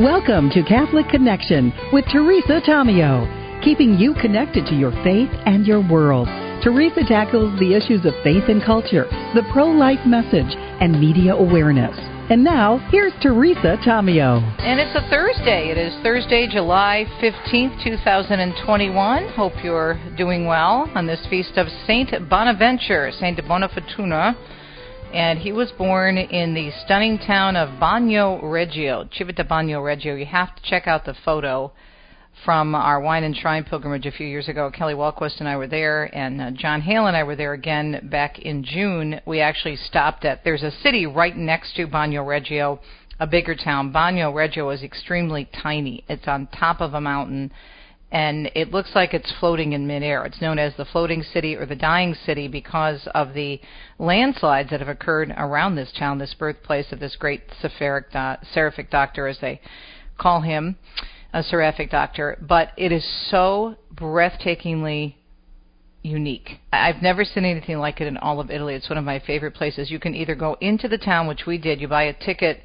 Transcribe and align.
Welcome 0.00 0.48
to 0.52 0.62
Catholic 0.62 1.10
Connection 1.10 1.74
with 1.92 2.06
Teresa 2.10 2.62
Tomeo, 2.66 3.62
keeping 3.62 3.98
you 3.98 4.14
connected 4.14 4.64
to 4.64 4.74
your 4.74 4.92
faith 5.04 5.28
and 5.44 5.66
your 5.66 5.86
world. 5.86 6.26
Teresa 6.64 7.02
tackles 7.06 7.52
the 7.60 7.74
issues 7.74 8.06
of 8.06 8.14
faith 8.24 8.44
and 8.48 8.64
culture, 8.64 9.04
the 9.34 9.42
pro 9.52 9.66
life 9.66 10.00
message, 10.06 10.56
and 10.80 10.98
media 10.98 11.34
awareness. 11.34 11.94
And 12.30 12.42
now, 12.42 12.78
here's 12.90 13.12
Teresa 13.20 13.76
Tomeo. 13.86 14.40
And 14.60 14.80
it's 14.80 14.96
a 14.96 15.06
Thursday. 15.10 15.68
It 15.68 15.76
is 15.76 15.92
Thursday, 16.02 16.48
July 16.50 17.04
15th, 17.20 17.84
2021. 17.84 19.28
Hope 19.34 19.52
you're 19.62 20.00
doing 20.16 20.46
well 20.46 20.90
on 20.94 21.06
this 21.06 21.20
feast 21.28 21.58
of 21.58 21.66
Saint 21.86 22.10
Bonaventure, 22.30 23.12
Saint 23.20 23.38
Bonafortuna. 23.40 24.34
And 25.12 25.40
he 25.40 25.50
was 25.50 25.72
born 25.72 26.18
in 26.18 26.54
the 26.54 26.70
stunning 26.84 27.18
town 27.18 27.56
of 27.56 27.80
Bagnoregio, 27.80 29.10
Civita 29.12 29.44
Bagnoregio. 29.44 30.16
You 30.16 30.26
have 30.26 30.54
to 30.54 30.62
check 30.62 30.86
out 30.86 31.04
the 31.04 31.16
photo 31.24 31.72
from 32.44 32.76
our 32.76 33.00
wine 33.00 33.24
and 33.24 33.36
shrine 33.36 33.64
pilgrimage 33.64 34.06
a 34.06 34.12
few 34.12 34.26
years 34.28 34.48
ago. 34.48 34.70
Kelly 34.70 34.94
Wahlquist 34.94 35.40
and 35.40 35.48
I 35.48 35.56
were 35.56 35.66
there, 35.66 36.04
and 36.16 36.40
uh, 36.40 36.50
John 36.52 36.80
Hale 36.80 37.06
and 37.06 37.16
I 37.16 37.24
were 37.24 37.34
there 37.34 37.54
again 37.54 38.08
back 38.08 38.38
in 38.38 38.62
June. 38.62 39.20
We 39.26 39.40
actually 39.40 39.76
stopped 39.76 40.24
at 40.24 40.44
there's 40.44 40.62
a 40.62 40.70
city 40.70 41.06
right 41.06 41.36
next 41.36 41.74
to 41.74 41.88
Bagnoregio, 41.88 42.78
a 43.18 43.26
bigger 43.26 43.56
town. 43.56 43.92
Bagnoregio 43.92 44.72
is 44.72 44.84
extremely 44.84 45.48
tiny. 45.60 46.04
It's 46.08 46.28
on 46.28 46.46
top 46.46 46.80
of 46.80 46.94
a 46.94 47.00
mountain. 47.00 47.50
And 48.12 48.50
it 48.56 48.72
looks 48.72 48.90
like 48.94 49.14
it's 49.14 49.32
floating 49.38 49.72
in 49.72 49.86
midair. 49.86 50.24
It's 50.24 50.40
known 50.40 50.58
as 50.58 50.74
the 50.76 50.84
floating 50.84 51.22
city 51.22 51.54
or 51.54 51.64
the 51.64 51.76
dying 51.76 52.14
city 52.26 52.48
because 52.48 53.06
of 53.14 53.34
the 53.34 53.60
landslides 53.98 54.70
that 54.70 54.80
have 54.80 54.88
occurred 54.88 55.32
around 55.36 55.76
this 55.76 55.92
town, 55.96 56.18
this 56.18 56.34
birthplace 56.34 56.90
of 56.90 56.98
this 56.98 57.14
great 57.14 57.42
seraphic, 57.60 58.10
do- 58.12 58.46
seraphic 58.52 58.90
doctor, 58.90 59.28
as 59.28 59.38
they 59.38 59.60
call 60.18 60.40
him 60.40 60.76
a 61.32 61.42
seraphic 61.42 61.90
doctor, 61.90 62.36
but 62.40 62.72
it 62.76 62.90
is 62.90 63.04
so 63.30 63.76
breathtakingly 63.94 65.14
unique. 66.02 66.60
I've 66.72 67.02
never 67.02 67.24
seen 67.24 67.44
anything 67.44 67.78
like 67.78 68.00
it 68.00 68.06
in 68.06 68.16
all 68.16 68.40
of 68.40 68.50
Italy. 68.50 68.74
It's 68.74 68.88
one 68.88 68.98
of 68.98 69.04
my 69.04 69.20
favorite 69.20 69.54
places. 69.54 69.90
You 69.90 70.00
can 70.00 70.14
either 70.14 70.34
go 70.34 70.56
into 70.60 70.88
the 70.88 70.98
town, 70.98 71.26
which 71.26 71.46
we 71.46 71.58
did, 71.58 71.80
you 71.80 71.88
buy 71.88 72.04
a 72.04 72.12
ticket 72.12 72.62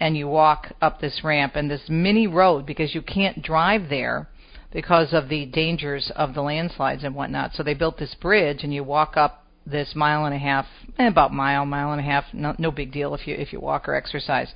and 0.00 0.16
you 0.16 0.26
walk 0.26 0.72
up 0.80 1.00
this 1.00 1.20
ramp 1.22 1.52
and 1.56 1.70
this 1.70 1.82
mini 1.88 2.26
road 2.26 2.66
because 2.66 2.94
you 2.94 3.02
can't 3.02 3.42
drive 3.42 3.88
there 3.88 4.28
because 4.72 5.12
of 5.12 5.28
the 5.28 5.46
dangers 5.46 6.10
of 6.14 6.34
the 6.34 6.42
landslides 6.42 7.04
and 7.04 7.14
whatnot. 7.14 7.54
So 7.54 7.62
they 7.62 7.74
built 7.74 7.98
this 7.98 8.14
bridge 8.14 8.62
and 8.62 8.72
you 8.72 8.84
walk 8.84 9.16
up 9.16 9.44
this 9.66 9.94
mile 9.94 10.24
and 10.24 10.34
a 10.34 10.38
half, 10.38 10.66
eh, 10.98 11.06
about 11.06 11.32
mile, 11.32 11.66
mile 11.66 11.92
and 11.92 12.00
a 12.00 12.04
half. 12.04 12.24
No, 12.32 12.54
no 12.58 12.70
big 12.70 12.92
deal 12.92 13.14
if 13.14 13.26
you 13.26 13.34
if 13.34 13.52
you 13.52 13.60
walk 13.60 13.88
or 13.88 13.94
exercise, 13.94 14.52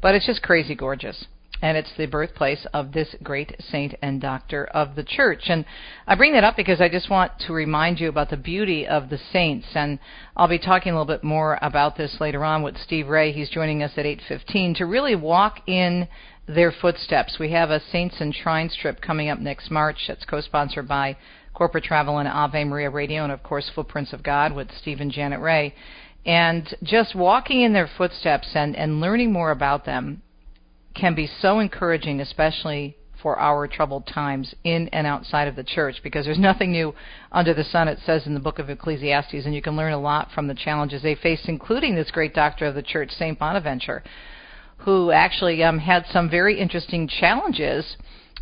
but 0.00 0.14
it's 0.14 0.26
just 0.26 0.42
crazy 0.42 0.74
gorgeous 0.74 1.26
and 1.62 1.76
it's 1.76 1.92
the 1.96 2.06
birthplace 2.06 2.66
of 2.74 2.92
this 2.92 3.14
great 3.22 3.54
saint 3.70 3.94
and 4.02 4.20
doctor 4.20 4.66
of 4.66 4.94
the 4.94 5.02
church. 5.02 5.44
And 5.48 5.64
I 6.06 6.14
bring 6.14 6.32
that 6.32 6.44
up 6.44 6.56
because 6.56 6.80
I 6.80 6.88
just 6.88 7.08
want 7.08 7.32
to 7.46 7.52
remind 7.52 7.98
you 7.98 8.08
about 8.08 8.30
the 8.30 8.36
beauty 8.36 8.86
of 8.86 9.08
the 9.08 9.18
saints, 9.32 9.66
and 9.74 9.98
I'll 10.36 10.48
be 10.48 10.58
talking 10.58 10.92
a 10.92 10.94
little 10.94 11.06
bit 11.06 11.24
more 11.24 11.58
about 11.62 11.96
this 11.96 12.20
later 12.20 12.44
on 12.44 12.62
with 12.62 12.76
Steve 12.78 13.08
Ray. 13.08 13.32
He's 13.32 13.48
joining 13.48 13.82
us 13.82 13.92
at 13.96 14.04
8:15 14.04 14.74
to 14.76 14.86
really 14.86 15.14
walk 15.14 15.60
in 15.66 16.08
their 16.46 16.70
footsteps. 16.70 17.38
We 17.38 17.50
have 17.50 17.70
a 17.70 17.80
Saints 17.80 18.20
and 18.20 18.34
Shrines 18.34 18.76
trip 18.76 19.00
coming 19.00 19.28
up 19.28 19.38
next 19.38 19.70
March. 19.70 20.06
That's 20.06 20.24
co-sponsored 20.24 20.86
by 20.86 21.16
Corporate 21.54 21.84
Travel 21.84 22.18
and 22.18 22.28
Ave 22.28 22.64
Maria 22.64 22.90
Radio, 22.90 23.24
and 23.24 23.32
of 23.32 23.42
course 23.42 23.68
Footprints 23.70 24.12
of 24.12 24.22
God 24.22 24.52
with 24.52 24.70
Steve 24.72 25.00
and 25.00 25.10
Janet 25.10 25.40
Ray. 25.40 25.74
And 26.24 26.74
just 26.82 27.14
walking 27.14 27.62
in 27.62 27.72
their 27.72 27.86
footsteps 27.86 28.48
and, 28.54 28.76
and 28.76 29.00
learning 29.00 29.32
more 29.32 29.52
about 29.52 29.84
them 29.84 30.22
can 30.96 31.14
be 31.14 31.28
so 31.40 31.58
encouraging, 31.58 32.20
especially 32.20 32.96
for 33.22 33.38
our 33.38 33.66
troubled 33.66 34.06
times 34.06 34.54
in 34.64 34.88
and 34.88 35.06
outside 35.06 35.48
of 35.48 35.56
the 35.56 35.64
church, 35.64 36.00
because 36.02 36.24
there's 36.24 36.38
nothing 36.38 36.70
new 36.70 36.94
under 37.32 37.54
the 37.54 37.64
sun, 37.64 37.88
it 37.88 37.98
says 38.04 38.26
in 38.26 38.34
the 38.34 38.40
book 38.40 38.58
of 38.58 38.70
Ecclesiastes, 38.70 39.44
and 39.44 39.54
you 39.54 39.62
can 39.62 39.76
learn 39.76 39.92
a 39.92 39.98
lot 39.98 40.30
from 40.32 40.46
the 40.46 40.54
challenges 40.54 41.02
they 41.02 41.14
faced, 41.14 41.48
including 41.48 41.94
this 41.94 42.10
great 42.10 42.34
doctor 42.34 42.66
of 42.66 42.74
the 42.74 42.82
church, 42.82 43.10
St. 43.10 43.38
Bonaventure, 43.38 44.02
who 44.78 45.10
actually 45.10 45.62
um, 45.62 45.78
had 45.78 46.04
some 46.12 46.28
very 46.28 46.58
interesting 46.58 47.08
challenges 47.08 47.96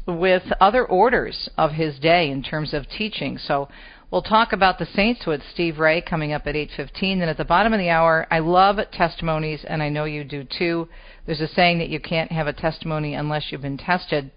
with 0.06 0.42
other 0.60 0.84
orders 0.84 1.48
of 1.56 1.72
his 1.72 1.98
day 1.98 2.30
in 2.30 2.42
terms 2.42 2.74
of 2.74 2.88
teaching. 2.88 3.38
So 3.38 3.68
We'll 4.10 4.22
talk 4.22 4.52
about 4.52 4.78
the 4.78 4.86
saints 4.86 5.26
with 5.26 5.42
Steve 5.52 5.78
Ray 5.78 6.00
coming 6.00 6.32
up 6.32 6.46
at 6.46 6.54
8:15. 6.54 7.18
Then 7.18 7.28
at 7.28 7.36
the 7.36 7.44
bottom 7.44 7.72
of 7.72 7.78
the 7.78 7.90
hour, 7.90 8.26
I 8.30 8.38
love 8.38 8.78
testimonies, 8.92 9.64
and 9.64 9.82
I 9.82 9.88
know 9.88 10.04
you 10.04 10.24
do 10.24 10.44
too. 10.44 10.88
There's 11.26 11.40
a 11.40 11.48
saying 11.48 11.78
that 11.78 11.88
you 11.88 12.00
can't 12.00 12.30
have 12.30 12.46
a 12.46 12.52
testimony 12.52 13.14
unless 13.14 13.50
you've 13.50 13.62
been 13.62 13.78
tested. 13.78 14.30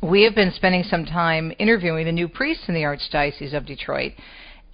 We 0.00 0.22
have 0.22 0.34
been 0.34 0.52
spending 0.52 0.84
some 0.84 1.04
time 1.04 1.52
interviewing 1.58 2.06
the 2.06 2.12
new 2.12 2.28
priests 2.28 2.68
in 2.68 2.74
the 2.74 2.84
Archdiocese 2.84 3.54
of 3.54 3.66
Detroit. 3.66 4.12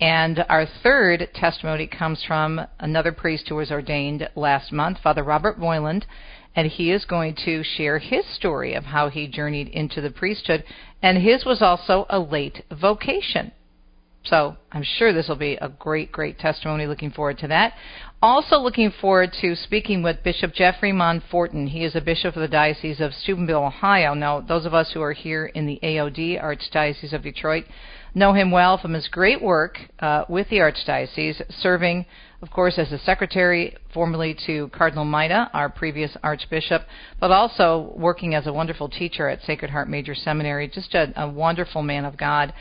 And 0.01 0.45
our 0.49 0.67
third 0.67 1.29
testimony 1.33 1.87
comes 1.87 2.23
from 2.23 2.61
another 2.81 3.13
priest 3.13 3.49
who 3.49 3.55
was 3.55 3.71
ordained 3.71 4.29
last 4.35 4.73
month, 4.73 4.99
Father 4.99 5.23
Robert 5.23 5.59
Boyland, 5.59 6.07
and 6.55 6.67
he 6.67 6.91
is 6.91 7.05
going 7.05 7.35
to 7.45 7.63
share 7.63 7.99
his 7.99 8.27
story 8.27 8.75
of 8.75 8.85
how 8.85 9.09
he 9.09 9.27
journeyed 9.27 9.69
into 9.69 10.01
the 10.01 10.11
priesthood. 10.11 10.65
And 11.03 11.19
his 11.19 11.45
was 11.45 11.63
also 11.63 12.07
a 12.11 12.19
late 12.19 12.63
vocation. 12.71 13.53
So 14.25 14.57
I'm 14.71 14.85
sure 14.85 15.13
this 15.13 15.29
will 15.29 15.37
be 15.37 15.55
a 15.61 15.69
great, 15.69 16.13
great 16.13 16.39
testimony. 16.39 16.87
Looking 16.87 17.11
forward 17.11 17.39
to 17.39 17.49
that. 17.49 17.75
Also 18.23 18.59
looking 18.59 18.93
forward 19.01 19.33
to 19.41 19.57
speaking 19.57 20.03
with 20.03 20.23
Bishop 20.23 20.55
Jeffrey 20.55 20.93
Monforton. 20.93 21.69
He 21.69 21.85
is 21.85 21.97
a 21.97 22.01
bishop 22.01 22.37
of 22.37 22.43
the 22.43 22.49
Diocese 22.49 23.01
of 23.01 23.13
Steubenville, 23.15 23.65
Ohio. 23.65 24.15
Now, 24.15 24.41
those 24.41 24.65
of 24.65 24.75
us 24.75 24.93
who 24.93 25.03
are 25.03 25.13
here 25.13 25.47
in 25.47 25.67
the 25.67 25.81
AOD, 25.83 26.41
Archdiocese 26.41 27.13
of 27.13 27.23
Detroit, 27.25 27.65
know 28.15 28.33
him 28.33 28.53
well 28.53 28.79
from 28.79 28.93
his 28.93 29.09
great 29.09 29.43
work 29.43 29.79
uh, 29.99 30.25
with 30.29 30.49
the 30.51 30.59
Archdiocese, 30.59 31.43
serving, 31.61 32.07
of 32.43 32.51
course, 32.51 32.79
as 32.79 32.93
a 32.93 32.99
secretary 32.99 33.77
formerly 33.93 34.37
to 34.47 34.69
Cardinal 34.69 35.05
Maida, 35.05 35.51
our 35.53 35.69
previous 35.69 36.17
Archbishop, 36.23 36.83
but 37.19 37.33
also 37.33 37.93
working 37.97 38.37
as 38.37 38.47
a 38.47 38.53
wonderful 38.53 38.89
teacher 38.89 39.29
at 39.29 39.43
Sacred 39.43 39.73
Heart 39.73 39.89
Major 39.89 40.15
Seminary. 40.15 40.69
Just 40.69 40.95
a, 40.95 41.13
a 41.17 41.29
wonderful 41.29 41.83
man 41.83 42.05
of 42.05 42.17
God 42.17 42.53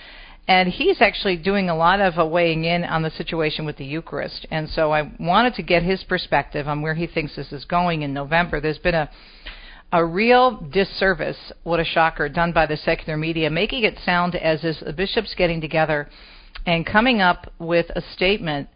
and 0.52 0.68
he's 0.68 1.00
actually 1.00 1.38
doing 1.38 1.70
a 1.70 1.76
lot 1.76 2.02
of 2.02 2.20
uh, 2.20 2.26
weighing 2.26 2.66
in 2.66 2.84
on 2.84 3.04
the 3.04 3.10
situation 3.12 3.64
with 3.66 3.78
the 3.78 3.86
Eucharist. 3.86 4.46
And 4.52 4.68
so 4.68 4.92
I 4.92 5.10
wanted 5.18 5.54
to 5.56 5.64
get 5.64 5.82
his 5.82 6.04
perspective 6.04 6.68
on 6.68 6.82
where 6.82 6.94
he 6.94 7.08
thinks 7.08 7.38
this 7.38 7.54
is 7.54 7.64
going 7.64 8.02
in 8.02 8.14
November. 8.14 8.60
There's 8.60 8.78
been 8.78 8.96
a 8.96 9.10
a 9.94 10.06
real 10.06 10.58
disservice, 10.72 11.54
what 11.64 11.80
a 11.80 11.86
shocker, 11.86 12.28
done 12.28 12.52
by 12.52 12.66
the 12.66 12.76
secular 12.76 13.18
media, 13.18 13.50
making 13.50 13.84
it 13.84 13.98
sound 14.06 14.36
as 14.36 14.60
if 14.64 14.78
the 14.82 14.92
bishops 14.92 15.34
getting 15.38 15.62
together 15.62 16.10
and 16.66 16.86
coming 16.86 17.22
up 17.22 17.52
with 17.58 17.86
a 17.96 18.02
statement 18.14 18.68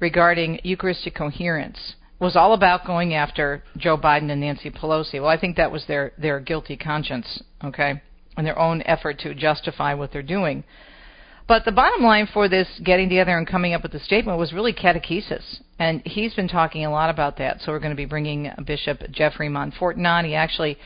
regarding 0.00 0.60
Eucharistic 0.62 1.14
coherence 1.14 1.94
was 2.18 2.36
all 2.36 2.52
about 2.52 2.86
going 2.86 3.14
after 3.14 3.62
Joe 3.78 3.96
Biden 3.96 4.30
and 4.30 4.42
Nancy 4.42 4.70
Pelosi. 4.70 5.20
Well, 5.20 5.30
I 5.30 5.40
think 5.40 5.56
that 5.56 5.72
was 5.72 5.86
their 5.86 6.12
their 6.18 6.38
guilty 6.38 6.76
conscience, 6.76 7.42
okay, 7.62 8.02
and 8.36 8.46
their 8.46 8.58
own 8.58 8.82
effort 8.82 9.18
to 9.20 9.34
justify 9.34 9.94
what 9.94 10.12
they're 10.12 10.22
doing. 10.22 10.64
But 11.46 11.66
the 11.66 11.72
bottom 11.72 12.02
line 12.02 12.26
for 12.32 12.48
this 12.48 12.68
getting 12.82 13.08
together 13.10 13.36
and 13.36 13.46
coming 13.46 13.74
up 13.74 13.82
with 13.82 13.92
the 13.92 14.00
statement 14.00 14.38
was 14.38 14.52
really 14.52 14.72
catechesis. 14.72 15.60
And 15.78 16.00
he's 16.06 16.32
been 16.34 16.48
talking 16.48 16.86
a 16.86 16.90
lot 16.90 17.10
about 17.10 17.36
that. 17.38 17.60
So 17.60 17.72
we're 17.72 17.80
going 17.80 17.90
to 17.90 17.96
be 17.96 18.06
bringing 18.06 18.50
Bishop 18.66 19.02
Jeffrey 19.10 19.48
Monforton 19.48 20.06
on. 20.06 20.24
He 20.24 20.34
actually 20.34 20.78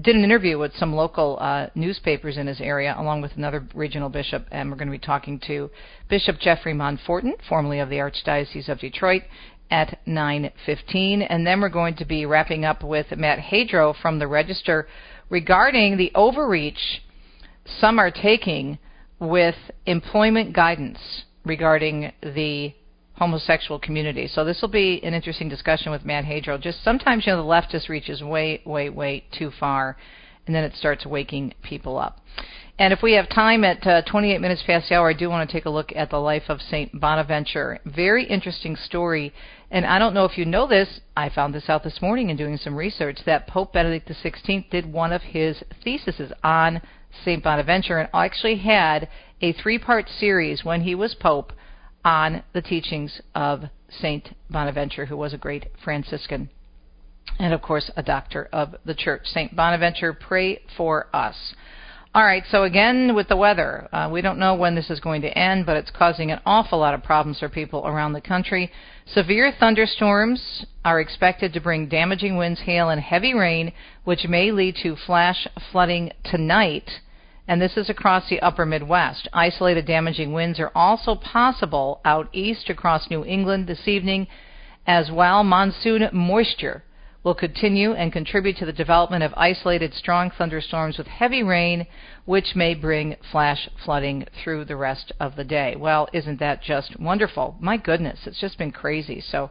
did 0.00 0.16
an 0.16 0.24
interview 0.24 0.58
with 0.58 0.74
some 0.76 0.94
local 0.94 1.38
uh, 1.40 1.68
newspapers 1.74 2.38
in 2.38 2.46
his 2.46 2.60
area, 2.60 2.94
along 2.98 3.22
with 3.22 3.32
another 3.36 3.66
regional 3.74 4.08
bishop, 4.08 4.46
and 4.50 4.70
we're 4.70 4.76
going 4.76 4.88
to 4.88 4.92
be 4.92 4.98
talking 4.98 5.40
to 5.46 5.70
Bishop 6.08 6.38
Jeffrey 6.38 6.74
Monforton, 6.74 7.32
formerly 7.48 7.78
of 7.78 7.88
the 7.88 7.96
Archdiocese 7.96 8.68
of 8.68 8.78
Detroit, 8.78 9.22
at 9.70 9.98
9:15, 10.06 11.26
and 11.28 11.46
then 11.46 11.60
we're 11.60 11.68
going 11.68 11.96
to 11.96 12.04
be 12.04 12.26
wrapping 12.26 12.64
up 12.64 12.84
with 12.84 13.06
Matt 13.16 13.38
Hadro 13.38 13.94
from 14.00 14.18
the 14.18 14.26
Register 14.26 14.86
regarding 15.30 15.96
the 15.96 16.12
overreach 16.14 17.02
some 17.80 17.98
are 17.98 18.10
taking 18.10 18.78
with 19.18 19.56
employment 19.86 20.54
guidance 20.54 20.98
regarding 21.44 22.12
the 22.22 22.74
homosexual 23.14 23.78
community. 23.78 24.28
So 24.28 24.44
this 24.44 24.60
will 24.60 24.68
be 24.68 25.00
an 25.02 25.14
interesting 25.14 25.48
discussion 25.48 25.90
with 25.90 26.04
Matt 26.04 26.24
Hadro. 26.24 26.60
Just 26.60 26.84
sometimes 26.84 27.26
you 27.26 27.32
know 27.32 27.42
the 27.42 27.48
leftist 27.48 27.88
reaches 27.88 28.22
way, 28.22 28.60
way, 28.66 28.90
way 28.90 29.24
too 29.36 29.50
far, 29.58 29.96
and 30.46 30.54
then 30.54 30.64
it 30.64 30.74
starts 30.76 31.06
waking 31.06 31.54
people 31.62 31.98
up. 31.98 32.20
And 32.78 32.92
if 32.92 33.02
we 33.02 33.14
have 33.14 33.30
time 33.30 33.64
at 33.64 33.86
uh, 33.86 34.02
28 34.02 34.38
minutes 34.38 34.62
past 34.66 34.90
the 34.90 34.96
hour, 34.96 35.08
I 35.08 35.14
do 35.14 35.30
want 35.30 35.48
to 35.48 35.52
take 35.52 35.64
a 35.64 35.70
look 35.70 35.92
at 35.96 36.10
the 36.10 36.18
life 36.18 36.42
of 36.48 36.60
Saint 36.60 37.00
Bonaventure. 37.00 37.78
Very 37.86 38.24
interesting 38.26 38.76
story. 38.76 39.32
And 39.70 39.86
I 39.86 39.98
don't 39.98 40.12
know 40.12 40.26
if 40.26 40.36
you 40.36 40.44
know 40.44 40.66
this. 40.66 41.00
I 41.16 41.30
found 41.30 41.54
this 41.54 41.70
out 41.70 41.84
this 41.84 42.02
morning 42.02 42.28
in 42.28 42.36
doing 42.36 42.58
some 42.58 42.76
research 42.76 43.20
that 43.24 43.46
Pope 43.46 43.72
Benedict 43.72 44.10
XVI 44.10 44.68
did 44.68 44.92
one 44.92 45.10
of 45.10 45.22
his 45.22 45.62
theses 45.82 46.30
on 46.44 46.82
St. 47.24 47.42
Bonaventure 47.42 47.98
and 47.98 48.08
actually 48.14 48.56
had 48.56 49.08
a 49.40 49.52
three 49.52 49.78
part 49.78 50.08
series 50.08 50.64
when 50.64 50.82
he 50.82 50.94
was 50.94 51.14
Pope 51.14 51.52
on 52.04 52.42
the 52.52 52.62
teachings 52.62 53.20
of 53.34 53.64
St. 53.88 54.34
Bonaventure, 54.50 55.06
who 55.06 55.16
was 55.16 55.32
a 55.32 55.38
great 55.38 55.66
Franciscan. 55.82 56.48
and 57.38 57.52
of 57.52 57.60
course, 57.60 57.90
a 57.96 58.02
doctor 58.02 58.48
of 58.52 58.74
the 58.84 58.94
church. 58.94 59.22
St. 59.26 59.54
Bonaventure, 59.54 60.12
pray 60.12 60.62
for 60.76 61.08
us. 61.12 61.54
All 62.16 62.24
right, 62.24 62.44
so 62.50 62.62
again 62.62 63.14
with 63.14 63.28
the 63.28 63.36
weather, 63.36 63.88
uh, 63.92 64.08
we 64.10 64.22
don't 64.22 64.38
know 64.38 64.54
when 64.54 64.74
this 64.74 64.88
is 64.88 65.00
going 65.00 65.20
to 65.20 65.38
end, 65.38 65.66
but 65.66 65.76
it's 65.76 65.90
causing 65.90 66.30
an 66.30 66.40
awful 66.46 66.78
lot 66.78 66.94
of 66.94 67.02
problems 67.02 67.40
for 67.40 67.50
people 67.50 67.86
around 67.86 68.14
the 68.14 68.22
country. 68.22 68.72
Severe 69.04 69.52
thunderstorms 69.60 70.64
are 70.82 70.98
expected 70.98 71.52
to 71.52 71.60
bring 71.60 71.88
damaging 71.88 72.38
winds, 72.38 72.60
hail, 72.60 72.88
and 72.88 73.02
heavy 73.02 73.34
rain, 73.34 73.70
which 74.04 74.26
may 74.26 74.50
lead 74.50 74.76
to 74.82 74.96
flash 74.96 75.46
flooding 75.70 76.10
tonight. 76.24 76.88
And 77.48 77.62
this 77.62 77.76
is 77.76 77.88
across 77.88 78.28
the 78.28 78.40
upper 78.40 78.66
Midwest. 78.66 79.28
Isolated 79.32 79.86
damaging 79.86 80.32
winds 80.32 80.58
are 80.58 80.72
also 80.74 81.14
possible 81.14 82.00
out 82.04 82.28
east 82.32 82.68
across 82.68 83.08
New 83.08 83.24
England 83.24 83.66
this 83.66 83.86
evening 83.86 84.26
as 84.86 85.10
well. 85.10 85.44
Monsoon 85.44 86.08
moisture 86.12 86.82
will 87.22 87.34
continue 87.34 87.92
and 87.92 88.12
contribute 88.12 88.56
to 88.56 88.64
the 88.64 88.72
development 88.72 89.22
of 89.24 89.34
isolated 89.36 89.92
strong 89.94 90.30
thunderstorms 90.30 90.96
with 90.96 91.08
heavy 91.08 91.42
rain, 91.42 91.84
which 92.24 92.54
may 92.54 92.72
bring 92.72 93.16
flash 93.32 93.68
flooding 93.84 94.24
through 94.42 94.64
the 94.64 94.76
rest 94.76 95.12
of 95.18 95.34
the 95.34 95.42
day. 95.42 95.74
Well, 95.76 96.08
isn't 96.12 96.38
that 96.38 96.62
just 96.62 96.98
wonderful? 97.00 97.56
My 97.60 97.76
goodness, 97.78 98.20
it's 98.26 98.40
just 98.40 98.58
been 98.58 98.70
crazy. 98.70 99.20
So, 99.20 99.50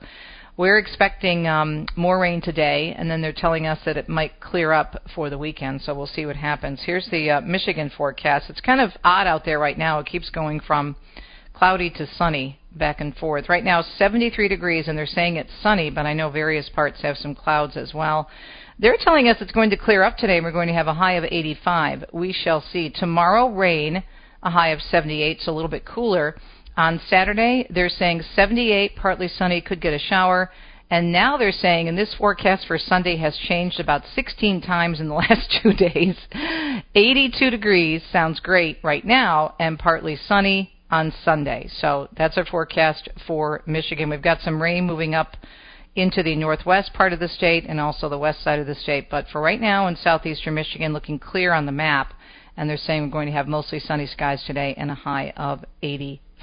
we're 0.58 0.78
expecting 0.78 1.48
um, 1.48 1.86
more 1.98 2.18
rain 2.18 2.42
today, 2.42 2.96
and 2.98 3.12
then 3.12 3.22
they're 3.22 3.34
telling 3.34 3.68
us 3.68 3.80
that 3.86 3.98
it 3.98 4.08
might 4.08 4.40
clear 4.40 4.72
up 4.72 5.02
for 5.14 5.30
the 5.30 5.38
weekend, 5.38 5.82
so 5.82 5.94
we'll 5.94 6.08
see 6.08 6.26
what 6.26 6.38
happens. 6.38 6.82
Here's 6.86 7.08
the 7.10 7.30
uh, 7.30 7.42
Michigan 7.42 7.92
forecast. 7.96 8.50
It's 8.50 8.62
kind 8.62 8.80
of 8.80 8.92
odd 9.04 9.28
out 9.28 9.44
there 9.44 9.60
right 9.60 9.78
now. 9.78 10.00
It 10.00 10.06
keeps 10.06 10.30
going 10.30 10.62
from 10.62 10.96
cloudy 11.54 11.90
to 11.90 12.08
sunny 12.08 12.60
back 12.74 13.02
and 13.02 13.16
forth. 13.18 13.50
Right 13.50 13.66
now, 13.66 13.82
73 13.82 14.48
degrees, 14.48 14.88
and 14.88 14.98
they're 14.98 15.06
saying 15.06 15.36
it's 15.36 15.52
sunny, 15.62 15.90
but 15.90 16.06
I 16.06 16.14
know 16.14 16.30
various 16.30 16.70
parts 16.70 17.02
have 17.02 17.18
some 17.18 17.36
clouds 17.36 17.76
as 17.76 17.94
well. 17.94 18.30
They're 18.80 18.98
telling 19.00 19.28
us 19.28 19.38
it's 19.42 19.52
going 19.52 19.72
to 19.72 19.78
clear 19.78 20.04
up 20.04 20.16
today, 20.16 20.38
and 20.38 20.46
we're 20.46 20.54
going 20.54 20.70
to 20.70 20.74
have 20.74 20.88
a 20.88 20.94
high 20.94 21.14
of 21.14 21.26
85. 21.26 22.06
We 22.14 22.32
shall 22.32 22.62
see. 22.62 22.90
Tomorrow, 22.90 23.50
rain, 23.50 24.04
a 24.42 24.52
high 24.52 24.70
of 24.70 24.82
78, 24.82 25.42
so 25.42 25.52
a 25.52 25.54
little 25.54 25.70
bit 25.70 25.84
cooler. 25.86 26.36
On 26.78 27.00
Saturday, 27.08 27.68
they're 27.70 27.90
saying 27.90 28.24
78, 28.36 28.96
partly 28.96 29.28
sunny, 29.28 29.62
could 29.62 29.80
get 29.80 29.94
a 29.94 30.00
shower. 30.00 30.52
And 30.90 31.12
now 31.12 31.38
they're 31.38 31.52
saying, 31.52 31.88
and 31.88 31.98
this 31.98 32.14
forecast 32.14 32.68
for 32.68 32.78
Sunday 32.78 33.18
has 33.18 33.36
changed 33.38 33.80
about 33.80 34.04
16 34.14 34.62
times 34.62 35.00
in 35.00 35.08
the 35.08 35.14
last 35.16 35.60
two 35.64 35.74
days. 35.74 36.18
82 36.94 37.50
degrees 37.50 38.04
sounds 38.12 38.40
great 38.40 38.78
right 38.84 39.06
now, 39.06 39.56
and 39.60 39.80
partly 39.80 40.16
sunny 40.16 40.72
on 40.92 41.14
Sunday. 41.24 41.70
So 41.80 42.10
that's 42.16 42.38
our 42.38 42.46
forecast 42.46 43.10
for 43.26 43.64
Michigan. 43.66 44.10
We've 44.10 44.22
got 44.22 44.42
some 44.42 44.62
rain 44.62 44.86
moving 44.86 45.16
up 45.16 45.38
into 45.96 46.22
the 46.22 46.36
northwest 46.36 46.94
part 46.94 47.14
of 47.14 47.20
the 47.20 47.30
state 47.30 47.66
and 47.68 47.80
also 47.80 48.10
the 48.10 48.18
west 48.18 48.44
side 48.44 48.60
of 48.60 48.68
the 48.68 48.76
state. 48.76 49.10
But 49.10 49.28
for 49.32 49.42
right 49.42 49.62
now 49.62 49.88
in 49.88 49.96
southeastern 49.96 50.54
Michigan, 50.54 50.94
looking 50.94 51.20
clear 51.20 51.54
on 51.54 51.66
the 51.66 51.72
map, 51.72 52.14
and 52.58 52.70
they're 52.70 52.78
saying 52.78 53.04
we're 53.04 53.10
going 53.10 53.28
to 53.28 53.34
have 53.34 53.48
mostly 53.48 53.80
sunny 53.80 54.06
skies 54.06 54.44
today 54.46 54.76
and 54.78 54.92
a 54.92 54.96
high 54.96 55.34
of 55.38 55.64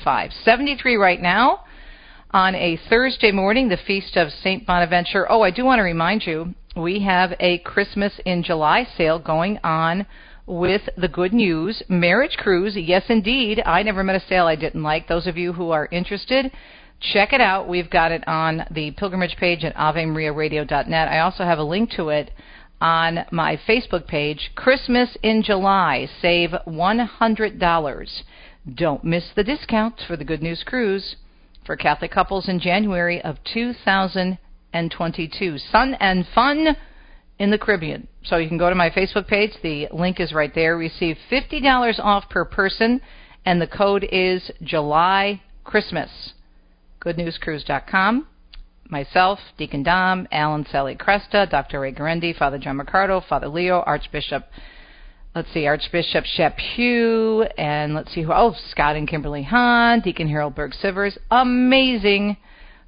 85. 0.02 0.32
73 0.44 0.96
right 0.96 1.22
now 1.22 1.60
on 2.32 2.56
a 2.56 2.76
Thursday 2.88 3.30
morning, 3.30 3.68
the 3.68 3.76
feast 3.86 4.16
of 4.16 4.32
St. 4.32 4.66
Bonaventure. 4.66 5.30
Oh, 5.30 5.42
I 5.42 5.52
do 5.52 5.64
want 5.64 5.78
to 5.78 5.84
remind 5.84 6.26
you, 6.26 6.54
we 6.74 7.04
have 7.04 7.34
a 7.38 7.58
Christmas 7.58 8.12
in 8.24 8.42
July 8.42 8.84
sale 8.96 9.20
going 9.20 9.60
on 9.62 10.04
with 10.44 10.82
the 10.96 11.06
good 11.06 11.32
news 11.32 11.84
marriage 11.88 12.36
cruise. 12.36 12.74
Yes, 12.76 13.04
indeed. 13.08 13.62
I 13.64 13.84
never 13.84 14.02
met 14.02 14.16
a 14.16 14.26
sale 14.26 14.46
I 14.46 14.56
didn't 14.56 14.82
like. 14.82 15.06
Those 15.06 15.28
of 15.28 15.36
you 15.36 15.52
who 15.52 15.70
are 15.70 15.88
interested, 15.92 16.50
check 17.12 17.32
it 17.32 17.40
out. 17.40 17.68
We've 17.68 17.90
got 17.90 18.10
it 18.10 18.26
on 18.26 18.64
the 18.72 18.90
pilgrimage 18.92 19.36
page 19.36 19.62
at 19.62 19.76
avemariaradio.net. 19.76 21.08
I 21.08 21.20
also 21.20 21.44
have 21.44 21.60
a 21.60 21.64
link 21.64 21.92
to 21.92 22.08
it 22.08 22.32
on 22.80 23.20
my 23.30 23.56
Facebook 23.68 24.08
page. 24.08 24.50
Christmas 24.56 25.16
in 25.22 25.44
July. 25.44 26.08
Save 26.20 26.50
$100. 26.66 28.22
Don't 28.70 29.02
miss 29.02 29.24
the 29.34 29.42
discount 29.42 30.00
for 30.06 30.16
the 30.16 30.24
Good 30.24 30.40
News 30.40 30.62
Cruise 30.64 31.16
for 31.66 31.76
Catholic 31.76 32.12
couples 32.12 32.48
in 32.48 32.60
January 32.60 33.20
of 33.22 33.42
2022. 33.52 35.58
Sun 35.58 35.94
and 35.94 36.24
fun 36.32 36.76
in 37.40 37.50
the 37.50 37.58
Caribbean. 37.58 38.06
So 38.22 38.36
you 38.36 38.48
can 38.48 38.58
go 38.58 38.68
to 38.68 38.76
my 38.76 38.90
Facebook 38.90 39.26
page. 39.26 39.50
The 39.62 39.88
link 39.92 40.20
is 40.20 40.32
right 40.32 40.54
there. 40.54 40.76
Receive 40.76 41.18
$50 41.28 41.98
off 41.98 42.30
per 42.30 42.44
person, 42.44 43.00
and 43.44 43.60
the 43.60 43.66
code 43.66 44.06
is 44.12 44.48
July 44.62 45.42
Christmas. 45.64 46.34
GoodNewsCruise.com. 47.00 48.28
Myself, 48.88 49.40
Deacon 49.58 49.82
Dom, 49.82 50.28
Al 50.30 50.54
and 50.54 50.68
Sally 50.68 50.94
Kresta, 50.94 51.50
Dr. 51.50 51.80
Ray 51.80 51.92
Guarendi, 51.92 52.36
Father 52.36 52.58
John 52.58 52.78
Riccardo, 52.78 53.22
Father 53.28 53.48
Leo, 53.48 53.80
Archbishop, 53.80 54.44
let's 55.34 55.52
see, 55.52 55.66
Archbishop 55.66 56.24
Chaput, 56.36 57.50
and 57.58 57.94
let's 57.94 58.12
see 58.12 58.22
who, 58.22 58.32
oh, 58.32 58.54
Scott 58.70 58.96
and 58.96 59.08
Kimberly 59.08 59.42
Hahn, 59.42 60.00
Deacon 60.00 60.28
Harold 60.28 60.54
Berg 60.54 60.72
Sivers. 60.82 61.16
Amazing 61.30 62.36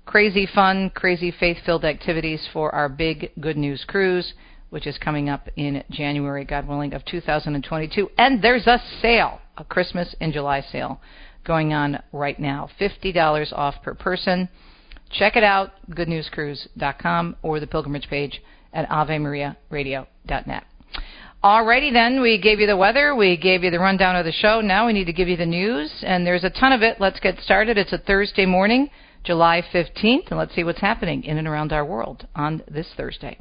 crazy 0.06 0.46
fun, 0.46 0.91
crazy 0.91 1.31
faith 1.31 1.58
filled 1.64 1.85
activities 1.85 2.46
for 2.52 2.75
our 2.75 2.88
big 2.88 3.31
Good 3.41 3.56
News 3.56 3.85
Cruise, 3.87 4.35
which 4.70 4.87
is 4.87 4.99
coming 4.99 5.29
up 5.29 5.49
in 5.56 5.82
January, 5.91 6.44
God 6.44 6.67
willing, 6.67 6.94
of 6.94 7.05
2022. 7.05 8.11
And 8.19 8.43
there's 8.43 8.67
a 8.67 8.81
sale, 9.00 9.41
a 9.56 9.64
Christmas 9.64 10.14
in 10.20 10.32
July 10.32 10.61
sale 10.61 11.00
going 11.44 11.73
on 11.73 12.02
right 12.12 12.38
now. 12.38 12.69
$50 12.81 13.52
off 13.52 13.75
per 13.82 13.94
person. 13.94 14.49
Check 15.11 15.37
it 15.37 15.44
out, 15.44 15.73
goodnewscruise.com 15.91 17.37
or 17.43 17.61
the 17.61 17.67
pilgrimage 17.67 18.08
page 18.08 18.43
at 18.73 18.88
avemariaradio.net. 18.88 20.64
Alrighty 21.44 21.93
then, 21.93 22.23
we 22.23 22.38
gave 22.38 22.58
you 22.58 22.67
the 22.67 22.75
weather, 22.75 23.14
we 23.14 23.37
gave 23.37 23.62
you 23.62 23.70
the 23.70 23.79
rundown 23.79 24.17
of 24.17 24.25
the 24.25 24.32
show. 24.32 24.62
Now 24.62 24.87
we 24.87 24.94
need 24.94 25.05
to 25.05 25.12
give 25.12 25.29
you 25.29 25.37
the 25.37 25.44
news, 25.44 25.93
and 26.00 26.26
there's 26.26 26.43
a 26.43 26.49
ton 26.49 26.73
of 26.73 26.81
it. 26.81 26.99
Let's 27.00 27.20
get 27.20 27.38
started. 27.41 27.76
It's 27.76 27.93
a 27.93 27.99
Thursday 27.99 28.46
morning. 28.46 28.88
July 29.25 29.62
15th, 29.70 30.29
and 30.31 30.38
let's 30.38 30.55
see 30.55 30.64
what's 30.64 30.81
happening 30.81 31.23
in 31.25 31.37
and 31.37 31.46
around 31.46 31.75
our 31.75 31.85
world 31.85 32.26
on 32.35 32.62
this 32.70 32.87
Thursday. 32.96 33.38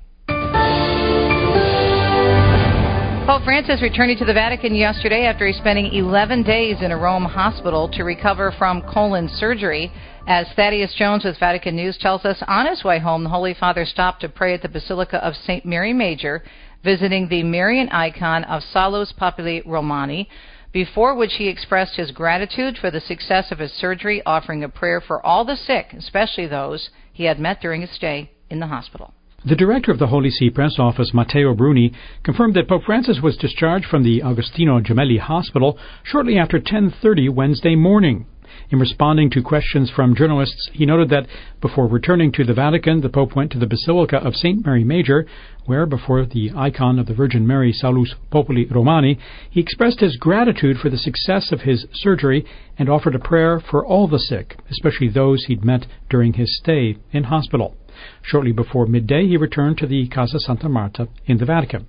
Pope 3.25 3.43
Francis 3.45 3.81
returning 3.81 4.17
to 4.17 4.25
the 4.25 4.33
Vatican 4.33 4.75
yesterday 4.75 5.25
after 5.25 5.49
spending 5.53 5.93
11 5.93 6.43
days 6.43 6.81
in 6.81 6.91
a 6.91 6.97
Rome 6.97 7.23
hospital 7.23 7.87
to 7.93 8.03
recover 8.03 8.53
from 8.57 8.81
colon 8.81 9.29
surgery. 9.29 9.89
As 10.27 10.45
Thaddeus 10.57 10.93
Jones 10.97 11.23
with 11.23 11.39
Vatican 11.39 11.77
News 11.77 11.97
tells 11.97 12.25
us, 12.25 12.43
on 12.49 12.65
his 12.65 12.83
way 12.83 12.99
home, 12.99 13.23
the 13.23 13.29
Holy 13.29 13.53
Father 13.53 13.85
stopped 13.85 14.19
to 14.21 14.29
pray 14.29 14.53
at 14.53 14.61
the 14.61 14.67
Basilica 14.67 15.25
of 15.25 15.35
St. 15.35 15.65
Mary 15.65 15.93
Major, 15.93 16.43
visiting 16.83 17.27
the 17.27 17.43
Marian 17.43 17.89
icon 17.89 18.43
of 18.43 18.61
Salus 18.63 19.13
Populi 19.13 19.61
Romani, 19.65 20.29
before 20.71 21.15
which 21.15 21.33
he 21.35 21.47
expressed 21.47 21.95
his 21.95 22.11
gratitude 22.11 22.77
for 22.77 22.91
the 22.91 22.99
success 22.99 23.51
of 23.51 23.59
his 23.59 23.71
surgery, 23.71 24.21
offering 24.25 24.63
a 24.63 24.69
prayer 24.69 24.99
for 24.99 25.23
all 25.25 25.45
the 25.45 25.55
sick, 25.55 25.93
especially 25.93 26.47
those 26.47 26.89
he 27.13 27.25
had 27.25 27.39
met 27.39 27.61
during 27.61 27.81
his 27.81 27.91
stay 27.91 28.31
in 28.49 28.59
the 28.59 28.67
hospital. 28.67 29.13
The 29.45 29.55
director 29.55 29.91
of 29.91 29.99
the 29.99 30.07
Holy 30.07 30.29
See 30.29 30.49
Press 30.49 30.79
Office, 30.79 31.13
Matteo 31.13 31.53
Bruni, 31.53 31.93
confirmed 32.23 32.55
that 32.55 32.69
Pope 32.69 32.83
Francis 32.85 33.19
was 33.21 33.35
discharged 33.35 33.85
from 33.85 34.03
the 34.03 34.21
Agostino 34.21 34.79
Gemelli 34.79 35.19
Hospital 35.19 35.77
shortly 36.01 36.37
after 36.39 36.59
10:30 36.59 37.29
Wednesday 37.29 37.75
morning. 37.75 38.25
In 38.73 38.79
responding 38.79 39.29
to 39.29 39.43
questions 39.43 39.91
from 39.91 40.15
journalists, 40.15 40.71
he 40.73 40.87
noted 40.87 41.09
that 41.09 41.27
before 41.61 41.85
returning 41.85 42.31
to 42.31 42.43
the 42.43 42.55
Vatican, 42.55 43.01
the 43.01 43.07
Pope 43.07 43.35
went 43.35 43.51
to 43.51 43.59
the 43.59 43.67
Basilica 43.67 44.17
of 44.17 44.35
St. 44.35 44.65
Mary 44.65 44.83
Major, 44.83 45.27
where, 45.67 45.85
before 45.85 46.25
the 46.25 46.49
icon 46.55 46.97
of 46.97 47.05
the 47.05 47.13
Virgin 47.13 47.45
Mary 47.45 47.71
Salus 47.71 48.15
Populi 48.31 48.63
Romani, 48.67 49.19
he 49.47 49.59
expressed 49.59 49.99
his 49.99 50.17
gratitude 50.17 50.77
for 50.79 50.89
the 50.89 50.97
success 50.97 51.51
of 51.51 51.61
his 51.61 51.85
surgery 51.93 52.47
and 52.75 52.89
offered 52.89 53.13
a 53.13 53.19
prayer 53.19 53.59
for 53.59 53.85
all 53.85 54.07
the 54.07 54.17
sick, 54.17 54.57
especially 54.71 55.07
those 55.07 55.45
he'd 55.45 55.63
met 55.63 55.85
during 56.09 56.33
his 56.33 56.57
stay 56.57 56.97
in 57.11 57.25
hospital. 57.25 57.75
Shortly 58.23 58.53
before 58.53 58.87
midday, 58.87 59.27
he 59.27 59.37
returned 59.37 59.77
to 59.77 59.85
the 59.85 60.07
Casa 60.07 60.39
Santa 60.39 60.67
Marta 60.67 61.09
in 61.27 61.37
the 61.37 61.45
Vatican. 61.45 61.85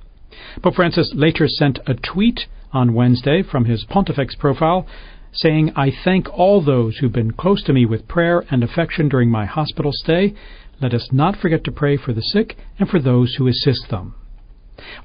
Pope 0.60 0.74
Francis 0.74 1.12
later 1.14 1.48
sent 1.48 1.78
a 1.86 1.94
tweet 1.94 2.40
on 2.74 2.92
Wednesday 2.92 3.42
from 3.42 3.64
his 3.64 3.84
Pontifex 3.84 4.34
profile 4.34 4.86
saying, 5.34 5.72
I 5.76 5.90
thank 6.04 6.28
all 6.32 6.62
those 6.62 6.98
who've 6.98 7.12
been 7.12 7.32
close 7.32 7.62
to 7.64 7.72
me 7.72 7.86
with 7.86 8.08
prayer 8.08 8.44
and 8.50 8.62
affection 8.62 9.08
during 9.08 9.30
my 9.30 9.44
hospital 9.44 9.90
stay. 9.92 10.34
Let 10.80 10.94
us 10.94 11.08
not 11.12 11.36
forget 11.36 11.64
to 11.64 11.72
pray 11.72 11.96
for 11.96 12.12
the 12.12 12.22
sick 12.22 12.56
and 12.78 12.88
for 12.88 13.00
those 13.00 13.34
who 13.36 13.46
assist 13.46 13.90
them. 13.90 14.14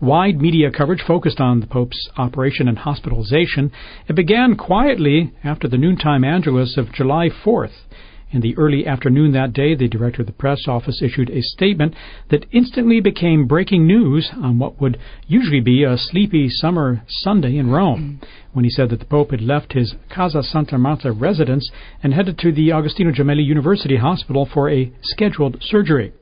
Wide 0.01 0.41
media 0.41 0.71
coverage 0.71 1.01
focused 1.01 1.39
on 1.39 1.59
the 1.59 1.67
Pope's 1.67 2.09
operation 2.17 2.67
and 2.67 2.79
hospitalization. 2.79 3.71
It 4.07 4.15
began 4.15 4.55
quietly 4.55 5.31
after 5.43 5.67
the 5.67 5.77
noontime 5.77 6.24
Angelus 6.24 6.75
of 6.75 6.91
July 6.91 7.29
4th. 7.29 7.83
In 8.31 8.41
the 8.41 8.55
early 8.57 8.86
afternoon 8.86 9.31
that 9.31 9.53
day, 9.53 9.74
the 9.74 9.88
director 9.88 10.21
of 10.21 10.27
the 10.27 10.33
press 10.33 10.67
office 10.67 11.01
issued 11.01 11.31
a 11.31 11.41
statement 11.41 11.95
that 12.29 12.45
instantly 12.51 13.00
became 13.01 13.48
breaking 13.48 13.88
news 13.88 14.29
on 14.36 14.59
what 14.59 14.79
would 14.79 15.00
usually 15.25 15.62
be 15.62 15.83
a 15.83 15.98
sleepy 15.98 16.48
summer 16.48 17.01
Sunday 17.07 17.57
in 17.57 17.71
Rome, 17.71 18.21
when 18.53 18.65
he 18.65 18.69
said 18.69 18.91
that 18.91 19.00
the 19.00 19.05
Pope 19.05 19.31
had 19.31 19.41
left 19.41 19.74
his 19.74 19.95
Casa 20.09 20.43
Santa 20.43 20.77
Marta 20.77 21.12
residence 21.12 21.71
and 22.03 22.13
headed 22.13 22.38
to 22.38 22.51
the 22.51 22.71
Agostino 22.71 23.12
Gemelli 23.12 23.43
University 23.43 23.95
Hospital 23.95 24.45
for 24.45 24.69
a 24.69 24.91
scheduled 25.01 25.57
surgery. 25.63 26.13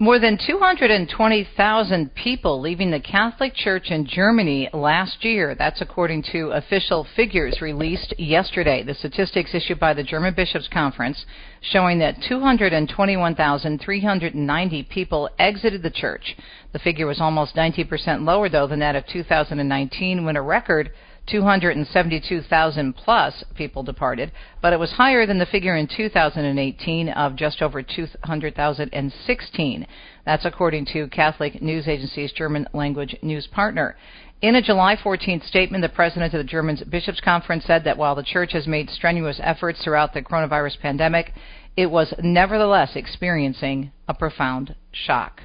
More 0.00 0.20
than 0.20 0.38
220,000 0.38 2.14
people 2.14 2.60
leaving 2.60 2.92
the 2.92 3.00
Catholic 3.00 3.52
Church 3.52 3.90
in 3.90 4.06
Germany 4.06 4.68
last 4.72 5.24
year. 5.24 5.56
That's 5.56 5.80
according 5.80 6.22
to 6.30 6.52
official 6.52 7.04
figures 7.16 7.60
released 7.60 8.14
yesterday. 8.16 8.84
The 8.84 8.94
statistics 8.94 9.54
issued 9.54 9.80
by 9.80 9.94
the 9.94 10.04
German 10.04 10.34
Bishops' 10.34 10.68
Conference 10.68 11.26
showing 11.62 11.98
that 11.98 12.22
221,390 12.28 14.82
people 14.84 15.28
exited 15.36 15.82
the 15.82 15.90
church. 15.90 16.36
The 16.72 16.78
figure 16.78 17.08
was 17.08 17.20
almost 17.20 17.56
90% 17.56 18.24
lower, 18.24 18.48
though, 18.48 18.68
than 18.68 18.78
that 18.78 18.94
of 18.94 19.04
2019, 19.06 20.24
when 20.24 20.36
a 20.36 20.42
record 20.42 20.92
272,000 21.28 22.94
plus 22.94 23.44
people 23.54 23.82
departed, 23.82 24.32
but 24.60 24.72
it 24.72 24.78
was 24.78 24.92
higher 24.92 25.26
than 25.26 25.38
the 25.38 25.46
figure 25.46 25.76
in 25.76 25.86
2018 25.86 27.08
of 27.10 27.36
just 27.36 27.62
over 27.62 27.82
200,016. 27.82 29.86
That's 30.24 30.44
according 30.44 30.86
to 30.92 31.08
Catholic 31.08 31.62
News 31.62 31.86
Agency's 31.86 32.32
German 32.32 32.66
language 32.72 33.16
news 33.22 33.46
partner. 33.46 33.96
In 34.40 34.54
a 34.54 34.62
July 34.62 34.96
14th 34.96 35.46
statement, 35.46 35.82
the 35.82 35.88
president 35.88 36.32
of 36.32 36.38
the 36.38 36.44
German 36.44 36.78
Bishops' 36.88 37.20
Conference 37.20 37.64
said 37.64 37.84
that 37.84 37.98
while 37.98 38.14
the 38.14 38.22
church 38.22 38.52
has 38.52 38.66
made 38.66 38.88
strenuous 38.88 39.40
efforts 39.42 39.82
throughout 39.82 40.14
the 40.14 40.22
coronavirus 40.22 40.80
pandemic, 40.80 41.34
it 41.76 41.90
was 41.90 42.14
nevertheless 42.22 42.94
experiencing 42.94 43.92
a 44.06 44.14
profound 44.14 44.74
shock. 44.92 45.42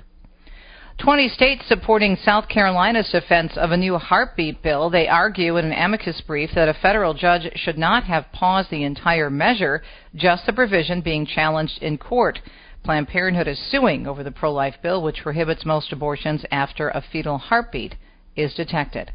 20 1.00 1.28
states 1.30 1.64
supporting 1.68 2.16
South 2.16 2.48
Carolina's 2.48 3.10
defense 3.10 3.58
of 3.58 3.72
a 3.72 3.78
new 3.78 3.98
heartbeat 3.98 4.62
bill. 4.62 4.90
They 4.90 5.08
argue 5.08 5.58
in 5.58 5.66
an 5.66 5.74
amicus 5.74 6.22
brief 6.22 6.52
that 6.56 6.70
a 6.70 6.74
federal 6.74 7.14
judge 7.14 7.50
should 7.56 7.78
not 7.78 8.04
have 8.04 8.32
paused 8.32 8.70
the 8.70 8.84
entire 8.84 9.30
measure, 9.30 9.82
just 10.16 10.46
the 10.46 10.54
provision 10.54 11.02
being 11.02 11.26
challenged 11.26 11.82
in 11.82 11.98
court. 11.98 12.40
Planned 12.84 13.08
Parenthood 13.08 13.48
is 13.48 13.60
suing 13.72 14.08
over 14.08 14.24
the 14.24 14.32
pro 14.32 14.54
life 14.54 14.76
bill, 14.82 15.02
which 15.02 15.24
prohibits 15.24 15.66
most 15.66 15.92
abortions 15.92 16.46
after 16.52 16.90
a 16.90 17.02
fetal 17.12 17.38
heartbeat 17.38 17.96
is 18.36 18.54
detected. 18.54 19.12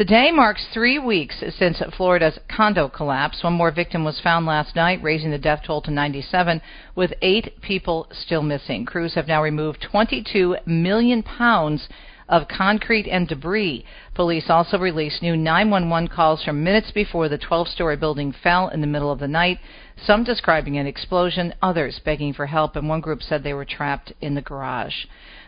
Today 0.00 0.30
marks 0.32 0.64
three 0.72 0.98
weeks 0.98 1.44
since 1.58 1.82
Florida's 1.94 2.38
condo 2.48 2.88
collapse. 2.88 3.44
One 3.44 3.52
more 3.52 3.70
victim 3.70 4.02
was 4.02 4.18
found 4.18 4.46
last 4.46 4.74
night, 4.74 5.02
raising 5.02 5.30
the 5.30 5.36
death 5.36 5.60
toll 5.66 5.82
to 5.82 5.90
97, 5.90 6.62
with 6.94 7.12
eight 7.20 7.60
people 7.60 8.08
still 8.10 8.42
missing. 8.42 8.86
Crews 8.86 9.12
have 9.14 9.28
now 9.28 9.42
removed 9.42 9.86
22 9.92 10.56
million 10.64 11.22
pounds 11.22 11.86
of 12.30 12.48
concrete 12.48 13.08
and 13.08 13.28
debris. 13.28 13.84
Police 14.14 14.48
also 14.48 14.78
released 14.78 15.20
new 15.20 15.36
911 15.36 16.08
calls 16.08 16.42
from 16.42 16.64
minutes 16.64 16.90
before 16.92 17.28
the 17.28 17.36
12 17.36 17.68
story 17.68 17.98
building 17.98 18.32
fell 18.42 18.68
in 18.68 18.80
the 18.80 18.86
middle 18.86 19.12
of 19.12 19.18
the 19.18 19.28
night, 19.28 19.58
some 20.02 20.24
describing 20.24 20.78
an 20.78 20.86
explosion, 20.86 21.52
others 21.60 22.00
begging 22.06 22.32
for 22.32 22.46
help, 22.46 22.74
and 22.74 22.88
one 22.88 23.02
group 23.02 23.22
said 23.22 23.42
they 23.42 23.52
were 23.52 23.66
trapped 23.66 24.14
in 24.22 24.34
the 24.34 24.40
garage. 24.40 24.94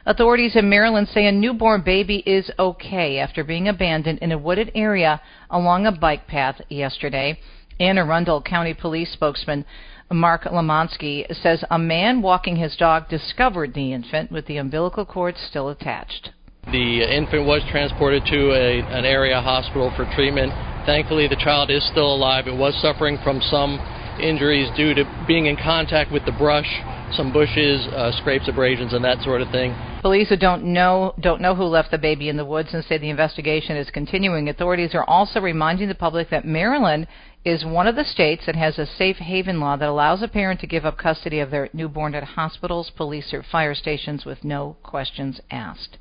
Authorities 0.04 0.56
in 0.56 0.68
Maryland 0.68 1.06
say 1.08 1.26
a 1.26 1.32
newborn 1.32 1.82
baby 1.82 2.24
is 2.26 2.50
okay 2.58 3.18
after 3.18 3.44
being 3.44 3.68
abandoned 3.68 4.18
in 4.18 4.32
a 4.32 4.38
wooded 4.38 4.72
area 4.74 5.20
along 5.48 5.86
a 5.86 5.92
bike 5.92 6.26
path 6.26 6.60
yesterday. 6.68 7.38
Anne 7.78 7.98
Arundel 7.98 8.42
County 8.42 8.74
Police 8.74 9.12
spokesman 9.12 9.64
Mark 10.10 10.42
Lamonsky 10.42 11.32
says 11.34 11.64
a 11.70 11.78
man 11.78 12.20
walking 12.20 12.56
his 12.56 12.76
dog 12.76 13.08
discovered 13.08 13.74
the 13.74 13.92
infant 13.92 14.32
with 14.32 14.46
the 14.46 14.56
umbilical 14.56 15.06
cord 15.06 15.36
still 15.38 15.68
attached. 15.68 16.30
The 16.70 17.02
infant 17.02 17.46
was 17.46 17.62
transported 17.70 18.24
to 18.26 18.52
a, 18.52 18.80
an 18.80 19.04
area 19.04 19.40
hospital 19.40 19.92
for 19.96 20.04
treatment. 20.14 20.52
Thankfully, 20.84 21.28
the 21.28 21.36
child 21.36 21.70
is 21.70 21.86
still 21.90 22.12
alive. 22.14 22.46
It 22.46 22.56
was 22.56 22.74
suffering 22.82 23.18
from 23.22 23.40
some 23.40 23.78
injuries 24.20 24.68
due 24.76 24.94
to 24.94 25.04
being 25.26 25.46
in 25.46 25.56
contact 25.56 26.12
with 26.12 26.24
the 26.24 26.32
brush, 26.32 26.68
some 27.12 27.32
bushes, 27.32 27.86
uh, 27.88 28.12
scrapes, 28.20 28.48
abrasions, 28.48 28.92
and 28.92 29.04
that 29.04 29.22
sort 29.22 29.40
of 29.40 29.50
thing. 29.50 29.74
Police 30.02 30.28
who 30.28 30.36
don't 30.36 30.64
know 30.64 31.14
don't 31.20 31.40
know 31.40 31.54
who 31.54 31.64
left 31.64 31.90
the 31.90 31.98
baby 31.98 32.28
in 32.28 32.36
the 32.36 32.44
woods 32.44 32.70
and 32.72 32.84
say 32.84 32.98
the 32.98 33.10
investigation 33.10 33.76
is 33.76 33.88
continuing. 33.90 34.48
Authorities 34.48 34.94
are 34.94 35.04
also 35.04 35.40
reminding 35.40 35.88
the 35.88 35.94
public 35.94 36.30
that 36.30 36.44
Maryland 36.44 37.06
is 37.44 37.64
one 37.64 37.86
of 37.86 37.96
the 37.96 38.04
states 38.04 38.46
that 38.46 38.56
has 38.56 38.78
a 38.78 38.86
safe 38.86 39.16
haven 39.16 39.58
law 39.58 39.76
that 39.76 39.88
allows 39.88 40.22
a 40.22 40.28
parent 40.28 40.60
to 40.60 40.66
give 40.66 40.84
up 40.84 40.96
custody 40.96 41.40
of 41.40 41.50
their 41.50 41.68
newborn 41.72 42.14
at 42.14 42.22
hospitals, 42.22 42.90
police, 42.96 43.32
or 43.32 43.42
fire 43.42 43.74
stations 43.74 44.24
with 44.24 44.44
no 44.44 44.76
questions 44.82 45.40
asked. 45.50 45.98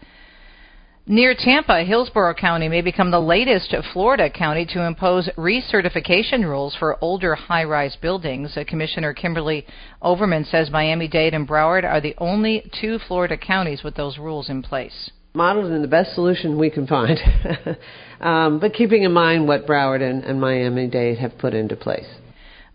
Near 1.07 1.33
Tampa, 1.33 1.83
Hillsborough 1.83 2.35
County 2.35 2.69
may 2.69 2.81
become 2.81 3.09
the 3.09 3.19
latest 3.19 3.75
Florida 3.91 4.29
county 4.29 4.67
to 4.67 4.83
impose 4.85 5.27
recertification 5.35 6.43
rules 6.43 6.75
for 6.75 7.03
older 7.03 7.33
high 7.33 7.63
rise 7.63 7.97
buildings. 7.99 8.55
Uh, 8.55 8.63
Commissioner 8.67 9.11
Kimberly 9.11 9.65
Overman 10.03 10.45
says 10.45 10.69
Miami 10.69 11.07
Dade 11.07 11.33
and 11.33 11.47
Broward 11.47 11.85
are 11.85 12.01
the 12.01 12.13
only 12.19 12.69
two 12.79 12.99
Florida 13.07 13.35
counties 13.35 13.81
with 13.83 13.95
those 13.95 14.19
rules 14.19 14.47
in 14.47 14.61
place. 14.61 15.09
Modeled 15.33 15.71
in 15.71 15.81
the 15.81 15.87
best 15.87 16.13
solution 16.13 16.59
we 16.59 16.69
can 16.69 16.85
find, 16.85 17.17
um, 18.21 18.59
but 18.59 18.73
keeping 18.75 19.01
in 19.01 19.11
mind 19.11 19.47
what 19.47 19.65
Broward 19.65 20.07
and, 20.07 20.23
and 20.23 20.39
Miami 20.39 20.87
Dade 20.87 21.17
have 21.17 21.35
put 21.39 21.55
into 21.55 21.75
place. 21.75 22.07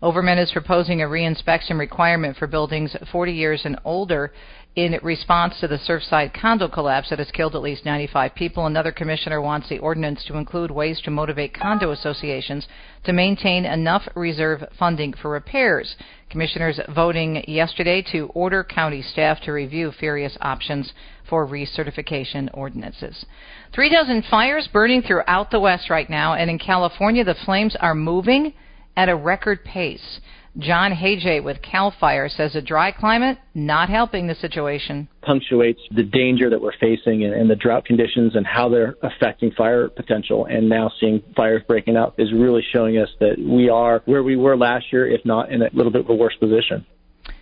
Overman 0.01 0.37
is 0.37 0.51
proposing 0.51 1.01
a 1.01 1.05
reinspection 1.05 1.79
requirement 1.79 2.37
for 2.37 2.45
buildings 2.45 2.95
40 3.11 3.31
years 3.31 3.61
and 3.65 3.79
older 3.83 4.31
in 4.77 4.95
response 5.01 5.55
to 5.59 5.67
the 5.67 5.79
Surfside 5.79 6.39
condo 6.39 6.67
collapse 6.67 7.09
that 7.09 7.17
has 7.17 7.31
killed 7.31 7.55
at 7.55 7.63
least 7.63 7.83
95 7.83 8.35
people. 8.35 8.67
Another 8.67 8.91
commissioner 8.91 9.41
wants 9.41 9.67
the 9.67 9.79
ordinance 9.79 10.23
to 10.25 10.37
include 10.37 10.69
ways 10.69 11.01
to 11.01 11.09
motivate 11.09 11.59
condo 11.59 11.89
associations 11.89 12.67
to 13.03 13.11
maintain 13.11 13.65
enough 13.65 14.07
reserve 14.13 14.63
funding 14.77 15.13
for 15.19 15.31
repairs. 15.31 15.95
Commissioners 16.29 16.79
voting 16.93 17.43
yesterday 17.47 18.05
to 18.11 18.29
order 18.35 18.63
county 18.63 19.01
staff 19.01 19.39
to 19.41 19.51
review 19.51 19.91
various 19.99 20.37
options 20.41 20.93
for 21.27 21.47
recertification 21.47 22.47
ordinances. 22.53 23.25
Three 23.73 23.89
dozen 23.89 24.23
fires 24.29 24.69
burning 24.71 25.01
throughout 25.01 25.49
the 25.49 25.59
West 25.59 25.89
right 25.89 26.07
now, 26.07 26.35
and 26.35 26.51
in 26.51 26.59
California, 26.59 27.23
the 27.23 27.33
flames 27.45 27.75
are 27.79 27.95
moving 27.95 28.53
at 28.95 29.09
a 29.09 29.15
record 29.15 29.63
pace. 29.63 30.19
Jon 30.59 30.91
Heggie 30.91 31.39
with 31.39 31.61
CAL 31.61 31.93
FIRE 31.99 32.29
says 32.29 32.55
a 32.55 32.61
dry 32.61 32.91
climate 32.91 33.37
not 33.53 33.89
helping 33.89 34.25
the 34.25 34.33
situation. 34.33 35.07
Punctuates 35.21 35.79
the 35.91 36.01
danger 36.01 36.49
that 36.49 36.59
we're 36.59 36.75
facing 36.79 37.23
and, 37.23 37.33
and 37.33 37.49
the 37.49 37.55
drought 37.55 37.85
conditions 37.85 38.35
and 38.35 38.45
how 38.45 38.67
they're 38.67 38.95
affecting 39.03 39.51
fire 39.51 39.87
potential. 39.87 40.45
And 40.45 40.67
now 40.67 40.91
seeing 40.99 41.21
fires 41.35 41.61
breaking 41.67 41.95
out 41.95 42.15
is 42.17 42.33
really 42.33 42.63
showing 42.73 42.97
us 42.97 43.09
that 43.19 43.37
we 43.37 43.69
are 43.69 44.01
where 44.05 44.23
we 44.23 44.35
were 44.35 44.57
last 44.57 44.91
year, 44.91 45.07
if 45.07 45.23
not 45.25 45.51
in 45.51 45.61
a 45.61 45.69
little 45.73 45.91
bit 45.91 46.01
of 46.01 46.09
a 46.09 46.15
worse 46.15 46.35
position. 46.39 46.85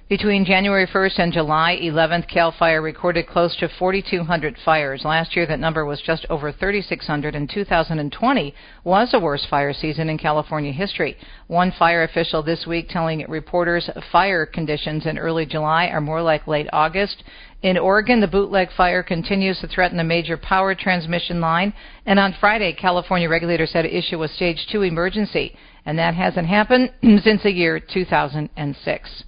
Between 0.08 0.46
January 0.46 0.86
1st 0.86 1.18
and 1.18 1.34
July 1.34 1.80
11th, 1.82 2.28
CAL 2.28 2.52
FIRE 2.60 2.80
recorded 2.80 3.26
close 3.26 3.56
to 3.56 3.68
4,200 3.68 4.56
fires. 4.64 5.04
Last 5.04 5.36
year, 5.36 5.48
that 5.48 5.60
number 5.60 5.84
was 5.84 6.00
just 6.00 6.28
over 6.30 6.52
3,600, 6.52 7.34
and 7.34 7.50
2020 7.50 8.54
was 8.84 9.10
the 9.10 9.20
worst 9.20 9.48
fire 9.50 9.74
season 9.74 10.08
in 10.10 10.20
California 10.20 10.72
history. 10.72 11.18
One 11.48 11.72
fire 11.72 12.04
official 12.04 12.44
this 12.44 12.68
week 12.68 12.88
telling 12.88 13.26
reporters 13.28 13.90
fire 14.12 14.46
conditions 14.46 15.08
in 15.08 15.18
early 15.18 15.48
July 15.48 15.88
are 15.88 16.02
more 16.02 16.22
like 16.22 16.46
late 16.46 16.68
August. 16.72 17.24
In 17.64 17.76
Oregon, 17.76 18.20
the 18.20 18.28
bootleg 18.28 18.72
fire 18.78 19.02
continues 19.02 19.60
to 19.62 19.68
threaten 19.68 20.00
a 20.00 20.04
major 20.04 20.38
power 20.38 20.76
transmission 20.76 21.42
line, 21.42 21.74
and 22.06 22.20
on 22.20 22.36
Friday, 22.40 22.74
California 22.74 23.28
regulators 23.28 23.74
had 23.74 23.82
to 23.82 23.98
issue 23.98 24.22
a 24.22 24.28
stage 24.28 24.68
2 24.72 24.84
emergency, 24.84 25.56
and 25.84 25.98
that 25.98 26.14
hasn't 26.14 26.46
happened 26.46 26.94
since 27.24 27.42
the 27.42 27.52
year 27.52 27.80
2006. 27.80 29.24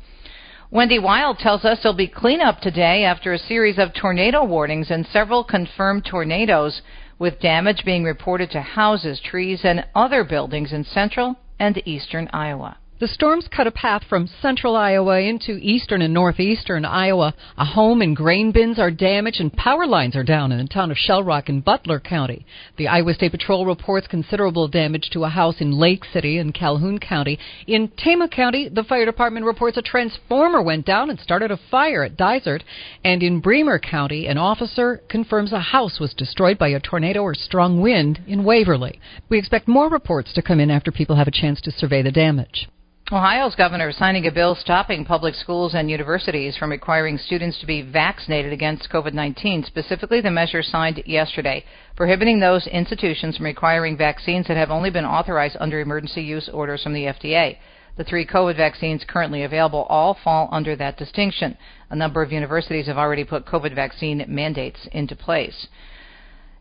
Wendy 0.70 1.00
Wild 1.00 1.40
tells 1.40 1.64
us 1.64 1.80
there'll 1.82 1.96
be 1.96 2.10
cleanup 2.10 2.60
today 2.60 3.06
after 3.06 3.32
a 3.32 3.40
series 3.40 3.78
of 3.78 3.94
tornado 3.94 4.44
warnings 4.44 4.92
and 4.92 5.08
several 5.08 5.42
confirmed 5.42 6.04
tornadoes, 6.04 6.82
with 7.18 7.40
damage 7.40 7.86
being 7.86 8.04
reported 8.04 8.52
to 8.52 8.60
houses, 8.60 9.22
trees, 9.22 9.62
and 9.64 9.86
other 9.96 10.26
buildings 10.26 10.74
in 10.74 10.84
central 10.84 11.38
and 11.58 11.82
eastern 11.86 12.30
Iowa. 12.34 12.78
The 13.00 13.08
storms 13.08 13.48
cut 13.48 13.68
a 13.68 13.72
path 13.72 14.06
from 14.10 14.26
central 14.26 14.76
Iowa 14.76 15.20
into 15.20 15.60
eastern 15.62 16.02
and 16.02 16.16
northeastern 16.16 16.84
Iowa. 16.84 17.36
A 17.56 17.64
home 17.64 18.02
and 18.02 18.16
grain 18.16 18.52
bins 18.52 18.80
are 18.80 18.90
damaged 18.90 19.40
and 19.40 19.54
power 19.54 19.86
lines 19.86 20.16
are 20.16 20.24
down 20.24 20.52
in 20.52 20.58
the 20.58 20.68
town 20.68 20.90
of 20.90 20.98
Shell 20.98 21.22
Rock 21.22 21.48
in 21.48 21.62
Butler 21.62 22.00
County. 22.00 22.44
The 22.76 22.88
Iowa 22.88 23.14
State 23.14 23.34
Patrol 23.34 23.68
reports 23.68 24.08
considerable 24.08 24.68
damage 24.68 25.12
to 25.12 25.26
a 25.26 25.30
house 25.30 25.62
in 25.62 25.74
Lake 25.74 26.06
City 26.12 26.40
in 26.40 26.54
Calhoun 26.54 26.98
County. 26.98 27.38
In 27.68 27.90
Tama 28.04 28.30
County, 28.30 28.68
the 28.68 28.84
fire 28.84 29.06
department 29.06 29.46
reports 29.46 29.78
a 29.78 29.84
transformer 29.84 30.64
went 30.64 30.84
down 30.84 31.12
and 31.12 31.20
started 31.20 31.52
a 31.52 31.60
fire 31.70 32.04
at 32.04 32.18
Dysart. 32.18 32.64
And 33.04 33.22
in 33.22 33.42
Bremer 33.42 33.78
County, 33.78 34.26
an 34.26 34.40
officer 34.40 35.04
confirms 35.08 35.54
a 35.54 35.60
house 35.60 36.00
was 36.00 36.16
destroyed 36.16 36.58
by 36.58 36.70
a 36.70 36.80
tornado 36.80 37.22
or 37.22 37.36
strong 37.36 37.80
wind 37.80 38.22
in 38.26 38.44
Waverly. 38.44 39.00
We 39.30 39.38
expect 39.38 39.68
more 39.68 39.88
reports 39.88 40.34
to 40.34 40.42
come 40.42 40.60
in 40.60 40.72
after 40.72 40.92
people 40.92 41.18
have 41.18 41.28
a 41.28 41.32
chance 41.32 41.62
to 41.62 41.72
survey 41.72 42.02
the 42.02 42.12
damage. 42.12 42.68
Ohio's 43.10 43.56
governor 43.56 43.88
is 43.88 43.96
signing 43.96 44.28
a 44.28 44.32
bill 44.32 44.54
stopping 44.54 45.06
public 45.06 45.34
schools 45.34 45.74
and 45.74 45.90
universities 45.90 46.58
from 46.58 46.72
requiring 46.72 47.18
students 47.18 47.58
to 47.58 47.66
be 47.66 47.82
vaccinated 47.82 48.52
against 48.52 48.90
COVID 48.90 49.14
19, 49.14 49.64
specifically 49.64 50.20
the 50.20 50.30
measure 50.30 50.62
signed 50.62 51.02
yesterday, 51.06 51.64
prohibiting 51.96 52.42
those 52.42 52.68
institutions 52.68 53.38
from 53.38 53.46
requiring 53.46 53.96
vaccines 53.96 54.46
that 54.48 54.58
have 54.58 54.72
only 54.72 54.90
been 54.90 55.06
authorized 55.06 55.56
under 55.62 55.80
emergency 55.80 56.22
use 56.22 56.50
orders 56.50 56.84
from 56.84 56.92
the 56.92 57.06
FDA. 57.06 57.56
The 57.96 58.04
three 58.04 58.26
COVID 58.26 58.58
vaccines 58.58 59.06
currently 59.08 59.44
available 59.44 59.84
all 59.88 60.14
fall 60.22 60.50
under 60.52 60.76
that 60.76 60.98
distinction. 60.98 61.58
A 61.90 61.96
number 61.96 62.22
of 62.22 62.34
universities 62.34 62.88
have 62.88 62.98
already 62.98 63.24
put 63.24 63.46
COVID 63.46 63.74
vaccine 63.74 64.26
mandates 64.28 64.86
into 64.92 65.16
place. 65.16 65.68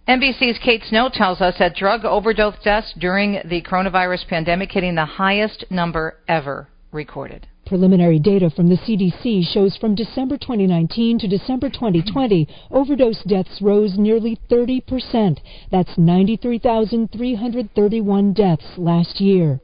NBC's 0.08 0.58
Kate 0.62 0.84
Snow 0.84 1.10
tells 1.12 1.40
us 1.40 1.56
that 1.58 1.74
drug 1.74 2.04
overdose 2.04 2.54
deaths 2.62 2.94
during 2.96 3.40
the 3.44 3.60
coronavirus 3.62 4.28
pandemic 4.28 4.70
hitting 4.70 4.94
the 4.94 5.04
highest 5.04 5.64
number 5.68 6.18
ever 6.28 6.68
recorded. 6.92 7.48
Preliminary 7.66 8.20
data 8.20 8.48
from 8.48 8.68
the 8.68 8.76
CDC 8.76 9.52
shows 9.52 9.76
from 9.78 9.96
December 9.96 10.36
2019 10.36 11.18
to 11.18 11.26
December 11.26 11.68
2020, 11.68 12.46
overdose 12.70 13.20
deaths 13.24 13.60
rose 13.60 13.98
nearly 13.98 14.38
30%. 14.48 15.40
That's 15.72 15.98
93,331 15.98 18.32
deaths 18.32 18.66
last 18.76 19.20
year. 19.20 19.58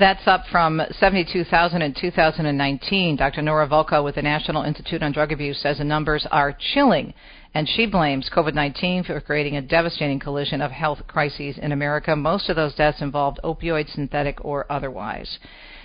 That's 0.00 0.26
up 0.26 0.44
from 0.50 0.82
72,000 0.98 1.82
in 1.82 1.94
2019. 1.94 3.16
Dr. 3.16 3.42
Nora 3.42 3.68
Volkow 3.68 4.02
with 4.02 4.16
the 4.16 4.22
National 4.22 4.64
Institute 4.64 5.04
on 5.04 5.12
Drug 5.12 5.30
Abuse 5.30 5.60
says 5.60 5.78
the 5.78 5.84
numbers 5.84 6.26
are 6.32 6.56
chilling, 6.74 7.14
and 7.54 7.68
she 7.68 7.86
blames 7.86 8.30
COVID 8.34 8.54
19 8.54 9.04
for 9.04 9.20
creating 9.20 9.56
a 9.56 9.62
devastating 9.62 10.18
collision 10.18 10.60
of 10.60 10.70
health 10.70 11.00
crises 11.06 11.58
in 11.58 11.72
America. 11.72 12.14
Most 12.14 12.48
of 12.48 12.56
those 12.56 12.74
deaths 12.74 13.00
involved 13.00 13.40
opioid, 13.42 13.92
synthetic, 13.92 14.44
or 14.44 14.70
otherwise. 14.70 15.38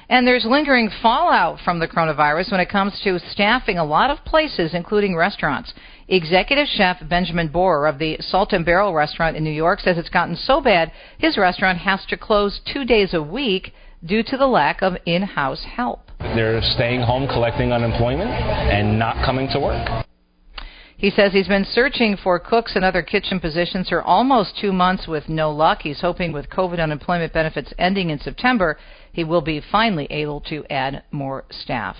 And 0.10 0.28
there's 0.28 0.46
lingering 0.46 0.90
fallout 1.02 1.60
from 1.64 1.80
the 1.80 1.88
coronavirus 1.88 2.52
when 2.52 2.60
it 2.60 2.70
comes 2.70 3.00
to 3.04 3.20
staffing 3.32 3.78
a 3.78 3.86
lot 3.86 4.10
of 4.10 4.24
places, 4.26 4.74
including 4.74 5.16
restaurants. 5.16 5.74
Executive 6.10 6.68
chef 6.68 6.98
Benjamin 7.08 7.48
Borer 7.48 7.88
of 7.88 7.98
the 7.98 8.18
Salt 8.20 8.52
and 8.52 8.66
Barrel 8.66 8.94
restaurant 8.94 9.38
in 9.38 9.44
New 9.44 9.50
York 9.50 9.80
says 9.80 9.98
it's 9.98 10.10
gotten 10.10 10.36
so 10.36 10.60
bad 10.60 10.92
his 11.18 11.38
restaurant 11.38 11.80
has 11.80 12.06
to 12.10 12.18
close 12.18 12.60
two 12.72 12.84
days 12.84 13.14
a 13.14 13.22
week 13.22 13.74
due 14.06 14.22
to 14.24 14.36
the 14.36 14.48
lack 14.48 14.82
of 14.82 14.98
in 15.06 15.22
house 15.24 15.64
help. 15.64 16.02
They're 16.20 16.62
staying 16.62 17.02
home 17.02 17.28
collecting 17.28 17.72
unemployment 17.72 18.30
and 18.30 19.00
not 19.00 19.26
coming 19.26 19.48
to 19.54 19.60
work. 19.60 20.06
He 20.98 21.10
says 21.10 21.34
he's 21.34 21.48
been 21.48 21.66
searching 21.66 22.16
for 22.16 22.40
cooks 22.40 22.76
and 22.76 22.86
other 22.86 23.02
kitchen 23.02 23.40
positions 23.40 23.90
for 23.90 24.02
almost 24.02 24.58
two 24.58 24.72
months 24.72 25.08
with 25.08 25.28
no 25.28 25.52
luck. 25.52 25.82
He's 25.82 26.02
hoping 26.02 26.32
with 26.32 26.50
COVID 26.50 26.80
unemployment 26.82 27.34
benefits 27.34 27.74
ending 27.78 28.10
in 28.10 28.20
September, 28.20 28.78
he 29.12 29.24
will 29.24 29.42
be 29.42 29.62
finally 29.72 30.08
able 30.10 30.42
to 30.42 30.66
add 30.70 31.04
more 31.12 31.46
staff. 31.50 31.96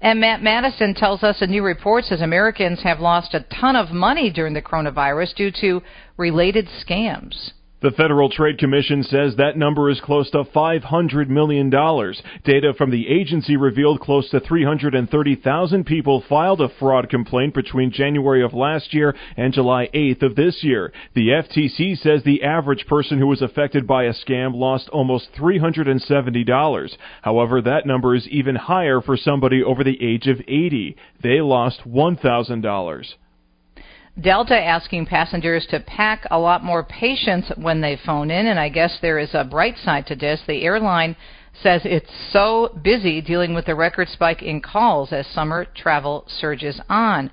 And 0.00 0.20
Matt 0.20 0.42
Madison 0.42 0.94
tells 0.94 1.22
us 1.22 1.40
a 1.40 1.46
new 1.46 1.62
report 1.62 2.04
says 2.04 2.20
Americans 2.20 2.82
have 2.82 3.00
lost 3.00 3.34
a 3.34 3.46
ton 3.60 3.76
of 3.76 3.90
money 3.90 4.30
during 4.30 4.54
the 4.54 4.62
coronavirus 4.62 5.34
due 5.34 5.50
to 5.60 5.82
related 6.16 6.68
scams. 6.68 7.52
The 7.82 7.90
Federal 7.90 8.30
Trade 8.30 8.58
Commission 8.58 9.02
says 9.02 9.34
that 9.34 9.56
number 9.56 9.90
is 9.90 10.00
close 10.00 10.30
to 10.30 10.44
$500 10.44 11.28
million. 11.28 11.68
Data 11.68 12.72
from 12.78 12.92
the 12.92 13.08
agency 13.08 13.56
revealed 13.56 13.98
close 13.98 14.30
to 14.30 14.38
330,000 14.38 15.84
people 15.84 16.22
filed 16.28 16.60
a 16.60 16.68
fraud 16.68 17.08
complaint 17.08 17.54
between 17.54 17.90
January 17.90 18.44
of 18.44 18.54
last 18.54 18.94
year 18.94 19.16
and 19.36 19.52
July 19.52 19.88
8th 19.92 20.22
of 20.22 20.36
this 20.36 20.62
year. 20.62 20.92
The 21.16 21.30
FTC 21.30 21.98
says 21.98 22.22
the 22.22 22.44
average 22.44 22.86
person 22.86 23.18
who 23.18 23.26
was 23.26 23.42
affected 23.42 23.84
by 23.84 24.04
a 24.04 24.14
scam 24.14 24.54
lost 24.54 24.88
almost 24.90 25.32
$370. 25.32 26.96
However, 27.22 27.60
that 27.62 27.84
number 27.84 28.14
is 28.14 28.28
even 28.28 28.54
higher 28.54 29.00
for 29.00 29.16
somebody 29.16 29.60
over 29.60 29.82
the 29.82 30.00
age 30.00 30.28
of 30.28 30.40
80. 30.46 30.96
They 31.20 31.40
lost 31.40 31.80
$1,000. 31.84 33.14
Delta 34.20 34.54
asking 34.54 35.06
passengers 35.06 35.66
to 35.70 35.80
pack 35.80 36.26
a 36.30 36.38
lot 36.38 36.62
more 36.62 36.84
patience 36.84 37.50
when 37.56 37.80
they 37.80 37.96
phone 38.04 38.30
in, 38.30 38.46
and 38.46 38.60
I 38.60 38.68
guess 38.68 38.98
there 39.00 39.18
is 39.18 39.30
a 39.32 39.44
bright 39.44 39.78
side 39.78 40.06
to 40.08 40.14
this. 40.14 40.40
The 40.46 40.62
airline 40.62 41.16
says 41.62 41.82
it's 41.84 42.10
so 42.30 42.78
busy 42.82 43.22
dealing 43.22 43.54
with 43.54 43.64
the 43.64 43.74
record 43.74 44.08
spike 44.08 44.42
in 44.42 44.60
calls 44.60 45.12
as 45.12 45.26
summer 45.28 45.64
travel 45.74 46.24
surges 46.28 46.78
on. 46.90 47.30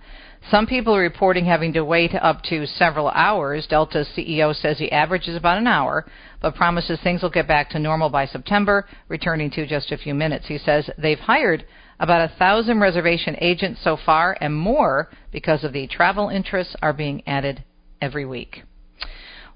Some 0.49 0.67
people 0.67 0.95
are 0.95 1.01
reporting 1.01 1.43
having 1.43 1.73
to 1.73 1.83
wait 1.83 2.15
up 2.15 2.43
to 2.43 2.65
several 2.65 3.09
hours. 3.09 3.67
Delta's 3.67 4.07
CEO 4.15 4.55
says 4.55 4.77
the 4.77 4.93
average 4.93 5.27
is 5.27 5.35
about 5.35 5.57
an 5.57 5.67
hour, 5.67 6.05
but 6.41 6.55
promises 6.55 6.97
things 7.03 7.21
will 7.21 7.29
get 7.29 7.47
back 7.47 7.69
to 7.71 7.79
normal 7.79 8.09
by 8.09 8.25
September, 8.25 8.87
returning 9.09 9.51
to 9.51 9.67
just 9.67 9.91
a 9.91 9.97
few 9.97 10.13
minutes. 10.13 10.47
He 10.47 10.57
says 10.57 10.89
they've 10.97 11.19
hired 11.19 11.65
about 11.99 12.29
a 12.29 12.33
thousand 12.35 12.79
reservation 12.79 13.35
agents 13.39 13.81
so 13.83 13.97
far, 13.97 14.37
and 14.39 14.55
more 14.55 15.09
because 15.31 15.63
of 15.63 15.73
the 15.73 15.87
travel 15.87 16.29
interests 16.29 16.75
are 16.81 16.93
being 16.93 17.21
added 17.27 17.63
every 18.01 18.25
week. 18.25 18.63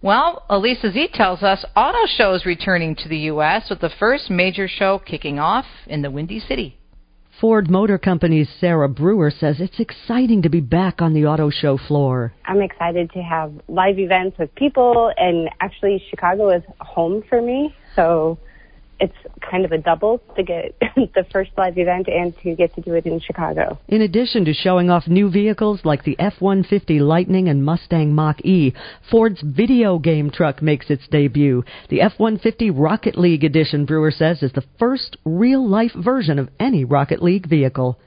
Well, 0.01 0.43
Elisa 0.49 0.91
Z 0.91 1.09
tells 1.13 1.43
us 1.43 1.63
auto 1.77 2.05
shows 2.17 2.45
returning 2.45 2.95
to 2.97 3.07
the 3.07 3.19
U.S. 3.19 3.69
with 3.69 3.79
the 3.79 3.89
first 3.89 4.29
major 4.29 4.67
show 4.67 4.99
kicking 4.99 5.39
off 5.39 5.65
in 5.87 6.01
the 6.01 6.11
Windy 6.11 6.41
City. 6.41 6.77
Ford 7.39 7.69
Motor 7.69 7.97
Company's 7.97 8.49
Sarah 8.59 8.89
Brewer 8.89 9.31
says 9.31 9.59
it's 9.59 9.79
exciting 9.79 10.41
to 10.41 10.49
be 10.49 10.59
back 10.59 11.01
on 11.01 11.13
the 11.13 11.25
auto 11.25 11.49
show 11.49 11.77
floor. 11.77 12.33
I'm 12.45 12.61
excited 12.61 13.11
to 13.13 13.19
have 13.19 13.53
live 13.67 13.97
events 13.97 14.37
with 14.37 14.53
people, 14.55 15.11
and 15.17 15.49
actually, 15.59 16.03
Chicago 16.09 16.49
is 16.49 16.63
home 16.79 17.23
for 17.27 17.41
me, 17.41 17.73
so 17.95 18.37
it's 18.99 19.15
kind 19.41 19.65
of 19.65 19.71
a 19.71 19.77
double 19.77 20.21
to 20.35 20.43
get 20.43 20.75
the 20.95 21.25
first 21.31 21.51
live 21.57 21.77
event 21.77 22.07
and 22.07 22.33
to 22.43 22.55
get 22.55 22.73
to 22.75 22.81
do 22.81 22.93
it 22.93 23.05
in 23.05 23.19
Chicago. 23.19 23.77
In 23.87 24.01
addition 24.01 24.45
to 24.45 24.53
showing 24.53 24.89
off 24.89 25.07
new 25.07 25.29
vehicles 25.29 25.81
like 25.83 26.03
the 26.03 26.17
F-150 26.19 26.99
Lightning 27.01 27.49
and 27.49 27.63
Mustang 27.63 28.13
Mach-E, 28.13 28.73
Ford's 29.11 29.41
video 29.41 29.99
game 29.99 30.29
truck 30.29 30.61
makes 30.61 30.89
its 30.89 31.07
debut. 31.09 31.63
The 31.89 32.01
F-150 32.01 32.71
Rocket 32.73 33.17
League 33.17 33.43
edition, 33.43 33.85
Brewer 33.85 34.11
says, 34.11 34.43
is 34.43 34.53
the 34.53 34.65
first 34.79 35.17
real-life 35.25 35.93
version 35.95 36.39
of 36.39 36.49
any 36.59 36.85
Rocket 36.85 37.21
League 37.21 37.47
vehicle. 37.47 37.99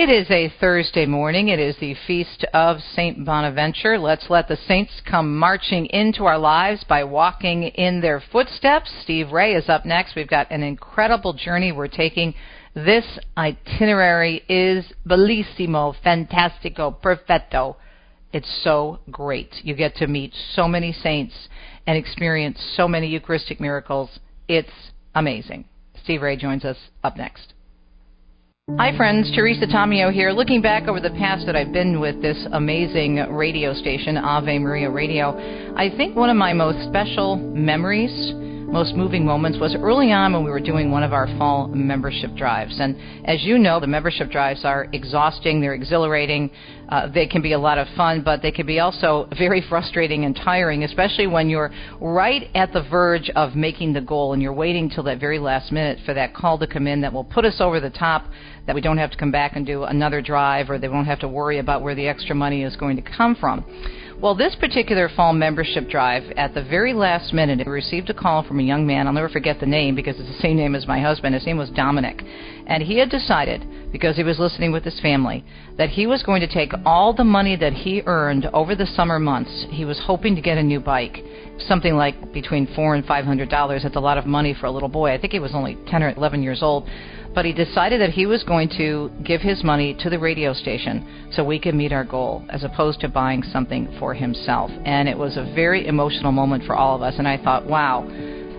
It 0.00 0.10
is 0.10 0.30
a 0.30 0.52
Thursday 0.60 1.06
morning. 1.06 1.48
It 1.48 1.58
is 1.58 1.76
the 1.80 1.96
feast 2.06 2.44
of 2.54 2.78
St. 2.94 3.24
Bonaventure. 3.24 3.98
Let's 3.98 4.30
let 4.30 4.46
the 4.46 4.56
saints 4.68 4.92
come 5.04 5.36
marching 5.36 5.86
into 5.86 6.24
our 6.24 6.38
lives 6.38 6.84
by 6.84 7.02
walking 7.02 7.64
in 7.64 8.00
their 8.00 8.22
footsteps. 8.30 8.92
Steve 9.02 9.32
Ray 9.32 9.54
is 9.54 9.68
up 9.68 9.84
next. 9.84 10.14
We've 10.14 10.28
got 10.28 10.52
an 10.52 10.62
incredible 10.62 11.32
journey 11.32 11.72
we're 11.72 11.88
taking. 11.88 12.34
This 12.74 13.18
itinerary 13.36 14.44
is 14.48 14.84
bellissimo, 15.04 15.96
fantastico, 16.06 16.94
perfetto. 17.02 17.74
It's 18.32 18.60
so 18.62 19.00
great. 19.10 19.52
You 19.64 19.74
get 19.74 19.96
to 19.96 20.06
meet 20.06 20.32
so 20.52 20.68
many 20.68 20.92
saints 20.92 21.34
and 21.88 21.98
experience 21.98 22.64
so 22.76 22.86
many 22.86 23.08
Eucharistic 23.08 23.58
miracles. 23.60 24.20
It's 24.46 24.92
amazing. 25.16 25.64
Steve 26.04 26.22
Ray 26.22 26.36
joins 26.36 26.64
us 26.64 26.76
up 27.02 27.16
next. 27.16 27.52
Hi, 28.76 28.94
friends. 28.96 29.32
Teresa 29.34 29.66
Tomeo 29.66 30.12
here. 30.12 30.30
Looking 30.30 30.60
back 30.60 30.88
over 30.88 31.00
the 31.00 31.10
past 31.10 31.46
that 31.46 31.56
I've 31.56 31.72
been 31.72 32.00
with 32.00 32.20
this 32.20 32.36
amazing 32.52 33.16
radio 33.32 33.72
station, 33.72 34.18
Ave 34.18 34.58
Maria 34.58 34.90
Radio, 34.90 35.34
I 35.74 35.88
think 35.96 36.14
one 36.14 36.28
of 36.28 36.36
my 36.36 36.52
most 36.52 36.86
special 36.86 37.36
memories 37.36 38.12
most 38.68 38.94
moving 38.94 39.24
moments 39.24 39.58
was 39.58 39.74
early 39.74 40.12
on 40.12 40.34
when 40.34 40.44
we 40.44 40.50
were 40.50 40.60
doing 40.60 40.90
one 40.90 41.02
of 41.02 41.14
our 41.14 41.26
fall 41.38 41.68
membership 41.68 42.34
drives. 42.36 42.78
And 42.78 42.96
as 43.24 43.42
you 43.42 43.58
know, 43.58 43.80
the 43.80 43.86
membership 43.86 44.30
drives 44.30 44.62
are 44.62 44.88
exhausting, 44.92 45.60
they're 45.60 45.72
exhilarating, 45.72 46.50
uh, 46.90 47.08
they 47.08 47.26
can 47.26 47.40
be 47.40 47.52
a 47.52 47.58
lot 47.58 47.78
of 47.78 47.88
fun, 47.96 48.22
but 48.22 48.42
they 48.42 48.52
can 48.52 48.66
be 48.66 48.78
also 48.78 49.26
very 49.38 49.64
frustrating 49.70 50.26
and 50.26 50.36
tiring, 50.36 50.84
especially 50.84 51.26
when 51.26 51.48
you're 51.48 51.70
right 52.00 52.50
at 52.54 52.72
the 52.74 52.82
verge 52.90 53.30
of 53.30 53.56
making 53.56 53.94
the 53.94 54.02
goal 54.02 54.34
and 54.34 54.42
you're 54.42 54.52
waiting 54.52 54.90
till 54.90 55.02
that 55.04 55.18
very 55.18 55.38
last 55.38 55.72
minute 55.72 55.98
for 56.04 56.12
that 56.12 56.34
call 56.34 56.58
to 56.58 56.66
come 56.66 56.86
in 56.86 57.00
that 57.00 57.12
will 57.12 57.24
put 57.24 57.46
us 57.46 57.56
over 57.60 57.80
the 57.80 57.90
top, 57.90 58.26
that 58.66 58.74
we 58.74 58.82
don't 58.82 58.98
have 58.98 59.10
to 59.10 59.16
come 59.16 59.32
back 59.32 59.56
and 59.56 59.64
do 59.64 59.84
another 59.84 60.20
drive 60.20 60.68
or 60.68 60.78
they 60.78 60.88
won't 60.88 61.06
have 61.06 61.20
to 61.20 61.28
worry 61.28 61.58
about 61.58 61.80
where 61.80 61.94
the 61.94 62.06
extra 62.06 62.34
money 62.34 62.64
is 62.64 62.76
going 62.76 62.96
to 62.96 63.02
come 63.02 63.34
from. 63.34 63.64
Well, 64.20 64.34
this 64.34 64.56
particular 64.56 65.08
fall 65.14 65.32
membership 65.32 65.88
drive, 65.88 66.24
at 66.36 66.52
the 66.52 66.64
very 66.64 66.92
last 66.92 67.32
minute, 67.32 67.64
received 67.68 68.10
a 68.10 68.14
call 68.14 68.42
from 68.42 68.58
a 68.58 68.64
young 68.64 68.84
man. 68.84 69.06
I'll 69.06 69.12
never 69.12 69.28
forget 69.28 69.60
the 69.60 69.66
name 69.66 69.94
because 69.94 70.18
it's 70.18 70.28
the 70.28 70.42
same 70.42 70.56
name 70.56 70.74
as 70.74 70.88
my 70.88 70.98
husband. 71.00 71.36
His 71.36 71.46
name 71.46 71.56
was 71.56 71.70
Dominic. 71.70 72.24
And 72.66 72.82
he 72.82 72.98
had 72.98 73.10
decided, 73.10 73.64
because 73.92 74.16
he 74.16 74.24
was 74.24 74.40
listening 74.40 74.72
with 74.72 74.82
his 74.82 74.98
family, 74.98 75.44
that 75.76 75.90
he 75.90 76.08
was 76.08 76.24
going 76.24 76.40
to 76.40 76.52
take 76.52 76.72
all 76.84 77.14
the 77.14 77.22
money 77.22 77.54
that 77.58 77.72
he 77.72 78.02
earned 78.06 78.46
over 78.46 78.74
the 78.74 78.86
summer 78.86 79.20
months. 79.20 79.66
He 79.70 79.84
was 79.84 80.00
hoping 80.04 80.34
to 80.34 80.42
get 80.42 80.58
a 80.58 80.62
new 80.64 80.80
bike, 80.80 81.22
something 81.68 81.94
like 81.94 82.32
between 82.32 82.66
four 82.74 82.96
and 82.96 83.06
five 83.06 83.24
hundred 83.24 83.50
dollars. 83.50 83.84
That's 83.84 83.94
a 83.94 84.00
lot 84.00 84.18
of 84.18 84.26
money 84.26 84.52
for 84.52 84.66
a 84.66 84.70
little 84.72 84.88
boy. 84.88 85.12
I 85.12 85.20
think 85.20 85.32
he 85.32 85.38
was 85.38 85.54
only 85.54 85.78
ten 85.86 86.02
or 86.02 86.10
eleven 86.10 86.42
years 86.42 86.60
old 86.60 86.88
but 87.38 87.44
he 87.44 87.52
decided 87.52 88.00
that 88.00 88.10
he 88.10 88.26
was 88.26 88.42
going 88.42 88.68
to 88.68 89.12
give 89.22 89.40
his 89.40 89.62
money 89.62 89.94
to 89.94 90.10
the 90.10 90.18
radio 90.18 90.52
station 90.52 91.28
so 91.30 91.44
we 91.44 91.56
could 91.56 91.72
meet 91.72 91.92
our 91.92 92.02
goal 92.02 92.44
as 92.48 92.64
opposed 92.64 92.98
to 92.98 93.08
buying 93.08 93.44
something 93.44 93.86
for 94.00 94.12
himself. 94.12 94.72
And 94.84 95.08
it 95.08 95.16
was 95.16 95.36
a 95.36 95.44
very 95.54 95.86
emotional 95.86 96.32
moment 96.32 96.64
for 96.64 96.74
all 96.74 96.96
of 96.96 97.02
us. 97.02 97.14
And 97.16 97.28
I 97.28 97.40
thought, 97.40 97.64
wow, 97.64 98.02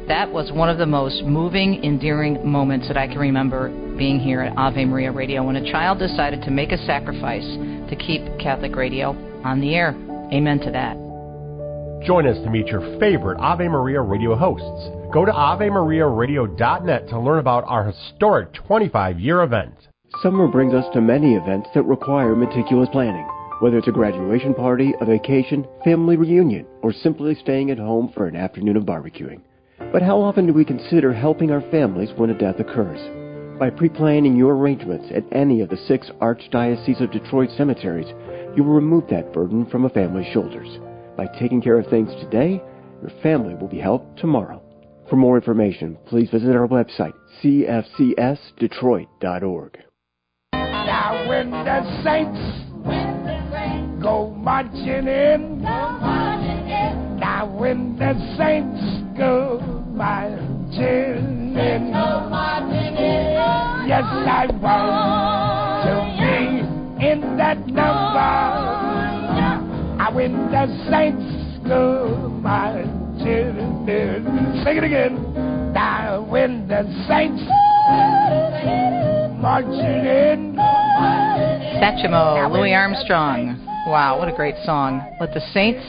that 0.07 0.31
was 0.31 0.53
one 0.53 0.69
of 0.69 0.77
the 0.77 0.85
most 0.85 1.23
moving, 1.25 1.83
endearing 1.83 2.49
moments 2.49 2.87
that 2.87 2.95
I 2.95 3.07
can 3.07 3.19
remember 3.19 3.67
being 3.97 4.17
here 4.17 4.39
at 4.43 4.57
Ave 4.57 4.85
Maria 4.85 5.11
Radio 5.11 5.43
when 5.43 5.57
a 5.57 5.71
child 5.73 5.99
decided 5.99 6.41
to 6.43 6.49
make 6.49 6.71
a 6.71 6.77
sacrifice 6.85 7.43
to 7.89 7.97
keep 7.97 8.21
Catholic 8.39 8.77
radio 8.77 9.09
on 9.43 9.59
the 9.59 9.75
air. 9.75 9.89
Amen 10.31 10.57
to 10.61 10.71
that. 10.71 11.08
Join 12.05 12.25
us 12.25 12.37
to 12.43 12.49
meet 12.49 12.67
your 12.67 12.97
favorite 12.97 13.39
Ave 13.39 13.67
Maria 13.67 13.99
radio 13.99 14.33
hosts. 14.33 14.89
Go 15.11 15.25
to 15.25 15.31
AveMariaRadio.net 15.33 17.09
to 17.09 17.19
learn 17.19 17.39
about 17.39 17.65
our 17.67 17.91
historic 17.91 18.53
25 18.53 19.19
year 19.19 19.41
event. 19.43 19.75
Summer 20.23 20.47
brings 20.47 20.73
us 20.73 20.85
to 20.93 21.01
many 21.01 21.35
events 21.35 21.67
that 21.75 21.83
require 21.83 22.35
meticulous 22.37 22.87
planning. 22.93 23.27
Whether 23.59 23.79
it's 23.79 23.89
a 23.89 23.91
graduation 23.91 24.53
party, 24.53 24.93
a 25.01 25.05
vacation, 25.05 25.67
family 25.83 26.15
reunion, 26.15 26.65
or 26.81 26.93
simply 26.93 27.35
staying 27.35 27.69
at 27.69 27.77
home 27.77 28.13
for 28.15 28.27
an 28.27 28.35
afternoon 28.37 28.77
of 28.77 28.83
barbecuing. 28.83 29.41
But 29.91 30.01
how 30.01 30.21
often 30.21 30.47
do 30.47 30.53
we 30.53 30.63
consider 30.63 31.11
helping 31.11 31.51
our 31.51 31.61
families 31.69 32.11
when 32.15 32.29
a 32.29 32.37
death 32.37 32.61
occurs? 32.61 32.99
By 33.59 33.71
pre 33.71 33.89
planning 33.89 34.37
your 34.37 34.55
arrangements 34.55 35.07
at 35.13 35.25
any 35.33 35.59
of 35.59 35.69
the 35.69 35.77
six 35.85 36.09
Archdiocese 36.21 37.01
of 37.01 37.11
Detroit 37.11 37.49
cemeteries, 37.57 38.07
you 38.55 38.63
will 38.63 38.73
remove 38.73 39.09
that 39.09 39.33
burden 39.33 39.65
from 39.65 39.83
a 39.83 39.89
family's 39.89 40.31
shoulders. 40.31 40.79
By 41.19 41.27
taking 41.37 41.61
care 41.61 41.77
of 41.77 41.85
things 41.87 42.09
today, 42.23 42.63
your 43.01 43.11
family 43.21 43.53
will 43.53 43.67
be 43.67 43.77
helped 43.77 44.17
tomorrow. 44.19 44.61
For 45.09 45.17
more 45.17 45.35
information, 45.35 45.97
please 46.05 46.29
visit 46.29 46.55
our 46.55 46.65
website, 46.65 47.11
cfcsdetroit.org. 47.43 49.77
Now 50.53 51.27
when 51.27 51.51
the 51.51 52.03
saints, 52.05 52.39
go 54.01 54.29
marching 54.29 55.09
in, 55.09 55.61
now 55.61 57.53
when 57.59 57.97
the 57.97 58.13
saints 58.37 58.81
go 59.17 59.59
marching 59.91 61.57
in, 61.57 61.91
yes 63.89 64.05
I 64.05 64.47
want 64.61 65.83
to 65.83 65.95
be 66.15 66.63
in 67.05 67.19
that 67.35 67.67
number. 67.67 68.78
Now 70.09 70.15
when 70.15 70.49
the 70.49 70.65
saints 70.89 71.67
go 71.67 72.29
marching 72.41 72.87
in, 73.87 74.61
sing 74.65 74.77
it 74.77 74.83
again. 74.83 75.71
Now 75.71 76.25
when 76.27 76.67
the 76.67 76.81
saints 77.07 77.43
marching 79.39 79.69
in. 79.77 80.55
Satchmo, 81.77 82.51
Louis 82.51 82.73
Armstrong. 82.73 83.63
Wow, 83.85 84.17
what 84.17 84.27
a 84.27 84.35
great 84.35 84.55
song. 84.65 84.99
Let 85.21 85.31
the 85.35 85.41
saints 85.53 85.85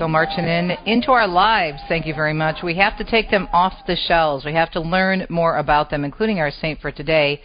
go 0.00 0.08
marching 0.08 0.46
in 0.46 0.72
into 0.84 1.12
our 1.12 1.28
lives. 1.28 1.78
Thank 1.88 2.06
you 2.06 2.14
very 2.14 2.34
much. 2.34 2.56
We 2.64 2.74
have 2.78 2.98
to 2.98 3.04
take 3.04 3.30
them 3.30 3.48
off 3.52 3.74
the 3.86 3.94
shelves. 3.94 4.44
We 4.44 4.54
have 4.54 4.72
to 4.72 4.80
learn 4.80 5.26
more 5.28 5.58
about 5.58 5.90
them, 5.90 6.04
including 6.04 6.40
our 6.40 6.50
saint 6.50 6.80
for 6.80 6.90
today. 6.90 7.40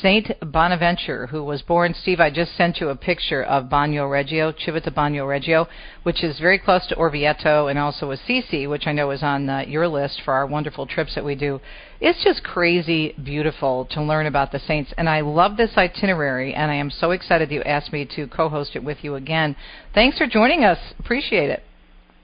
Saint 0.00 0.32
Bonaventure, 0.40 1.26
who 1.26 1.42
was 1.44 1.62
born, 1.62 1.94
Steve, 1.94 2.20
I 2.20 2.30
just 2.30 2.56
sent 2.56 2.80
you 2.80 2.88
a 2.88 2.96
picture 2.96 3.42
of 3.42 3.64
Bagnoregio, 3.64 4.54
Civita 4.64 4.92
Bagnoregio, 4.92 5.66
which 6.02 6.22
is 6.22 6.38
very 6.38 6.58
close 6.58 6.86
to 6.88 6.96
Orvieto 6.96 7.70
and 7.70 7.78
also 7.78 8.10
Assisi, 8.10 8.66
which 8.66 8.86
I 8.86 8.92
know 8.92 9.10
is 9.10 9.22
on 9.22 9.48
uh, 9.48 9.64
your 9.66 9.88
list 9.88 10.22
for 10.24 10.34
our 10.34 10.46
wonderful 10.46 10.86
trips 10.86 11.14
that 11.14 11.24
we 11.24 11.34
do. 11.34 11.60
It's 12.00 12.22
just 12.24 12.42
crazy 12.42 13.12
beautiful 13.22 13.86
to 13.92 14.02
learn 14.02 14.26
about 14.26 14.52
the 14.52 14.58
saints, 14.58 14.92
and 14.98 15.08
I 15.08 15.20
love 15.20 15.56
this 15.56 15.76
itinerary, 15.76 16.54
and 16.54 16.70
I 16.70 16.74
am 16.74 16.90
so 16.90 17.12
excited 17.12 17.48
that 17.48 17.54
you 17.54 17.62
asked 17.62 17.92
me 17.92 18.08
to 18.16 18.26
co-host 18.26 18.76
it 18.76 18.84
with 18.84 18.98
you 19.02 19.14
again. 19.14 19.56
Thanks 19.94 20.18
for 20.18 20.26
joining 20.26 20.64
us. 20.64 20.78
Appreciate 20.98 21.50
it. 21.50 21.62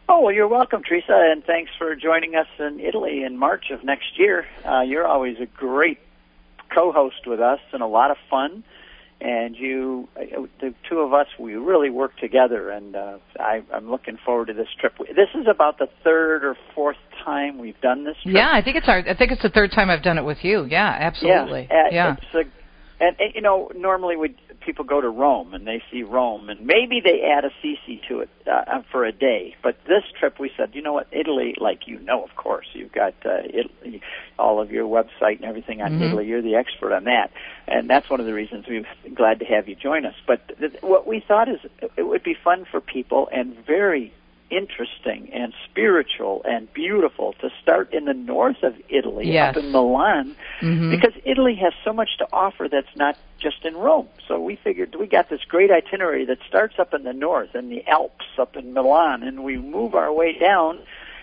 Oh, 0.08 0.22
well, 0.22 0.34
you're 0.34 0.48
welcome, 0.48 0.82
Teresa, 0.82 1.30
and 1.30 1.44
thanks 1.44 1.70
for 1.78 1.94
joining 1.94 2.34
us 2.34 2.48
in 2.58 2.80
Italy 2.80 3.22
in 3.22 3.36
March 3.38 3.70
of 3.70 3.84
next 3.84 4.18
year. 4.18 4.44
Uh, 4.68 4.80
you're 4.80 5.06
always 5.06 5.36
a 5.40 5.46
great 5.46 5.98
co-host 6.74 7.26
with 7.26 7.40
us 7.40 7.60
and 7.72 7.82
a 7.82 7.86
lot 7.86 8.10
of 8.10 8.16
fun. 8.28 8.64
And 9.22 9.54
you, 9.54 10.08
the 10.16 10.72
two 10.88 11.00
of 11.00 11.12
us, 11.12 11.26
we 11.38 11.54
really 11.54 11.90
work 11.90 12.16
together, 12.16 12.70
and 12.70 12.96
uh, 12.96 13.18
I, 13.38 13.62
I'm 13.70 13.90
looking 13.90 14.16
forward 14.24 14.46
to 14.46 14.54
this 14.54 14.68
trip. 14.80 14.94
This 14.96 15.28
is 15.34 15.46
about 15.46 15.78
the 15.78 15.88
third 16.02 16.42
or 16.42 16.56
fourth 16.74 16.96
time 17.22 17.58
we've 17.58 17.78
done 17.82 18.04
this. 18.04 18.16
Trip. 18.22 18.34
Yeah, 18.34 18.50
I 18.50 18.62
think 18.62 18.78
it's 18.78 18.88
our. 18.88 19.00
I 19.00 19.14
think 19.14 19.30
it's 19.30 19.42
the 19.42 19.50
third 19.50 19.72
time 19.72 19.90
I've 19.90 20.02
done 20.02 20.16
it 20.16 20.24
with 20.24 20.38
you. 20.42 20.64
Yeah, 20.64 20.88
absolutely. 20.98 21.68
Yeah, 21.70 21.88
yeah. 21.92 22.16
It's 22.16 22.34
a, 22.34 23.04
and, 23.04 23.16
and 23.20 23.34
you 23.34 23.42
know, 23.42 23.70
normally 23.76 24.16
we 24.16 24.34
people 24.60 24.84
go 24.84 25.00
to 25.00 25.08
Rome 25.08 25.54
and 25.54 25.66
they 25.66 25.82
see 25.90 26.02
Rome, 26.02 26.48
and 26.48 26.66
maybe 26.66 27.00
they 27.02 27.22
add 27.22 27.44
Assisi 27.44 28.00
to 28.08 28.20
it 28.20 28.28
uh, 28.50 28.82
for 28.90 29.04
a 29.04 29.12
day. 29.12 29.56
But 29.62 29.76
this 29.86 30.04
trip, 30.18 30.38
we 30.38 30.50
said, 30.56 30.70
you 30.74 30.82
know 30.82 30.92
what, 30.92 31.08
Italy, 31.12 31.54
like 31.58 31.86
you 31.86 31.98
know, 32.00 32.22
of 32.22 32.36
course, 32.36 32.66
you've 32.72 32.92
got 32.92 33.14
uh, 33.24 33.42
Italy, 33.44 34.02
all 34.38 34.60
of 34.60 34.70
your 34.70 34.86
website 34.86 35.36
and 35.36 35.44
everything 35.44 35.82
on 35.82 35.90
Mm-hmm. 35.90 36.02
Italy. 36.02 36.26
You're 36.26 36.42
the 36.42 36.54
expert 36.54 36.92
on 36.92 37.04
that, 37.04 37.32
and 37.66 37.90
that's 37.90 38.08
one 38.08 38.20
of 38.20 38.26
the 38.26 38.34
reasons 38.34 38.66
we're 38.68 38.84
glad 39.14 39.40
to 39.40 39.44
have 39.44 39.68
you 39.68 39.74
join 39.74 40.06
us. 40.06 40.14
But 40.26 40.56
th- 40.58 40.74
what 40.82 41.06
we 41.06 41.20
thought 41.26 41.48
is 41.48 41.58
it 41.96 42.02
would 42.02 42.22
be 42.22 42.34
fun 42.34 42.64
for 42.70 42.80
people 42.80 43.28
and 43.32 43.56
very 43.66 44.12
interesting 44.50 45.30
and 45.32 45.52
spiritual 45.64 46.42
and 46.44 46.72
beautiful 46.72 47.34
to 47.40 47.50
start 47.62 47.92
in 47.92 48.04
the 48.04 48.14
north 48.14 48.62
of 48.62 48.74
Italy, 48.88 49.30
Yes. 49.30 49.56
up 49.56 49.62
in 49.62 49.72
Milan, 49.72 50.34
Mhm. 50.60 50.90
because 50.90 51.14
Italy 51.24 51.54
has 51.56 51.72
so 51.84 51.92
much 51.92 52.16
to 52.18 52.26
offer 52.32 52.68
that's 52.68 52.94
not 52.96 53.16
just 53.38 53.64
in 53.64 53.76
Rome. 53.76 54.08
So 54.26 54.38
we 54.40 54.56
figured 54.56 54.94
we 54.96 55.06
got 55.06 55.28
this 55.28 55.44
great 55.44 55.70
itinerary 55.70 56.24
that 56.26 56.38
starts 56.46 56.78
up 56.78 56.92
in 56.92 57.04
the 57.04 57.12
north 57.12 57.54
in 57.54 57.68
the 57.68 57.86
Alps 57.86 58.26
up 58.38 58.56
in 58.56 58.74
Milan, 58.74 59.22
and 59.22 59.44
we 59.44 59.56
move 59.56 59.94
our 59.94 60.12
way 60.12 60.32
down 60.38 60.80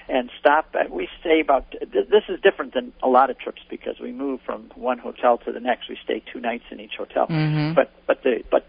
and 0.10 0.30
stop 0.40 0.76
at 0.80 0.90
we 0.90 1.10
stay 1.20 1.42
about 1.42 1.66
this 1.92 2.24
is 2.30 2.40
different 2.42 2.74
than 2.74 2.94
a 3.04 3.10
lot 3.10 3.30
of 3.30 3.38
trips 3.38 3.62
because 3.70 4.00
we 4.00 4.12
move 4.12 4.40
from 4.42 4.72
one 4.76 4.98
hotel 4.98 5.38
to 5.38 5.52
the 5.52 5.60
next 5.60 5.90
we 5.90 5.98
stay 6.04 6.22
two 6.32 6.40
nights 6.40 6.64
in 6.72 6.80
each 6.80 6.96
hotel 6.96 7.28
Mhm. 7.28 7.76
but 7.76 7.92
but 8.06 8.24
the 8.24 8.44
but 8.50 8.66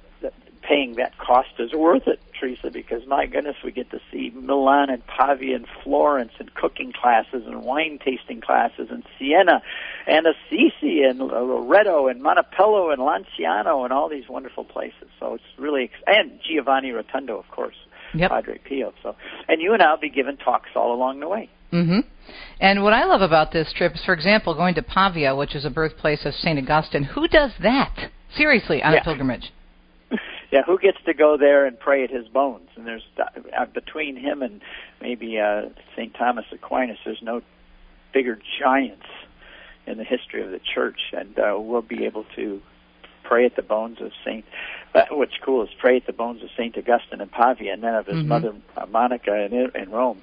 paying 0.63 0.97
that 0.97 1.17
cost 1.19 1.49
is 1.59 1.73
worth 1.73 2.07
it 2.07 2.21
Teresa 2.39 2.71
because 2.71 3.07
my 3.07 3.27
goodness 3.27 3.57
we 3.65 3.73
get 3.73 3.91
to 3.91 4.01
see 4.13 4.31
Milan 4.35 4.91
and 4.91 5.05
Pavia 5.07 5.57
and 5.57 5.67
Florence 5.83 6.33
and 6.39 6.55
cooking 6.55 6.93
classes 6.93 7.43
and 7.47 7.63
wine 7.63 7.99
tasting 8.05 8.41
classes 8.41 8.89
and 8.91 9.03
Siena 9.19 9.63
and 10.07 10.27
Assisi 10.27 11.03
and 11.03 11.19
Loreto 11.19 12.07
and 12.09 12.23
Montepello 12.23 12.93
and 12.93 13.01
Lanciano 13.03 13.85
and 13.85 13.93
all 13.93 14.09
these 14.09 14.29
wonderful 14.29 14.65
places 14.65 15.09
so 15.19 15.35
it's 15.35 15.45
really 15.59 15.85
ex- 15.85 16.03
and 16.07 16.39
Giovanni 16.47 16.91
Rotondo, 16.91 17.39
of 17.39 17.49
course 17.51 17.77
Yep. 18.15 18.31
Padre 18.31 18.59
Pio 18.59 18.93
so 19.03 19.17
and 19.49 19.61
you 19.61 19.75
and 19.75 19.83
I'll 19.83 19.99
be 19.99 20.09
giving 20.11 20.37
talks 20.39 20.71
all 20.75 20.95
along 20.95 21.21
the 21.21 21.29
way 21.29 21.51
hmm 21.71 22.01
And 22.61 22.83
what 22.83 22.93
I 22.95 23.05
love 23.05 23.21
about 23.21 23.53
this 23.53 23.73
trip 23.77 23.95
is, 23.95 24.03
for 24.05 24.15
example, 24.15 24.55
going 24.55 24.75
to 24.77 24.83
Pavia, 24.83 25.37
which 25.37 25.55
is 25.55 25.65
a 25.67 25.71
birthplace 25.71 26.25
of 26.25 26.33
Saint 26.35 26.59
Augustine. 26.59 27.05
Who 27.05 27.29
does 27.29 27.51
that? 27.63 28.11
Seriously, 28.37 28.83
on 28.83 28.93
Yeah. 28.95 29.01
a 29.01 29.05
pilgrimage. 29.05 29.53
Yeah, 30.51 30.63
who 30.63 30.79
gets 30.79 30.99
to 31.05 31.15
go 31.15 31.37
there 31.37 31.67
and 31.67 31.79
pray 31.79 32.05
at 32.05 32.11
his 32.11 32.27
bones? 32.29 32.69
And 32.77 32.87
there's 32.87 33.05
uh, 33.19 33.67
between 33.67 34.17
him 34.17 34.43
and 34.43 34.61
maybe 35.01 35.39
uh, 35.39 35.69
St. 35.95 36.15
Thomas 36.15 36.47
Aquinas, 36.53 36.99
there's 37.05 37.23
no 37.23 37.43
bigger 38.13 38.39
giants 38.59 39.07
in 39.87 39.99
the 39.99 40.05
history 40.05 40.43
of 40.43 40.51
the 40.51 40.61
church, 40.61 41.01
and 41.13 41.39
uh, 41.39 41.57
we'll 41.59 41.83
be 41.83 42.05
able 42.05 42.25
to 42.37 42.61
pray 43.25 43.45
at 43.45 43.57
the 43.57 43.63
bones 43.63 44.01
of 44.01 44.13
Saint. 44.25 44.45
Uh, 44.95 45.03
what's 45.11 45.37
cool 45.43 45.63
is 45.63 45.69
pray 45.79 45.97
at 45.97 46.07
the 46.07 46.13
bones 46.15 46.43
of 46.43 46.49
Saint 46.57 46.77
Augustine 46.79 47.21
in 47.21 47.29
Pavia, 47.29 47.75
and 47.75 47.83
then 47.83 47.95
of 47.95 48.07
his 48.07 48.17
Mhm. 48.17 48.27
mother 48.27 48.55
uh, 48.77 48.87
Monica 48.87 49.35
in, 49.45 49.53
in 49.75 49.91
Rome. 49.91 50.23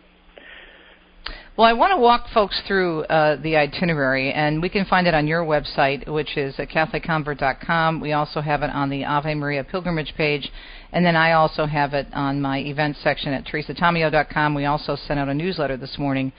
Well, 1.58 1.65
I 1.65 1.72
want 1.72 1.91
to 1.91 1.98
walk 1.98 2.28
folks 2.34 2.62
through 2.68 3.06
uh, 3.06 3.38
the 3.41 3.56
itinerary, 3.56 4.34
and 4.34 4.62
we 4.62 4.68
can 4.68 4.84
find 4.84 5.08
it 5.08 5.13
on 5.13 5.26
your 5.26 5.46
website, 5.46 6.06
which 6.06 6.36
is 6.36 6.54
at 6.60 6.68
CatholicConvert.com. 6.68 8.02
We 8.02 8.12
also 8.12 8.41
have 8.41 8.62
it 8.62 8.72
on 8.72 8.89
the 8.89 9.06
Ave 9.06 9.34
Maria 9.36 9.63
pilgrimage 9.63 10.13
page, 10.18 10.52
and 10.91 11.06
then 11.06 11.15
I 11.15 11.32
also 11.32 11.65
have 11.65 11.94
it 11.94 12.08
on 12.12 12.41
my 12.41 12.58
events 12.60 13.00
section 13.02 13.32
at 13.32 13.46
teresatomeo.com. 13.46 14.54
We 14.54 14.65
also 14.65 14.98
sent 14.98 15.18
out 15.18 15.30
a 15.30 15.34
newsletter 15.34 15.78
this 15.78 15.98
morning 15.98 16.34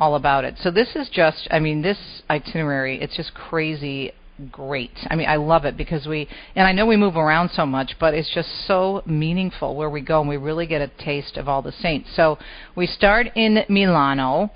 all 0.00 0.14
about 0.14 0.46
it. 0.46 0.54
So 0.62 0.70
this 0.70 0.96
is 0.96 1.10
just, 1.10 1.46
I 1.50 1.58
mean, 1.58 1.82
this 1.82 2.22
itinerary, 2.30 2.98
it's 2.98 3.14
just 3.14 3.34
crazy 3.34 4.12
great. 4.50 4.92
I 5.08 5.16
mean, 5.16 5.28
I 5.28 5.36
love 5.36 5.64
it 5.64 5.76
because 5.76 6.06
we, 6.06 6.28
and 6.54 6.66
I 6.66 6.72
know 6.72 6.86
we 6.86 6.96
move 6.96 7.16
around 7.16 7.50
so 7.50 7.64
much, 7.66 7.96
but 8.00 8.14
it's 8.14 8.32
just 8.34 8.66
so 8.66 9.02
meaningful 9.06 9.76
where 9.76 9.90
we 9.90 10.00
go 10.00 10.20
and 10.20 10.28
we 10.28 10.36
really 10.36 10.66
get 10.66 10.80
a 10.80 10.88
taste 11.04 11.36
of 11.36 11.48
all 11.48 11.62
the 11.62 11.72
saints. 11.72 12.10
So 12.14 12.38
we 12.74 12.86
start 12.86 13.28
in 13.34 13.64
Milano. 13.68 14.50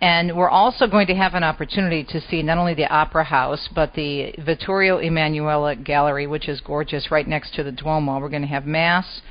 And 0.00 0.36
we're 0.36 0.48
also 0.48 0.86
going 0.86 1.08
to 1.08 1.14
have 1.16 1.34
an 1.34 1.42
opportunity 1.42 2.04
to 2.04 2.20
see 2.20 2.40
not 2.40 2.56
only 2.56 2.72
the 2.74 2.86
Opera 2.86 3.24
House, 3.24 3.68
but 3.74 3.94
the 3.94 4.32
Vittorio 4.38 4.98
Emanuele 4.98 5.74
Gallery, 5.74 6.28
which 6.28 6.48
is 6.48 6.60
gorgeous, 6.60 7.10
right 7.10 7.26
next 7.26 7.52
to 7.54 7.64
the 7.64 7.72
Duomo. 7.72 8.20
We're 8.20 8.28
going 8.28 8.42
to 8.42 8.48
have 8.48 8.64
Mass, 8.64 9.22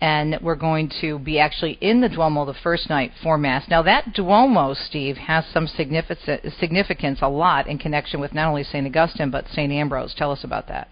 and 0.00 0.38
we're 0.40 0.54
going 0.54 0.90
to 1.00 1.18
be 1.18 1.38
actually 1.38 1.76
in 1.80 2.00
the 2.00 2.08
Duomo 2.08 2.46
the 2.46 2.54
first 2.54 2.88
night 2.88 3.12
for 3.22 3.36
Mass. 3.36 3.68
Now, 3.68 3.82
that 3.82 4.14
Duomo, 4.14 4.74
Steve, 4.74 5.16
has 5.16 5.44
some 5.52 5.66
significance, 5.66 7.18
a 7.20 7.28
lot 7.28 7.66
in 7.66 7.78
connection 7.78 8.20
with 8.20 8.32
not 8.32 8.48
only 8.48 8.64
St. 8.64 8.86
Augustine, 8.86 9.30
but 9.30 9.46
St. 9.48 9.72
Ambrose. 9.72 10.14
Tell 10.14 10.32
us 10.32 10.44
about 10.44 10.68
that. 10.68 10.88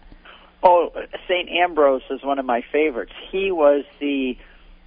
Oh, 0.63 0.91
Saint 1.29 1.49
Ambrose 1.49 2.03
is 2.11 2.23
one 2.23 2.39
of 2.39 2.45
my 2.45 2.63
favorites. 2.73 3.13
He 3.31 3.51
was 3.53 3.85
the 4.01 4.37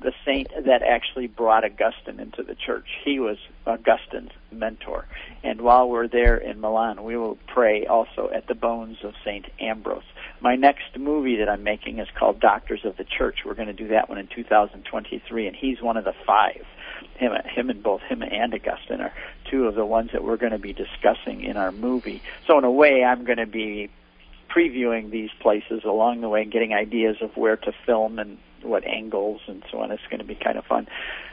the 0.01 0.11
saint 0.25 0.47
that 0.65 0.81
actually 0.81 1.27
brought 1.27 1.63
Augustine 1.63 2.19
into 2.19 2.41
the 2.41 2.55
church. 2.55 2.85
He 3.05 3.19
was 3.19 3.37
Augustine's 3.67 4.31
mentor. 4.51 5.05
And 5.43 5.61
while 5.61 5.87
we're 5.87 6.07
there 6.07 6.37
in 6.37 6.59
Milan, 6.59 7.03
we 7.03 7.15
will 7.15 7.37
pray 7.47 7.85
also 7.85 8.29
at 8.33 8.47
the 8.47 8.55
bones 8.55 8.97
of 9.03 9.13
Saint 9.23 9.45
Ambrose. 9.59 10.01
My 10.41 10.55
next 10.55 10.97
movie 10.97 11.37
that 11.37 11.49
I'm 11.49 11.63
making 11.63 11.99
is 11.99 12.07
called 12.17 12.39
Doctors 12.39 12.81
of 12.83 12.97
the 12.97 13.03
Church. 13.03 13.39
We're 13.45 13.53
going 13.53 13.67
to 13.67 13.73
do 13.73 13.89
that 13.89 14.09
one 14.09 14.17
in 14.17 14.27
2023, 14.27 15.47
and 15.47 15.55
he's 15.55 15.81
one 15.81 15.97
of 15.97 16.03
the 16.03 16.13
five. 16.25 16.65
Him, 17.15 17.31
him, 17.45 17.69
and 17.69 17.83
both 17.83 18.01
him 18.01 18.23
and 18.23 18.53
Augustine 18.53 19.01
are 19.01 19.13
two 19.49 19.65
of 19.65 19.75
the 19.75 19.85
ones 19.85 20.11
that 20.13 20.23
we're 20.23 20.37
going 20.37 20.51
to 20.51 20.59
be 20.59 20.73
discussing 20.73 21.43
in 21.43 21.57
our 21.57 21.71
movie. 21.71 22.21
So 22.47 22.57
in 22.57 22.63
a 22.63 22.71
way, 22.71 23.03
I'm 23.03 23.23
going 23.25 23.37
to 23.37 23.45
be 23.45 23.89
previewing 24.55 25.11
these 25.11 25.29
places 25.39 25.83
along 25.85 26.21
the 26.21 26.29
way 26.29 26.41
and 26.41 26.51
getting 26.51 26.73
ideas 26.73 27.17
of 27.21 27.35
where 27.37 27.55
to 27.57 27.71
film 27.85 28.19
and 28.19 28.37
what 28.63 28.85
angles 28.85 29.41
and 29.47 29.63
so 29.71 29.79
on. 29.79 29.91
It's 29.91 30.01
going 30.09 30.19
to 30.19 30.25
be 30.25 30.35
kind 30.35 30.57
of 30.57 30.65
fun. 30.65 30.87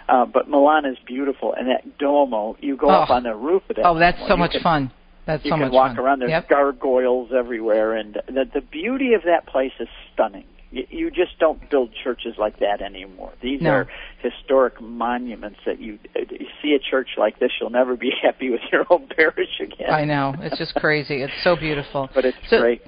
Uh, 0.08 0.24
but 0.24 0.48
Milan 0.48 0.86
is 0.86 0.96
beautiful, 1.06 1.54
and 1.54 1.68
that 1.68 1.98
Duomo, 1.98 2.56
you 2.60 2.76
go 2.76 2.88
oh. 2.88 2.92
up 2.92 3.10
on 3.10 3.24
the 3.24 3.34
roof 3.34 3.62
of 3.68 3.76
that. 3.76 3.84
Oh, 3.84 3.98
that's 3.98 4.18
Duomo, 4.18 4.28
so 4.28 4.36
much 4.36 4.52
can, 4.52 4.62
fun. 4.62 4.90
That's 5.28 5.44
you 5.44 5.50
so 5.52 5.58
can 5.58 5.70
walk 5.70 5.94
fun. 5.96 5.98
around. 6.04 6.18
There's 6.20 6.30
yep. 6.30 6.48
gargoyles 6.48 7.30
everywhere, 7.36 7.92
and 7.94 8.14
the 8.26 8.44
the 8.52 8.62
beauty 8.62 9.12
of 9.12 9.22
that 9.24 9.46
place 9.46 9.72
is 9.78 9.88
stunning. 10.12 10.46
You, 10.70 10.86
you 10.90 11.10
just 11.10 11.38
don't 11.38 11.70
build 11.70 11.90
churches 12.02 12.34
like 12.38 12.58
that 12.60 12.82
anymore. 12.82 13.32
These 13.42 13.60
No. 13.62 13.70
are 13.70 13.88
historic 14.22 14.80
monuments 14.82 15.60
that 15.64 15.80
you, 15.80 15.98
uh, 16.16 16.20
you 16.30 16.46
see 16.62 16.72
a 16.74 16.78
church 16.78 17.10
like 17.16 17.38
this, 17.38 17.50
you'll 17.60 17.70
never 17.70 17.96
be 17.96 18.10
happy 18.22 18.50
with 18.50 18.60
your 18.72 18.84
own 18.90 19.06
parish 19.16 19.60
again. 19.60 19.90
I 19.90 20.04
know. 20.04 20.34
It's 20.40 20.58
just 20.58 20.74
crazy. 20.74 21.22
It's 21.22 21.32
so 21.42 21.56
beautiful. 21.56 22.08
But 22.14 22.24
it's 22.26 22.36
So- 22.50 22.60
great. 22.60 22.82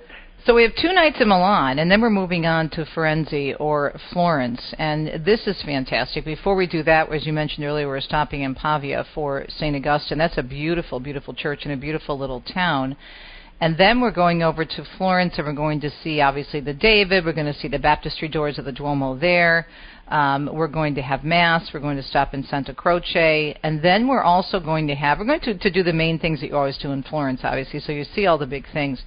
So 0.46 0.55
we 0.55 0.62
have 0.62 0.74
two 0.76 0.94
nights 0.94 1.18
in 1.20 1.29
Milan, 1.29 1.79
and 1.81 1.90
then 1.90 2.00
we're 2.00 2.09
moving 2.09 2.46
on 2.46 2.70
to 2.70 2.87
Firenze 2.96 3.55
or 3.61 3.92
Florence, 4.11 4.72
and 4.79 5.22
this 5.22 5.46
is 5.46 5.61
fantastic. 5.62 6.24
Before 6.24 6.55
we 6.55 6.66
do 6.66 6.83
that, 6.85 7.12
as 7.12 7.26
you 7.26 7.33
mentioned 7.35 7.66
earlier, 7.66 7.87
we're 7.87 8.00
stopping 8.00 8.40
in 8.40 8.55
Pavia 8.55 9.05
for 9.14 9.44
St. 9.50 9.76
Augustine. 9.76 10.16
That's 10.16 10.38
a 10.38 10.42
beautiful, 10.42 10.98
beautiful 10.98 11.35
church 11.35 11.66
in 11.66 11.72
a 11.72 11.76
beautiful 11.76 12.18
little 12.18 12.40
town. 12.40 12.96
And 13.61 13.76
then 13.76 14.00
we're 14.00 14.12
going 14.12 14.42
over 14.42 14.64
to 14.64 14.85
Florence, 14.96 15.35
and 15.37 15.46
we're 15.46 15.53
going 15.53 15.83
to 15.83 15.90
see, 16.03 16.22
obviously, 16.22 16.61
the 16.61 16.72
David. 16.72 17.26
We're 17.26 17.35
going 17.35 17.53
to 17.53 17.61
see 17.61 17.68
the 17.68 17.79
baptistry 17.79 18.29
doors 18.29 18.59
of 18.59 18.64
the 18.64 18.72
Duomo 18.72 19.18
there. 19.18 19.66
Um, 20.09 20.48
we're 20.50 20.68
going 20.68 20.94
to 20.94 21.03
have 21.03 21.22
Mass. 21.22 21.68
We're 21.74 21.81
going 21.81 21.98
to 21.98 22.03
stop 22.03 22.33
in 22.33 22.44
Santa 22.44 22.72
Croce. 22.72 23.59
And 23.62 23.83
then 23.83 24.09
we're 24.09 24.22
also 24.22 24.59
going 24.59 24.87
to 24.87 24.94
have, 24.94 25.18
we're 25.18 25.26
going 25.26 25.40
to, 25.40 25.59
to 25.59 25.70
do 25.70 25.83
the 25.83 25.92
main 25.92 26.18
things 26.18 26.40
that 26.40 26.46
you 26.46 26.57
always 26.57 26.79
do 26.79 26.92
in 26.92 27.03
Florence, 27.03 27.40
obviously, 27.44 27.81
so 27.81 27.92
you 27.92 28.05
see 28.05 28.24
all 28.24 28.38
the 28.38 28.46
big 28.46 28.64
things. 28.72 29.03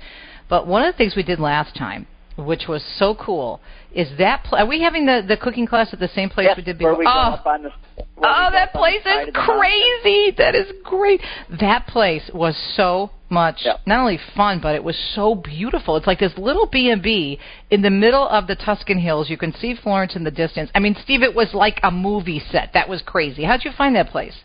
But 0.54 0.68
one 0.68 0.84
of 0.84 0.94
the 0.94 0.98
things 1.00 1.16
we 1.16 1.24
did 1.24 1.40
last 1.40 1.76
time, 1.76 2.06
which 2.38 2.68
was 2.68 2.84
so 3.00 3.16
cool, 3.16 3.60
is 3.92 4.08
that 4.20 4.44
pl- 4.44 4.60
are 4.60 4.68
we 4.68 4.84
having 4.84 5.08
the, 5.08 5.26
the 5.28 5.36
cooking 5.36 5.66
class 5.66 5.92
at 5.94 6.00
the 6.00 6.10
same 6.10 6.30
place 6.30 6.50
we 6.56 6.62
did 6.62 6.78
before? 6.78 6.96
we 6.96 7.08
oh, 7.08 7.40
the, 7.44 7.72
oh, 8.18 8.50
that 8.52 8.72
place 8.72 9.02
is 9.04 9.30
crazy. 9.34 10.30
That 10.38 10.54
is 10.54 10.72
great. 10.84 11.22
That 11.60 11.88
place 11.88 12.30
was 12.36 12.56
so 12.76 13.10
much 13.32 13.62
Yep. 13.66 13.80
not 13.88 14.02
only 14.02 14.20
fun, 14.36 14.60
but 14.62 14.76
it 14.76 14.84
was 14.84 14.96
so 15.16 15.34
beautiful. 15.34 15.98
It's 15.98 16.06
like 16.06 16.20
this 16.20 16.38
little 16.38 16.68
B 16.68 16.92
and 16.92 17.02
B 17.02 17.40
in 17.72 17.82
the 17.82 17.90
middle 17.90 18.30
of 18.30 18.46
the 18.46 18.56
Tuscan 18.56 19.00
hills. 19.00 19.32
You 19.32 19.38
can 19.38 19.56
see 19.56 19.74
Florence 19.74 20.16
in 20.16 20.24
the 20.24 20.30
distance. 20.30 20.70
I 20.76 20.80
mean, 20.82 20.96
Steve, 21.02 21.24
it 21.24 21.34
was 21.34 21.56
like 21.56 21.80
a 21.82 21.90
movie 21.90 22.44
set. 22.52 22.74
That 22.76 22.88
was 22.88 23.02
crazy. 23.02 23.44
How'd 23.44 23.66
you 23.66 23.72
find 23.76 23.96
that 23.96 24.12
place? 24.12 24.36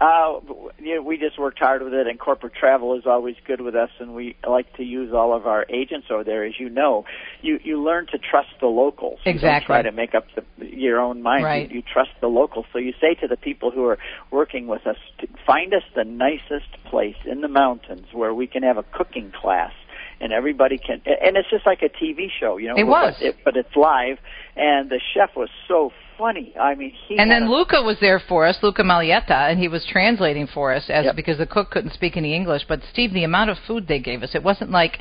Uh, 0.00 0.38
you 0.78 0.94
know, 0.94 1.02
we 1.02 1.16
just 1.18 1.38
worked 1.40 1.58
hard 1.58 1.82
with 1.82 1.92
it, 1.92 2.06
and 2.06 2.20
corporate 2.20 2.54
travel 2.54 2.96
is 2.96 3.04
always 3.04 3.34
good 3.44 3.60
with 3.60 3.74
us, 3.74 3.90
and 3.98 4.14
we 4.14 4.36
like 4.48 4.72
to 4.76 4.84
use 4.84 5.12
all 5.12 5.34
of 5.34 5.46
our 5.48 5.66
agents 5.68 6.06
over 6.08 6.22
there. 6.22 6.44
As 6.44 6.54
you 6.60 6.68
know, 6.68 7.04
you 7.42 7.58
you 7.64 7.82
learn 7.82 8.06
to 8.12 8.18
trust 8.18 8.50
the 8.60 8.68
locals. 8.68 9.18
You 9.24 9.32
don't 9.32 9.36
Exactly. 9.36 9.66
try 9.66 9.82
to 9.82 9.90
make 9.90 10.14
up 10.14 10.26
the, 10.36 10.44
your 10.66 11.00
own 11.00 11.20
mind. 11.20 11.44
Right. 11.44 11.68
You, 11.68 11.76
you 11.78 11.82
trust 11.82 12.10
the 12.20 12.28
locals. 12.28 12.66
So 12.72 12.78
you 12.78 12.92
say 13.00 13.14
to 13.14 13.26
the 13.26 13.36
people 13.36 13.72
who 13.72 13.86
are 13.86 13.98
working 14.30 14.68
with 14.68 14.86
us, 14.86 14.98
find 15.44 15.74
us 15.74 15.82
the 15.96 16.04
nicest 16.04 16.70
place 16.84 17.16
in 17.26 17.40
the 17.40 17.48
mountains 17.48 18.06
where 18.12 18.32
we 18.32 18.46
can 18.46 18.62
have 18.62 18.76
a 18.78 18.84
cooking 18.84 19.32
class. 19.32 19.72
And 20.20 20.32
everybody 20.32 20.78
can, 20.78 21.00
and 21.06 21.36
it's 21.36 21.48
just 21.48 21.64
like 21.64 21.80
a 21.82 21.88
TV 21.88 22.26
show, 22.40 22.56
you 22.56 22.66
know. 22.66 22.76
It 22.76 22.88
was. 22.88 23.14
it, 23.20 23.36
but 23.44 23.56
it's 23.56 23.76
live. 23.76 24.18
And 24.56 24.90
the 24.90 25.00
chef 25.14 25.36
was 25.36 25.48
so 25.68 25.92
funny. 26.18 26.52
I 26.60 26.74
mean, 26.74 26.92
he 27.06 27.16
and 27.18 27.30
then 27.30 27.44
a- 27.44 27.50
Luca 27.50 27.80
was 27.80 27.96
there 28.00 28.18
for 28.18 28.44
us, 28.46 28.58
Luca 28.62 28.82
Malietta, 28.82 29.34
and 29.48 29.58
he 29.58 29.68
was 29.68 29.84
translating 29.86 30.46
for 30.48 30.72
us 30.72 30.90
as 30.90 31.04
Yep. 31.06 31.16
because 31.16 31.38
the 31.38 31.46
cook 31.46 31.70
couldn't 31.70 31.92
speak 31.92 32.16
any 32.16 32.34
English. 32.34 32.66
But 32.68 32.80
Steve, 32.92 33.12
the 33.12 33.24
amount 33.24 33.50
of 33.50 33.58
food 33.60 33.86
they 33.86 34.00
gave 34.00 34.22
us, 34.22 34.34
it 34.34 34.42
wasn't 34.42 34.70
like 34.70 34.98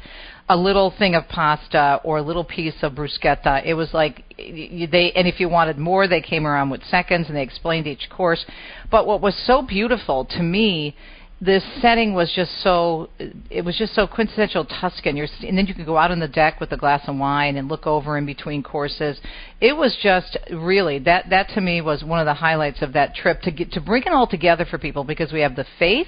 a 0.50 0.56
little 0.56 0.92
thing 0.92 1.14
of 1.16 1.28
pasta 1.28 2.00
or 2.04 2.18
a 2.20 2.22
little 2.22 2.44
piece 2.46 2.82
of 2.82 2.94
bruschetta. 2.94 3.66
It 3.66 3.74
was 3.74 3.94
like 3.94 4.24
y- 4.40 4.70
y- 4.72 4.88
they 4.90 5.12
and 5.12 5.28
if 5.28 5.40
you 5.42 5.50
wanted 5.50 5.78
more, 5.78 6.08
they 6.08 6.22
came 6.22 6.48
around 6.48 6.70
with 6.70 6.84
seconds 6.86 7.28
and 7.28 7.36
they 7.36 7.44
explained 7.44 7.88
each 7.88 8.10
course. 8.10 8.46
But 8.90 9.06
what 9.06 9.20
was 9.22 9.36
so 9.36 9.62
beautiful 9.62 10.24
to 10.26 10.42
me 10.44 10.96
this 11.40 11.64
setting 11.82 12.16
was 12.16 12.32
just 12.36 12.52
so 12.64 13.10
it 13.52 13.64
was 13.64 13.78
just 13.78 13.94
so 13.94 14.08
quintessential 14.08 14.66
Tuscan. 14.66 15.16
You're, 15.16 15.28
and 15.44 15.56
then 15.56 15.68
you 15.68 15.76
could 15.76 15.86
go 15.86 15.96
out 15.96 16.10
on 16.10 16.20
the 16.20 16.28
deck 16.28 16.60
with 16.60 16.72
a 16.72 16.78
glass 16.78 17.08
of 17.08 17.16
wine 17.16 17.58
and 17.58 17.68
look 17.68 17.86
over 17.86 18.18
in 18.18 18.26
between 18.26 18.64
courses. 18.64 19.20
It 19.62 19.78
was 19.78 19.96
just 20.02 20.36
really 20.52 20.98
that 21.00 21.30
that 21.30 21.50
to 21.50 21.62
me 21.62 21.82
was 21.82 22.04
one 22.04 22.20
of 22.20 22.26
the 22.26 22.34
highlights 22.34 22.82
of 22.82 22.94
that 22.94 23.14
trip 23.14 23.42
to 23.42 23.52
get 23.52 23.72
to 23.74 23.82
bring 23.82 24.04
it 24.04 24.14
all 24.14 24.26
together 24.26 24.66
for 24.66 24.80
people 24.80 25.04
because 25.04 25.32
we 25.32 25.42
have 25.42 25.56
the 25.56 25.66
faith, 25.78 26.08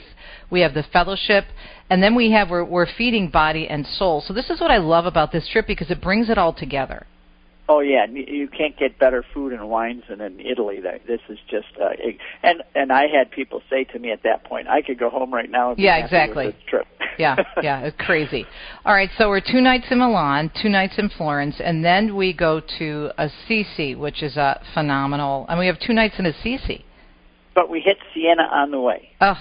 we 0.49 0.61
have 0.61 0.73
the 0.73 0.83
fellowship, 0.91 1.45
and 1.91 2.01
then 2.01 2.15
we 2.15 2.31
have 2.31 2.49
we're, 2.49 2.63
we're 2.63 2.87
feeding 2.97 3.29
body 3.29 3.67
and 3.67 3.85
soul. 3.85 4.23
So 4.25 4.33
this 4.33 4.49
is 4.49 4.59
what 4.59 4.71
I 4.71 4.77
love 4.77 5.05
about 5.05 5.31
this 5.31 5.47
trip 5.47 5.67
because 5.67 5.91
it 5.91 6.01
brings 6.01 6.31
it 6.31 6.39
all 6.39 6.53
together. 6.53 7.05
Oh 7.71 7.81
yeah, 7.81 8.05
you- 8.07 8.25
you 8.25 8.47
can't 8.47 8.75
get 8.75 8.97
better 8.97 9.21
food 9.21 9.53
and 9.53 9.69
wines 9.69 10.03
than 10.09 10.21
in 10.21 10.39
Italy. 10.39 10.79
This 10.81 11.21
is 11.29 11.37
just, 11.47 11.67
uh, 11.79 11.89
and 12.41 12.63
and 12.73 12.91
I 12.91 13.05
had 13.05 13.29
people 13.29 13.61
say 13.69 13.83
to 13.85 13.99
me 13.99 14.11
at 14.11 14.23
that 14.23 14.43
point, 14.43 14.67
I 14.67 14.81
could 14.81 14.97
go 14.97 15.11
home 15.11 15.31
right 15.31 15.49
now. 15.49 15.69
And 15.71 15.79
Yeah, 15.79 15.97
exactly. 15.97 16.55
Trip. 16.65 16.87
yeah, 17.19 17.35
yeah, 17.61 17.81
it's 17.81 17.95
crazy. 17.97 18.47
All 18.85 18.93
right, 18.95 19.11
so 19.19 19.29
we're 19.29 19.39
two 19.39 19.61
nights 19.61 19.85
in 19.91 19.99
Milan, 19.99 20.49
two 20.59 20.69
nights 20.69 20.97
in 20.97 21.09
Florence, 21.09 21.61
and 21.61 21.85
then 21.85 22.15
we 22.15 22.33
go 22.33 22.59
to 22.79 23.11
Assisi, 23.19 23.93
which 23.93 24.23
is 24.23 24.35
uh, 24.35 24.57
phenomenal. 24.73 25.45
And 25.47 25.59
we 25.59 25.67
have 25.67 25.79
two 25.79 25.93
nights 25.93 26.17
in 26.17 26.25
Assisi. 26.25 26.83
But 27.53 27.69
we 27.69 27.81
hit 27.81 27.97
Siena 28.15 28.43
on 28.51 28.71
the 28.71 28.79
way. 28.79 29.11
Oh, 29.21 29.37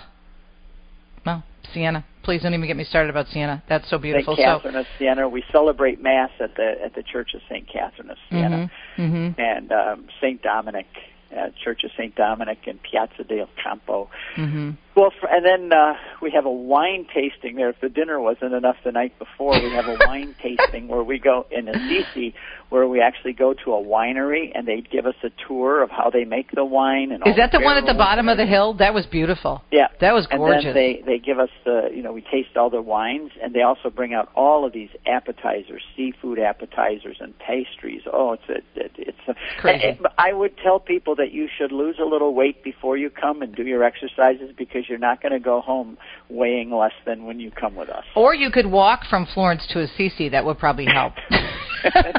well, 1.25 1.45
Siena. 1.73 2.05
Please 2.29 2.43
don't 2.43 2.53
even 2.53 2.67
get 2.67 2.77
me 2.77 2.85
started 2.85 3.09
about 3.09 3.27
Siena. 3.29 3.62
That's 3.71 3.88
so 3.88 3.97
beautiful. 3.97 4.37
St. 4.37 4.45
Catherine 4.45 4.77
of 4.77 4.85
Siena. 4.99 5.27
We 5.27 5.43
celebrate 5.51 6.03
Mass 6.03 6.29
at 6.41 6.57
the 6.57 6.75
at 6.85 6.95
the 6.95 7.03
Church 7.03 7.31
of 7.33 7.41
St. 7.49 7.67
Catherine 7.67 8.11
of 8.11 8.19
so, 8.29 8.37
Siena 8.37 8.71
hmm 8.97 9.29
and 9.38 9.73
um, 9.73 10.09
St. 10.21 10.43
Dominic, 10.43 10.88
uh, 11.35 11.47
Church 11.64 11.85
of 11.85 11.91
St. 11.97 12.14
Dominic 12.17 12.59
in 12.67 12.79
Piazza 12.81 13.25
del 13.25 13.49
Campo. 13.64 14.11
hmm 14.35 14.73
Well, 14.98 15.12
for, 15.20 15.28
and 15.30 15.46
then 15.46 15.72
uh, 15.72 15.94
we 16.20 16.32
have 16.32 16.44
a 16.44 16.50
wine 16.50 17.06
tasting 17.14 17.54
there. 17.54 17.70
If 17.70 17.80
the 17.80 17.88
dinner 17.88 18.18
wasn't 18.18 18.52
enough 18.52 18.74
the 18.84 18.90
night 18.90 19.16
before, 19.16 19.52
we 19.52 19.70
have 19.70 19.87
a 19.87 19.96
wine 20.08 20.34
tasting 20.42 20.88
where 20.88 21.04
we 21.04 21.20
go 21.20 21.46
in 21.52 21.68
Assisi, 21.68 22.34
where 22.70 22.88
we 22.88 23.00
actually 23.00 23.32
go 23.32 23.54
to 23.54 23.74
a 23.74 23.80
winery 23.80 24.50
and 24.56 24.66
they 24.66 24.80
give 24.80 25.06
us 25.06 25.14
a 25.22 25.30
tour 25.46 25.84
of 25.84 25.90
how 25.90 26.11
they 26.11 26.24
make 26.24 26.50
the 26.50 26.64
wine. 26.64 27.12
And 27.12 27.22
all 27.22 27.30
Is 27.30 27.37
that 27.37 27.52
the 27.52 27.61
one 27.61 27.76
at 27.76 27.87
the 27.87 27.94
bottom 27.94 28.28
of 28.28 28.38
the 28.38 28.44
hill? 28.46 28.74
That 28.74 28.92
was 28.92 29.06
beautiful. 29.06 29.62
yeah, 29.70 29.87
That 30.00 30.14
was 30.14 30.26
gorgeous. 30.26 30.66
and 30.66 30.74
then 30.74 30.74
they 30.74 31.02
they 31.06 31.18
give 31.20 31.38
us 31.38 31.50
the 31.64 31.90
you 31.94 32.02
know 32.02 32.12
we 32.12 32.22
taste 32.22 32.56
all 32.56 32.68
the 32.68 32.82
wines, 32.82 33.30
and 33.40 33.54
they 33.54 33.62
also 33.62 33.90
bring 33.90 34.14
out 34.14 34.32
all 34.34 34.66
of 34.66 34.72
these 34.72 34.90
appetizers, 35.06 35.82
seafood 35.96 36.40
appetizers 36.40 37.18
and 37.20 37.38
pastries. 37.38 38.02
Oh, 38.12 38.32
it's 38.32 38.48
a 38.48 38.56
it, 38.80 38.92
it's 38.98 39.28
a, 39.28 39.34
Crazy. 39.61 39.84
and 39.84 40.08
I 40.18 40.32
would 40.32 40.56
tell 40.58 40.80
people 40.80 41.14
that 41.14 41.30
you 41.32 41.48
should 41.56 41.70
lose 41.70 42.00
a 42.00 42.04
little 42.04 42.34
weight 42.34 42.64
before 42.64 42.96
you 42.96 43.11
come 43.11 43.42
and 43.42 43.54
do 43.54 43.62
your 43.62 43.84
exercises 43.84 44.50
because 44.58 44.88
you're 44.88 44.98
not 44.98 45.20
going 45.22 45.33
to 45.33 45.40
go 45.40 45.61
home 45.61 45.98
weighing 46.29 46.70
less 46.70 46.92
than 47.07 47.24
when 47.24 47.40
you 47.40 47.51
come 47.51 47.74
with 47.77 47.88
us. 47.88 48.05
Or 48.16 48.35
you 48.35 48.51
could 48.51 48.66
walk 48.66 49.01
from 49.09 49.27
Florence 49.35 49.66
to 49.70 49.81
Assisi. 49.81 50.29
That 50.31 50.44
would 50.44 50.59
probably 50.59 50.87
help. 50.87 51.14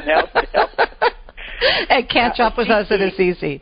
No, 0.06 0.26
no. 0.54 0.66
and 1.90 2.08
catch 2.08 2.40
Uh, 2.40 2.44
up 2.44 2.56
with 2.56 2.70
us 2.70 2.86
at 2.90 3.00
Assisi. 3.00 3.60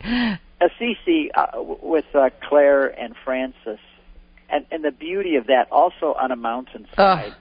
Assisi 0.61 1.31
uh, 1.35 1.47
with 1.61 2.05
uh, 2.14 2.31
Claire 2.49 2.87
and 2.87 3.14
Francis, 3.25 3.81
and 4.49 4.64
and 4.71 4.85
the 4.85 4.92
beauty 4.92 5.35
of 5.35 5.47
that 5.49 5.66
also 5.73 6.14
on 6.21 6.31
a 6.31 6.37
mountainside. 6.37 7.35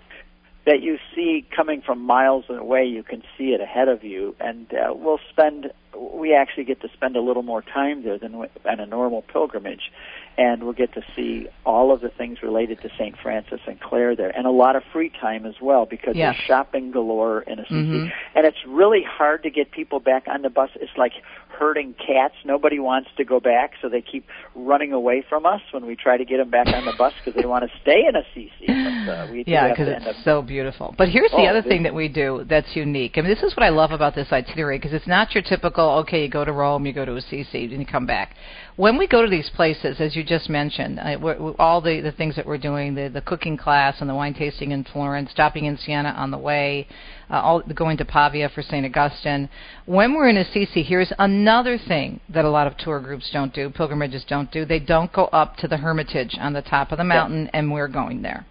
that 0.66 0.82
you 0.82 0.98
see 1.16 1.46
coming 1.56 1.82
from 1.86 2.02
miles 2.02 2.46
away. 2.50 2.86
You 2.86 3.04
can 3.04 3.22
see 3.38 3.50
it 3.54 3.62
ahead 3.62 3.88
of 3.90 4.04
you, 4.04 4.36
and 4.40 4.66
uh, 4.74 4.94
we'll 4.94 5.20
spend. 5.32 5.72
We 5.96 6.34
actually 6.36 6.66
get 6.66 6.82
to 6.82 6.90
spend 6.94 7.16
a 7.16 7.22
little 7.22 7.44
more 7.44 7.62
time 7.62 8.04
there 8.04 8.18
than 8.18 8.36
on 8.36 8.80
a 8.80 8.86
normal 8.86 9.22
pilgrimage, 9.22 9.92
and 10.38 10.64
we'll 10.64 10.74
get 10.74 10.94
to 10.94 11.02
see 11.16 11.48
all 11.66 11.92
of 11.92 12.02
the 12.02 12.10
things 12.10 12.44
related 12.44 12.82
to 12.82 12.90
Saint 12.98 13.18
Francis 13.18 13.62
and 13.68 13.80
Clare 13.80 14.16
there, 14.16 14.30
and 14.36 14.46
a 14.46 14.52
lot 14.52 14.76
of 14.76 14.84
free 14.94 15.10
time 15.10 15.46
as 15.46 15.56
well 15.62 15.86
because 15.86 16.16
Yes. 16.16 16.36
there's 16.36 16.46
shopping 16.46 16.92
galore 16.92 17.42
in 17.42 17.60
Assisi, 17.60 17.74
Mhm. 17.76 18.12
and 18.36 18.46
it's 18.46 18.64
really 18.68 19.02
hard 19.04 19.44
to 19.44 19.50
get 19.50 19.72
people 19.72 20.00
back 20.00 20.28
on 20.28 20.42
the 20.42 20.50
bus. 20.50 20.70
It's 20.76 20.96
like 20.98 21.14
herding 21.58 21.96
cats. 21.96 22.36
Nobody 22.46 22.78
wants 22.78 23.10
to 23.18 23.24
go 23.24 23.40
back, 23.40 23.74
so 23.82 23.90
they 23.90 24.02
keep 24.02 24.26
running 24.54 24.94
away 24.94 25.22
from 25.22 25.48
us 25.48 25.62
when 25.72 25.88
we 25.88 25.96
try 25.96 26.16
to 26.18 26.26
get 26.26 26.38
them 26.38 26.50
back 26.52 26.68
on 26.68 26.86
the 26.86 26.94
bus 26.94 27.14
because 27.24 27.40
they 27.42 27.48
want 27.48 27.70
to 27.70 27.78
stay 27.80 28.06
in 28.06 28.16
Assisi. 28.16 28.52
But, 28.68 29.12
uh, 29.12 29.28
we 29.32 29.44
Yeah, 29.48 29.70
because 29.70 29.88
it's 29.88 30.06
up 30.06 30.16
so 30.18 30.42
beautiful. 30.44 30.94
But 30.98 31.10
here's 31.10 31.32
the 31.32 31.38
Oh, 31.38 31.46
other 31.46 31.62
this- 31.62 31.70
thing 31.70 31.84
that 31.84 31.96
we 31.96 32.10
do 32.10 32.44
that's 32.44 32.76
unique. 32.76 33.18
I 33.18 33.22
mean, 33.22 33.30
this 33.30 33.42
is 33.42 33.56
what 33.58 33.64
I 33.64 33.70
love 33.70 33.92
about 33.92 34.14
this 34.14 34.32
itinerary 34.32 34.78
because 34.78 34.94
it's 34.94 35.08
not 35.08 35.34
your 35.34 35.42
typical 35.42 35.77
typical. 35.78 36.00
Okay, 36.00 36.24
you 36.24 36.30
go 36.30 36.44
to 36.44 36.52
Rome, 36.52 36.86
you 36.86 36.94
go 36.94 37.06
to 37.06 37.16
Assisi, 37.16 37.66
and 37.66 37.80
you 37.80 37.86
come 37.86 38.06
back. 38.06 38.36
When 38.76 38.98
we 38.98 39.08
go 39.08 39.22
to 39.22 39.30
these 39.30 39.50
places, 39.56 40.00
as 40.00 40.16
you 40.16 40.24
just 40.24 40.50
mentioned, 40.50 41.00
uh, 41.00 41.18
we're, 41.22 41.40
we're, 41.40 41.56
all 41.58 41.82
the 41.82 42.02
the 42.02 42.12
things 42.12 42.36
that 42.36 42.46
we're 42.46 42.58
doing, 42.58 42.96
the 42.96 43.10
the 43.10 43.22
cooking 43.22 43.58
class 43.58 43.98
and 44.00 44.10
the 44.10 44.16
wine 44.16 44.34
tasting 44.34 44.72
in 44.72 44.84
Florence, 44.84 45.32
stopping 45.32 45.66
in 45.66 45.78
Siena 45.78 46.10
on 46.10 46.32
the 46.32 46.38
way, 46.38 46.88
uh, 47.30 47.42
all 47.42 47.62
going 47.62 47.98
to 47.98 48.06
Pavia 48.06 48.50
for 48.50 48.62
St. 48.62 48.86
Augustine. 48.86 49.50
When 49.86 50.14
we're 50.14 50.30
in 50.30 50.38
Assisi, 50.38 50.84
here's 50.84 51.12
another 51.20 51.78
thing 51.78 52.20
that 52.30 52.46
a 52.46 52.50
lot 52.50 52.68
of 52.68 52.78
tour 52.78 53.00
groups 53.00 53.30
don't 53.32 53.54
do, 53.54 53.70
pilgrimages 53.70 54.26
don't 54.28 54.52
do. 54.52 54.66
They 54.66 54.80
don't 54.80 55.12
go 55.14 55.26
up 55.26 55.58
to 55.58 55.68
the 55.68 55.78
Hermitage 55.78 56.36
on 56.40 56.54
the 56.54 56.62
top 56.62 56.92
of 56.92 56.98
the 56.98 57.04
mountain, 57.04 57.46
yeah. 57.46 57.52
and 57.54 57.72
we're 57.72 57.88
going 57.88 58.22
there. 58.22 58.46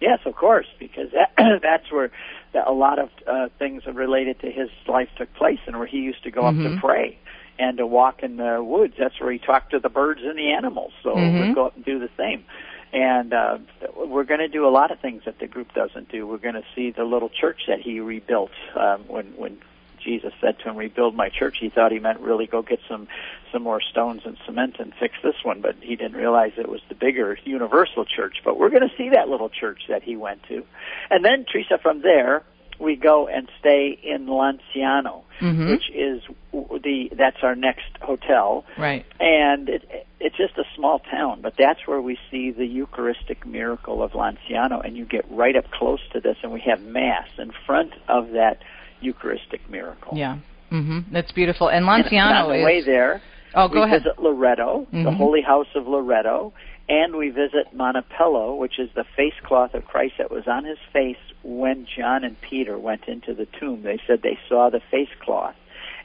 Yes, 0.00 0.20
of 0.24 0.34
course, 0.34 0.66
because 0.78 1.10
that, 1.12 1.32
that's 1.62 1.90
where 1.92 2.10
a 2.54 2.72
lot 2.72 2.98
of 2.98 3.10
uh, 3.26 3.48
things 3.58 3.84
related 3.86 4.40
to 4.40 4.50
his 4.50 4.70
life 4.88 5.08
took 5.16 5.32
place, 5.34 5.60
and 5.66 5.76
where 5.78 5.86
he 5.86 5.98
used 5.98 6.22
to 6.24 6.30
go 6.30 6.42
mm-hmm. 6.42 6.60
up 6.60 6.64
to 6.64 6.70
mm-hmm. 6.70 6.86
pray 6.86 7.18
and 7.58 7.76
to 7.76 7.86
walk 7.86 8.22
in 8.22 8.38
the 8.38 8.64
woods. 8.64 8.94
That's 8.98 9.20
where 9.20 9.30
he 9.30 9.38
talked 9.38 9.72
to 9.72 9.78
the 9.78 9.90
birds 9.90 10.20
and 10.24 10.38
the 10.38 10.50
animals. 10.52 10.92
So 11.02 11.14
mm-hmm. 11.14 11.38
we'll 11.38 11.54
go 11.54 11.66
up 11.66 11.76
and 11.76 11.84
do 11.84 11.98
the 11.98 12.08
same. 12.16 12.44
And 12.92 13.32
uh, 13.32 13.58
we're 13.94 14.24
going 14.24 14.40
to 14.40 14.48
do 14.48 14.66
a 14.66 14.70
lot 14.70 14.90
of 14.90 14.98
things 14.98 15.22
that 15.26 15.38
the 15.38 15.46
group 15.46 15.72
doesn't 15.74 16.08
do. 16.08 16.26
We're 16.26 16.38
going 16.38 16.54
to 16.54 16.64
see 16.74 16.90
the 16.90 17.04
little 17.04 17.28
church 17.28 17.62
that 17.68 17.80
he 17.80 18.00
rebuilt 18.00 18.50
um, 18.74 19.04
when 19.06 19.26
when 19.36 19.58
Jesus 20.02 20.32
said 20.40 20.58
to 20.60 20.70
him, 20.70 20.76
"Rebuild 20.76 21.14
my 21.14 21.28
church." 21.28 21.58
He 21.60 21.68
thought 21.68 21.92
he 21.92 22.00
meant 22.00 22.20
really 22.20 22.46
go 22.46 22.62
get 22.62 22.80
some 22.88 23.06
some 23.52 23.62
more 23.62 23.80
stones 23.80 24.22
and 24.24 24.36
cement 24.46 24.76
and 24.78 24.92
fix 24.98 25.14
this 25.22 25.36
one, 25.42 25.60
but 25.60 25.76
he 25.80 25.96
didn't 25.96 26.16
realize 26.16 26.52
it 26.56 26.68
was 26.68 26.80
the 26.88 26.94
bigger 26.94 27.38
universal 27.44 28.04
church. 28.04 28.36
But 28.44 28.58
we're 28.58 28.70
going 28.70 28.88
to 28.88 28.96
see 28.96 29.10
that 29.10 29.28
little 29.28 29.48
church 29.48 29.82
that 29.88 30.02
he 30.02 30.16
went 30.16 30.42
to, 30.44 30.64
and 31.10 31.24
then 31.24 31.44
Teresa 31.50 31.78
from 31.82 32.02
there 32.02 32.44
we 32.80 32.96
go 32.96 33.28
and 33.28 33.48
stay 33.60 33.98
in 34.02 34.26
Lanciano, 34.26 35.22
mm-hmm. 35.40 35.70
which 35.70 35.90
is 35.94 36.22
the 36.52 37.10
that's 37.16 37.36
our 37.42 37.54
next 37.54 37.90
hotel. 38.00 38.64
Right. 38.78 39.04
And 39.20 39.68
it, 39.68 40.06
it's 40.18 40.36
just 40.36 40.56
a 40.56 40.64
small 40.74 40.98
town, 40.98 41.42
but 41.42 41.54
that's 41.58 41.80
where 41.86 42.00
we 42.00 42.18
see 42.30 42.50
the 42.50 42.66
Eucharistic 42.66 43.46
miracle 43.46 44.02
of 44.02 44.12
Lanciano, 44.12 44.84
and 44.84 44.96
you 44.96 45.04
get 45.04 45.30
right 45.30 45.56
up 45.56 45.70
close 45.70 46.00
to 46.12 46.20
this, 46.20 46.36
and 46.42 46.52
we 46.52 46.60
have 46.66 46.80
Mass 46.80 47.28
in 47.38 47.52
front 47.66 47.92
of 48.08 48.30
that 48.30 48.62
Eucharistic 49.00 49.68
miracle. 49.70 50.16
Yeah. 50.16 50.38
Mm-hmm. 50.72 51.12
That's 51.12 51.32
beautiful. 51.32 51.68
And 51.68 51.84
Lanciano 51.84 52.12
and 52.12 52.38
on 52.38 52.48
the 52.48 52.58
is... 52.58 52.64
way 52.64 52.82
there. 52.84 53.22
Oh, 53.54 53.68
go 53.68 53.80
we 53.80 53.82
ahead. 53.82 54.02
visit 54.02 54.18
Loreto, 54.18 54.86
mm-hmm. 54.86 55.04
the 55.04 55.10
Holy 55.10 55.42
House 55.42 55.66
of 55.74 55.86
Loreto, 55.86 56.52
and 56.88 57.16
we 57.16 57.30
visit 57.30 57.74
Manoppello, 57.74 58.56
which 58.56 58.78
is 58.78 58.90
the 58.94 59.04
face 59.16 59.34
cloth 59.44 59.74
of 59.74 59.84
Christ 59.86 60.14
that 60.18 60.30
was 60.30 60.46
on 60.46 60.64
his 60.64 60.78
face 60.92 61.16
when 61.42 61.86
John 61.86 62.24
and 62.24 62.40
Peter 62.40 62.78
went 62.78 63.06
into 63.06 63.34
the 63.34 63.46
tomb. 63.46 63.82
They 63.82 64.00
said 64.06 64.22
they 64.22 64.38
saw 64.48 64.70
the 64.70 64.80
face 64.90 65.08
cloth, 65.20 65.54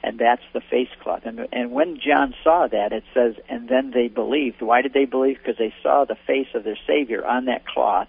and 0.04 0.20
that's 0.20 0.44
the 0.54 0.62
face 0.62 0.90
cloth. 1.02 1.22
And, 1.26 1.48
and 1.52 1.72
when 1.72 2.00
John 2.00 2.36
saw 2.44 2.68
that, 2.68 2.94
it 2.94 3.04
says, 3.14 3.36
and 3.50 3.68
then 3.68 3.92
they 3.92 4.08
believed. 4.08 4.62
Why 4.62 4.82
did 4.82 4.94
they 4.94 5.06
believe? 5.06 5.38
Because 5.38 5.58
they 5.58 5.74
saw 5.82 6.06
the 6.06 6.18
face 6.28 6.50
of 6.54 6.64
their 6.64 6.78
Savior 6.88 7.26
on 7.26 7.46
that 7.46 7.66
cloth 7.66 8.08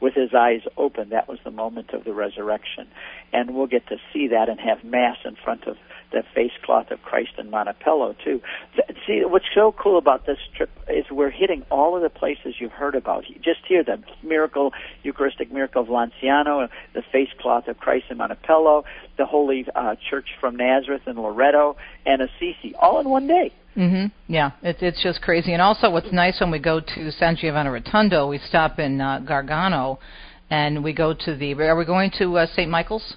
with 0.00 0.14
his 0.14 0.34
eyes 0.34 0.62
open. 0.76 1.10
That 1.10 1.28
was 1.28 1.38
the 1.44 1.50
moment 1.50 1.92
of 1.92 2.04
the 2.04 2.12
resurrection. 2.12 2.88
And 3.32 3.54
we'll 3.54 3.66
get 3.66 3.86
to 3.88 3.96
see 4.12 4.28
that 4.28 4.48
and 4.48 4.60
have 4.60 4.84
Mass 4.84 5.18
in 5.24 5.36
front 5.36 5.64
of 5.66 5.76
the 6.12 6.22
face 6.34 6.52
cloth 6.62 6.90
of 6.90 7.02
Christ 7.02 7.32
in 7.38 7.50
Manoppello 7.50 8.14
too. 8.22 8.40
See, 9.06 9.22
what's 9.24 9.46
so 9.54 9.72
cool 9.72 9.98
about 9.98 10.26
this 10.26 10.38
trip 10.56 10.70
is 10.88 11.04
we're 11.10 11.30
hitting 11.30 11.64
all 11.70 11.96
of 11.96 12.02
the 12.02 12.10
places 12.10 12.54
you've 12.58 12.72
heard 12.72 12.94
about. 12.94 13.24
Just 13.42 13.60
here, 13.66 13.82
the 13.82 14.02
miracle, 14.22 14.72
Eucharistic 15.02 15.52
miracle 15.52 15.82
of 15.82 15.88
Lanciano, 15.88 16.68
the 16.94 17.02
face 17.12 17.28
cloth 17.40 17.68
of 17.68 17.78
Christ 17.78 18.06
in 18.10 18.18
Manoppello, 18.18 18.84
the 19.18 19.26
Holy 19.26 19.66
uh, 19.74 19.96
Church 20.10 20.28
from 20.40 20.56
Nazareth 20.56 21.02
in 21.06 21.16
Loreto, 21.16 21.76
and 22.04 22.22
Assisi, 22.22 22.74
all 22.78 23.00
in 23.00 23.08
one 23.08 23.26
day. 23.26 23.52
Mm-hmm. 23.76 24.06
Yeah, 24.32 24.52
it's 24.62 24.78
it's 24.80 25.02
just 25.02 25.20
crazy. 25.20 25.52
And 25.52 25.60
also, 25.60 25.90
what's 25.90 26.12
nice 26.12 26.40
when 26.40 26.50
we 26.50 26.58
go 26.58 26.80
to 26.80 27.10
San 27.12 27.36
Giovanni 27.36 27.68
Rotondo, 27.68 28.26
we 28.28 28.38
stop 28.38 28.78
in 28.78 29.00
uh, 29.00 29.18
Gargano, 29.18 29.98
and 30.48 30.82
we 30.82 30.94
go 30.94 31.12
to 31.12 31.36
the. 31.36 31.52
Are 31.54 31.76
we 31.76 31.84
going 31.84 32.10
to 32.18 32.38
uh, 32.38 32.46
St. 32.46 32.70
Michael's? 32.70 33.16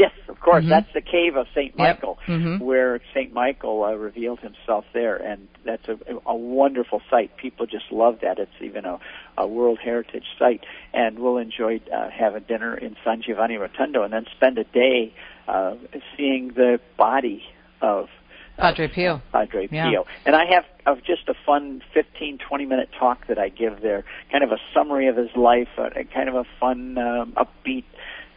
Yes, 0.00 0.12
of 0.28 0.40
course. 0.40 0.62
Mm-hmm. 0.62 0.70
That's 0.70 0.92
the 0.94 1.02
cave 1.02 1.36
of 1.36 1.46
Saint 1.54 1.76
Michael, 1.76 2.16
yep. 2.26 2.38
mm-hmm. 2.38 2.64
where 2.64 3.00
Saint 3.12 3.34
Michael 3.34 3.84
uh, 3.84 3.92
revealed 3.92 4.40
himself 4.40 4.86
there, 4.94 5.16
and 5.16 5.46
that's 5.66 5.86
a, 5.88 5.98
a 6.24 6.34
wonderful 6.34 7.02
site. 7.10 7.36
People 7.36 7.66
just 7.66 7.92
love 7.92 8.20
that. 8.22 8.38
It's 8.38 8.50
even 8.62 8.86
a, 8.86 8.98
a 9.36 9.46
World 9.46 9.78
Heritage 9.78 10.24
site, 10.38 10.64
and 10.94 11.18
we'll 11.18 11.36
enjoy 11.36 11.82
uh, 11.94 12.08
having 12.08 12.44
dinner 12.44 12.74
in 12.74 12.96
San 13.04 13.20
Giovanni 13.20 13.56
Rotondo, 13.56 14.02
and 14.02 14.10
then 14.10 14.24
spend 14.34 14.56
a 14.56 14.64
day 14.64 15.12
uh, 15.46 15.74
seeing 16.16 16.48
the 16.54 16.80
body 16.96 17.42
of 17.82 18.08
Padre 18.56 18.88
Pio. 18.88 19.20
Padre 19.32 19.66
Pio. 19.66 19.90
Yeah. 19.90 20.02
And 20.24 20.34
I 20.34 20.46
have 20.46 20.64
uh, 20.86 20.94
just 21.06 21.28
a 21.28 21.34
fun 21.44 21.82
15, 21.92 22.38
20 22.38 22.64
minute 22.64 22.88
talk 22.98 23.26
that 23.26 23.38
I 23.38 23.50
give 23.50 23.82
there, 23.82 24.06
kind 24.32 24.44
of 24.44 24.50
a 24.50 24.58
summary 24.72 25.08
of 25.08 25.16
his 25.16 25.36
life, 25.36 25.68
uh, 25.76 25.90
kind 26.14 26.30
of 26.30 26.36
a 26.36 26.44
fun, 26.58 26.96
um, 26.96 27.34
upbeat, 27.36 27.84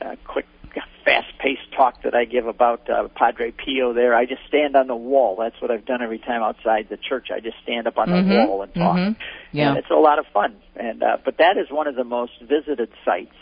uh, 0.02 0.16
quick 0.26 0.46
fast-paced 1.06 1.74
talk 1.76 2.04
that 2.04 2.16
I 2.16 2.26
give 2.26 2.48
about 2.48 2.90
uh, 2.90 3.08
Padre 3.16 3.52
Pio 3.52 3.94
there. 3.94 4.16
I 4.16 4.26
just 4.26 4.42
stand 4.48 4.76
on 4.76 4.88
the 4.88 4.96
wall. 4.96 5.38
That's 5.40 5.60
what 5.62 5.72
I've 5.72 5.86
done 5.86 6.02
every 6.02 6.20
time 6.20 6.42
outside 6.42 6.88
the 6.90 6.98
church. 6.98 7.28
I 7.34 7.40
just 7.40 7.58
stand 7.64 7.88
up 7.88 7.98
on 7.98 8.08
mm-hmm. 8.08 8.30
the 8.30 8.36
wall 8.46 8.62
and 8.64 8.74
talk. 8.74 8.98
Mm-hmm. 8.98 9.58
Yeah. 9.58 9.70
And 9.70 9.78
it's 9.78 9.92
a 9.92 9.96
lot 9.96 10.20
of 10.20 10.26
fun. 10.34 10.56
And 10.76 11.04
uh, 11.04 11.18
but 11.24 11.38
that 11.38 11.58
is 11.58 11.70
one 11.70 11.88
of 11.88 11.96
the 11.96 12.04
most 12.04 12.34
visited 12.42 12.90
sites 13.06 13.36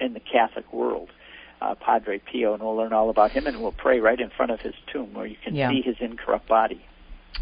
in 0.00 0.12
the 0.12 0.20
Catholic 0.20 0.72
world. 0.72 1.10
Uh, 1.60 1.74
Padre 1.76 2.18
Pio, 2.18 2.52
and 2.52 2.62
we'll 2.62 2.76
learn 2.76 2.92
all 2.92 3.08
about 3.08 3.30
him, 3.30 3.46
and 3.46 3.62
we'll 3.62 3.72
pray 3.72 3.98
right 4.00 4.20
in 4.20 4.28
front 4.28 4.50
of 4.52 4.60
his 4.60 4.74
tomb, 4.92 5.14
where 5.14 5.24
you 5.24 5.36
can 5.42 5.54
yeah. 5.54 5.70
see 5.70 5.80
his 5.80 5.96
incorrupt 6.00 6.46
body. 6.46 6.84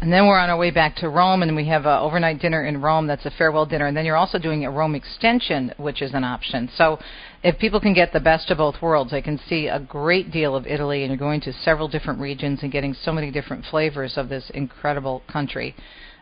And 0.01 0.11
then 0.11 0.27
we're 0.27 0.37
on 0.37 0.49
our 0.49 0.57
way 0.57 0.71
back 0.71 0.97
to 0.97 1.09
Rome, 1.09 1.43
and 1.43 1.55
we 1.55 1.67
have 1.67 1.85
an 1.85 1.99
overnight 1.99 2.39
dinner 2.39 2.65
in 2.65 2.81
Rome. 2.81 3.07
That's 3.07 3.25
a 3.25 3.31
farewell 3.31 3.65
dinner. 3.65 3.85
And 3.85 3.95
then 3.95 4.05
you're 4.05 4.17
also 4.17 4.37
doing 4.37 4.65
a 4.65 4.71
Rome 4.71 4.95
extension, 4.95 5.73
which 5.77 6.01
is 6.01 6.13
an 6.13 6.23
option. 6.23 6.69
So 6.75 6.99
if 7.43 7.57
people 7.57 7.79
can 7.79 7.93
get 7.93 8.11
the 8.11 8.19
best 8.19 8.51
of 8.51 8.57
both 8.57 8.81
worlds, 8.81 9.11
they 9.11 9.21
can 9.21 9.39
see 9.47 9.67
a 9.67 9.79
great 9.79 10.31
deal 10.31 10.55
of 10.55 10.67
Italy, 10.67 11.03
and 11.03 11.09
you're 11.09 11.17
going 11.17 11.41
to 11.41 11.53
several 11.53 11.87
different 11.87 12.19
regions 12.19 12.59
and 12.63 12.71
getting 12.71 12.93
so 12.93 13.13
many 13.13 13.31
different 13.31 13.65
flavors 13.65 14.17
of 14.17 14.29
this 14.29 14.49
incredible 14.53 15.21
country. 15.31 15.75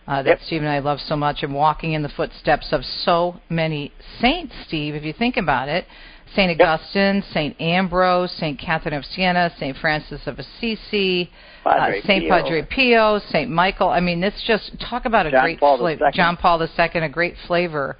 Uh, 0.08 0.24
that 0.24 0.30
yep. 0.30 0.40
Steve 0.46 0.62
and 0.62 0.70
I 0.70 0.80
love 0.80 1.00
so 1.00 1.16
much, 1.16 1.44
and 1.44 1.54
walking 1.54 1.94
in 1.94 2.02
the 2.02 2.10
footsteps 2.10 2.70
of 2.72 2.84
so 2.84 3.40
many 3.50 3.94
saints, 4.20 4.54
Steve, 4.68 4.96
if 4.96 5.04
you 5.04 5.14
think 5.14 5.38
about 5.38 5.70
it. 5.70 5.86
St. 6.36 6.60
Augustine, 6.60 7.16
yep. 7.18 7.26
St. 7.32 7.62
Ambrose, 7.62 8.32
St. 8.32 8.60
Catherine 8.60 8.94
of 8.94 9.06
Siena, 9.06 9.54
St. 9.58 9.78
Francis 9.78 10.22
of 10.26 10.40
Assisi, 10.40 11.30
uh, 11.66 11.92
St. 12.04 12.28
Padre 12.30 12.66
Pio, 12.70 13.20
St. 13.30 13.50
Michael. 13.50 13.90
I 13.90 14.00
mean, 14.00 14.22
this 14.22 14.34
just 14.46 14.72
talk 14.80 15.06
about 15.06 15.26
a 15.26 15.32
John 15.32 15.44
great 15.44 15.60
flavor. 15.60 16.12
John 16.14 16.38
Paul 16.38 16.62
II, 16.62 17.02
a 17.02 17.10
great 17.10 17.36
flavor 17.48 17.98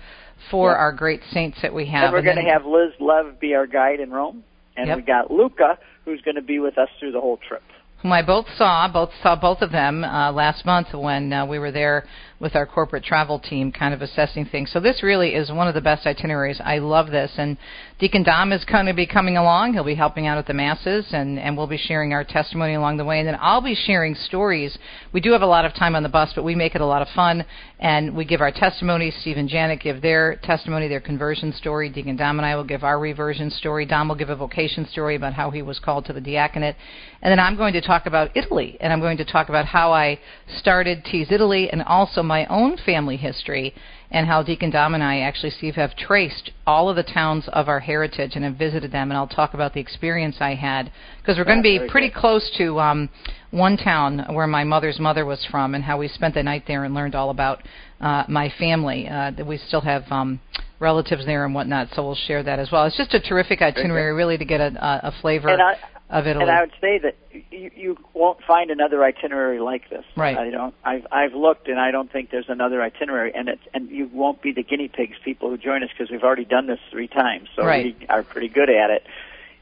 for 0.50 0.72
yep. 0.72 0.80
our 0.80 0.92
great 0.92 1.22
saints 1.32 1.58
that 1.62 1.74
we 1.74 1.86
have. 1.88 2.06
And 2.06 2.14
we're 2.14 2.22
going 2.24 2.44
to 2.44 2.52
have 2.52 2.66
Liz 2.66 2.92
Lev 3.00 3.40
be 3.40 3.54
our 3.54 3.68
guide 3.68 4.00
in 4.00 4.12
Rome, 4.12 4.44
and 4.76 4.88
yep. 4.88 4.98
we 4.98 5.04
got 5.04 5.32
Luca, 5.32 5.78
who's 6.06 6.22
going 6.22 6.36
to 6.36 6.42
be 6.42 6.60
with 6.60 6.78
us 6.78 6.90
through 7.00 7.12
the 7.12 7.22
whole 7.22 7.38
trip. 7.48 7.64
Whom 8.02 8.12
I 8.12 8.24
both 8.24 8.48
saw, 8.58 8.88
both 8.92 9.12
saw 9.22 9.36
both 9.36 9.62
of 9.62 9.72
them 9.72 10.04
uh, 10.04 10.32
last 10.32 10.66
month 10.66 10.88
when 10.94 11.32
uh, 11.32 11.46
we 11.46 11.60
were 11.60 11.72
there 11.72 12.06
with 12.42 12.56
our 12.56 12.66
corporate 12.66 13.04
travel 13.04 13.38
team, 13.38 13.72
kind 13.72 13.94
of 13.94 14.02
assessing 14.02 14.46
things. 14.46 14.72
So 14.72 14.80
this 14.80 15.04
really 15.04 15.36
is 15.36 15.52
one 15.52 15.68
of 15.68 15.76
the 15.76 15.82
best 15.82 16.08
itineraries. 16.08 16.60
I 16.60 16.80
love 16.80 17.12
this, 17.12 17.32
and 17.38 17.56
Deacon 18.00 18.24
Dom 18.24 18.52
is 18.52 18.66
going 18.66 18.88
to 18.88 18.96
be 18.96 19.06
coming 19.06 19.38
along. 19.38 19.74
He'll 19.74 19.84
be 19.84 19.94
helping 19.94 20.26
out 20.26 20.40
at 20.40 20.48
the 20.48 20.54
masses, 20.56 21.06
and 21.14 21.38
and 21.38 21.56
we'll 21.56 21.68
be 21.68 21.78
sharing 21.78 22.14
our 22.14 22.24
testimony 22.24 22.74
along 22.74 22.98
the 22.98 23.06
way. 23.06 23.20
And 23.20 23.28
then 23.28 23.38
I'll 23.40 23.62
be 23.62 23.76
sharing 23.76 24.16
stories. 24.16 24.76
We 25.14 25.22
do 25.22 25.32
have 25.34 25.44
a 25.44 25.46
lot 25.46 25.66
of 25.66 25.76
time 25.76 25.96
on 25.96 26.02
the 26.02 26.10
bus, 26.10 26.32
but 26.34 26.44
we 26.44 26.56
make 26.56 26.74
it 26.74 26.82
a 26.82 26.86
lot 26.86 27.04
of 27.04 27.10
fun, 27.10 27.46
and 27.80 28.16
we 28.16 28.26
give 28.26 28.42
our 28.42 28.52
testimony. 28.52 29.12
Steve 29.12 29.38
and 29.38 29.48
Janet 29.48 29.80
give 29.80 30.02
their 30.02 30.38
testimony, 30.38 30.88
their 30.88 31.00
conversion 31.00 31.54
story. 31.54 31.90
Deacon 31.90 32.16
Dom 32.16 32.40
and 32.40 32.46
I 32.46 32.56
will 32.56 32.64
give 32.64 32.84
our 32.84 32.98
reversion 32.98 33.52
story. 33.52 33.86
Dom 33.86 34.08
will 34.08 34.16
give 34.16 34.30
a 34.30 34.36
vocation 34.36 34.88
story 34.88 35.16
about 35.16 35.34
how 35.34 35.52
he 35.52 35.62
was 35.62 35.78
called 35.78 36.06
to 36.06 36.14
the 36.14 36.22
diaconate, 36.22 36.76
and 37.22 37.32
then 37.32 37.40
I'm 37.40 37.56
going 37.56 37.74
to 37.74 37.82
talk 37.82 38.08
about 38.08 38.36
Italy, 38.36 38.78
and 38.82 38.92
I'm 38.92 39.00
going 39.00 39.18
to 39.18 39.26
talk 39.26 39.50
about 39.50 39.66
how 39.66 39.94
I 39.94 40.20
started 40.58 41.06
T's 41.06 41.28
Italy, 41.30 41.70
and 41.70 41.84
also 41.84 42.24
my 42.32 42.46
own 42.46 42.78
family 42.86 43.18
history 43.18 43.74
and 44.10 44.26
how 44.26 44.42
Deacon 44.42 44.70
Dom 44.70 44.94
and 44.94 45.04
I 45.04 45.20
actually, 45.20 45.50
Steve, 45.50 45.76
have 45.76 45.94
traced 45.98 46.52
all 46.66 46.88
of 46.88 46.96
the 46.96 47.04
towns 47.04 47.44
of 47.52 47.68
our 47.68 47.82
heritage 47.82 48.32
and 48.36 48.46
have 48.46 48.56
visited 48.56 48.90
them. 48.90 49.12
And 49.12 49.18
I'll 49.18 49.28
talk 49.28 49.54
about 49.54 49.74
the 49.74 49.82
experience 49.82 50.38
I 50.40 50.56
had 50.56 50.94
because 51.20 51.38
we're 51.38 51.44
going 51.44 51.58
to 51.58 51.62
be 51.62 51.90
pretty 51.90 52.08
good. 52.08 52.16
close 52.16 52.50
to 52.58 52.80
um, 52.80 53.10
one 53.52 53.76
town 53.76 54.34
where 54.34 54.48
my 54.48 54.64
mother's 54.64 54.98
mother 54.98 55.26
was 55.26 55.46
from 55.52 55.76
and 55.76 55.84
how 55.84 55.98
we 55.98 56.08
spent 56.08 56.36
the 56.36 56.44
night 56.44 56.64
there 56.68 56.86
and 56.86 56.94
learned 56.94 57.16
all 57.16 57.32
about 57.32 57.64
uh, 58.00 58.24
my 58.30 58.50
family. 58.58 59.10
Uh, 59.10 59.34
we 59.46 59.58
still 59.58 59.82
have 59.82 60.04
um, 60.10 60.40
relatives 60.82 61.26
there 61.26 61.46
and 61.46 61.56
whatnot, 61.56 61.90
so 61.94 62.04
we'll 62.04 62.16
share 62.16 62.44
that 62.44 62.60
as 62.60 62.72
well. 62.72 62.86
It's 62.86 62.98
just 62.98 63.14
a 63.14 63.22
terrific 63.22 63.62
itinerary, 63.62 64.14
really, 64.14 64.38
to 64.38 64.46
get 64.46 64.60
a, 64.60 65.08
a 65.08 65.14
flavor. 65.22 65.50
I, 65.50 65.78
of 66.12 66.28
Italy. 66.28 66.44
And 66.44 66.52
I 66.52 66.62
would 66.62 66.74
say 66.82 67.00
that 67.00 67.16
you, 67.52 67.72
you 67.74 67.98
won't 68.14 68.44
find 68.44 68.70
another 68.70 69.04
itinerary 69.04 69.60
like 69.60 69.90
this. 69.90 70.04
Right. 70.18 70.38
I 70.38 70.50
don't. 70.50 70.76
I've 70.84 71.08
I've 71.10 71.34
looked, 71.34 71.70
and 71.70 71.80
I 71.80 71.92
don't 71.92 72.12
think 72.12 72.32
there's 72.32 72.50
another 72.50 72.84
itinerary, 72.84 73.32
and 73.34 73.48
it's 73.48 73.62
and 73.74 73.90
you 73.90 74.10
won't 74.14 74.42
be 74.42 74.52
the 74.52 74.64
guinea 74.64 74.90
pigs, 74.90 75.16
people 75.24 75.50
who 75.50 75.58
join 75.58 75.84
us, 75.84 75.90
because 75.90 76.12
we've 76.12 76.24
already 76.24 76.44
done 76.44 76.68
this 76.68 76.80
three 76.92 77.08
times, 77.08 77.48
so 77.56 77.66
right. 77.66 77.96
we 77.98 78.08
are 78.08 78.24
pretty 78.24 78.50
good 78.50 78.70
at 78.70 78.90
it. 78.90 79.04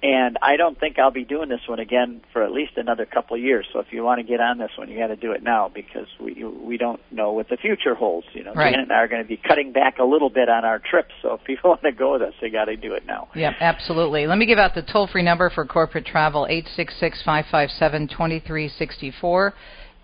And 0.01 0.37
I 0.41 0.55
don't 0.55 0.79
think 0.79 0.97
I'll 0.97 1.11
be 1.11 1.25
doing 1.25 1.49
this 1.49 1.61
one 1.67 1.79
again 1.79 2.21
for 2.31 2.41
at 2.43 2.51
least 2.51 2.73
another 2.77 3.05
couple 3.05 3.35
of 3.35 3.41
years. 3.43 3.67
So 3.73 3.79
if 3.79 3.87
you 3.91 4.03
want 4.03 4.19
to 4.19 4.23
get 4.23 4.39
on 4.39 4.57
this 4.57 4.71
one, 4.77 4.89
you 4.89 4.97
got 4.97 5.07
to 5.07 5.17
do 5.17 5.33
it 5.33 5.43
now 5.43 5.69
because 5.73 6.07
we 6.21 6.43
we 6.43 6.77
don't 6.77 7.01
know 7.11 7.33
what 7.33 7.49
the 7.49 7.57
future 7.57 7.95
holds. 7.95 8.27
You 8.33 8.45
know, 8.45 8.53
Right. 8.53 8.71
Janet 8.71 8.89
and 8.89 8.91
I 8.93 9.01
are 9.01 9.07
going 9.09 9.21
to 9.21 9.27
be 9.27 9.35
cutting 9.37 9.73
back 9.73 9.99
a 9.99 10.05
little 10.05 10.29
bit 10.29 10.47
on 10.47 10.63
our 10.63 10.79
trips. 10.79 11.11
So 11.21 11.33
if 11.33 11.43
people 11.43 11.69
want 11.71 11.81
to 11.81 11.91
go 11.91 12.13
with 12.13 12.21
us, 12.21 12.33
they 12.41 12.49
got 12.49 12.65
to 12.65 12.77
do 12.77 12.93
it 12.93 13.05
now. 13.05 13.27
Yep, 13.35 13.55
absolutely. 13.59 14.25
Let 14.25 14.37
me 14.37 14.45
give 14.45 14.57
out 14.57 14.73
the 14.73 14.83
toll 14.83 15.07
free 15.07 15.23
number 15.23 15.49
for 15.49 15.65
corporate 15.65 16.05
travel 16.05 16.47
eight 16.49 16.67
six 16.75 16.97
six 16.97 17.21
five 17.23 17.45
five 17.51 17.69
seven 17.69 18.07
twenty 18.07 18.39
three 18.39 18.69
sixty 18.69 19.11
four. 19.11 19.53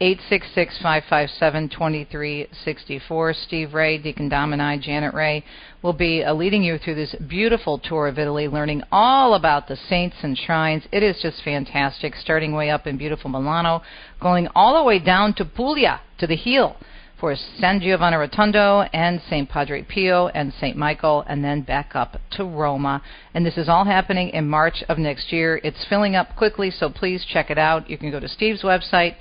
866 0.01 0.77
557 0.79 1.69
2364. 1.69 3.33
Steve 3.33 3.73
Ray, 3.73 3.97
Deacon 3.97 4.27
Dom, 4.27 4.51
and 4.51 4.61
I, 4.61 4.77
Janet 4.77 5.13
Ray, 5.13 5.45
will 5.81 5.93
be 5.93 6.21
uh, 6.21 6.33
leading 6.33 6.63
you 6.63 6.77
through 6.77 6.95
this 6.95 7.15
beautiful 7.27 7.79
tour 7.79 8.07
of 8.07 8.19
Italy, 8.19 8.49
learning 8.49 8.83
all 8.91 9.35
about 9.35 9.69
the 9.69 9.77
saints 9.77 10.17
and 10.21 10.37
shrines. 10.37 10.83
It 10.91 11.01
is 11.01 11.21
just 11.21 11.41
fantastic, 11.43 12.15
starting 12.15 12.53
way 12.53 12.69
up 12.69 12.87
in 12.87 12.97
beautiful 12.97 13.29
Milano, 13.29 13.83
going 14.19 14.49
all 14.53 14.77
the 14.77 14.83
way 14.83 14.99
down 14.99 15.33
to 15.35 15.45
Puglia, 15.45 16.01
to 16.17 16.27
the 16.27 16.35
heel 16.35 16.75
for 17.19 17.33
San 17.59 17.79
Giovanni 17.79 18.17
Rotondo 18.17 18.89
and 18.93 19.21
St. 19.29 19.49
Padre 19.49 19.83
Pio 19.83 20.27
and 20.27 20.53
St. 20.59 20.75
Michael, 20.75 21.23
and 21.27 21.41
then 21.43 21.61
back 21.61 21.95
up 21.95 22.19
to 22.31 22.43
Roma. 22.43 23.01
And 23.33 23.45
this 23.45 23.57
is 23.57 23.69
all 23.69 23.85
happening 23.85 24.29
in 24.29 24.49
March 24.49 24.83
of 24.89 24.97
next 24.97 25.31
year. 25.31 25.61
It's 25.63 25.85
filling 25.85 26.15
up 26.15 26.35
quickly, 26.35 26.69
so 26.71 26.89
please 26.89 27.25
check 27.25 27.49
it 27.49 27.57
out. 27.57 27.89
You 27.89 27.97
can 27.97 28.11
go 28.11 28.19
to 28.19 28.27
Steve's 28.27 28.63
website, 28.63 29.15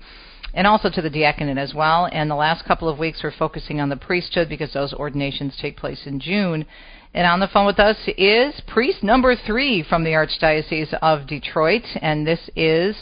and 0.54 0.66
also 0.66 0.90
to 0.90 1.00
the 1.00 1.10
diaconate 1.10 1.56
as 1.56 1.72
well. 1.72 2.08
And 2.10 2.28
the 2.28 2.34
last 2.34 2.64
couple 2.64 2.88
of 2.88 2.98
weeks 2.98 3.22
we're 3.22 3.30
focusing 3.30 3.80
on 3.80 3.90
the 3.90 3.96
priesthood 3.96 4.48
because 4.48 4.72
those 4.72 4.92
ordinations 4.92 5.56
take 5.60 5.76
place 5.76 6.02
in 6.04 6.18
June. 6.18 6.66
And 7.12 7.26
on 7.26 7.40
the 7.40 7.48
phone 7.48 7.66
with 7.66 7.80
us 7.80 7.96
is 8.16 8.60
priest 8.68 9.02
number 9.02 9.34
three 9.34 9.82
from 9.82 10.04
the 10.04 10.10
Archdiocese 10.10 10.94
of 11.02 11.26
Detroit, 11.26 11.82
and 12.00 12.24
this 12.24 12.48
is 12.54 12.96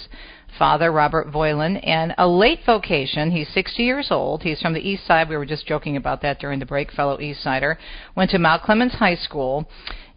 Father 0.59 0.91
Robert 0.91 1.31
Voilin, 1.31 1.79
and 1.87 2.15
a 2.17 2.27
late 2.27 2.61
vocation. 2.65 3.31
He's 3.31 3.51
60 3.53 3.83
years 3.83 4.09
old. 4.11 4.43
He's 4.43 4.63
from 4.63 4.73
the 4.73 4.81
East 4.81 5.07
Side. 5.07 5.29
We 5.29 5.37
were 5.37 5.45
just 5.45 5.67
joking 5.67 5.99
about 5.99 6.23
that 6.23 6.41
during 6.41 6.59
the 6.59 6.65
break, 6.65 6.91
fellow 6.91 7.21
East 7.21 7.43
Sider. 7.43 7.79
Went 8.17 8.31
to 8.31 8.39
Mount 8.39 8.63
Clemens 8.63 8.95
High 8.95 9.17
School 9.17 9.69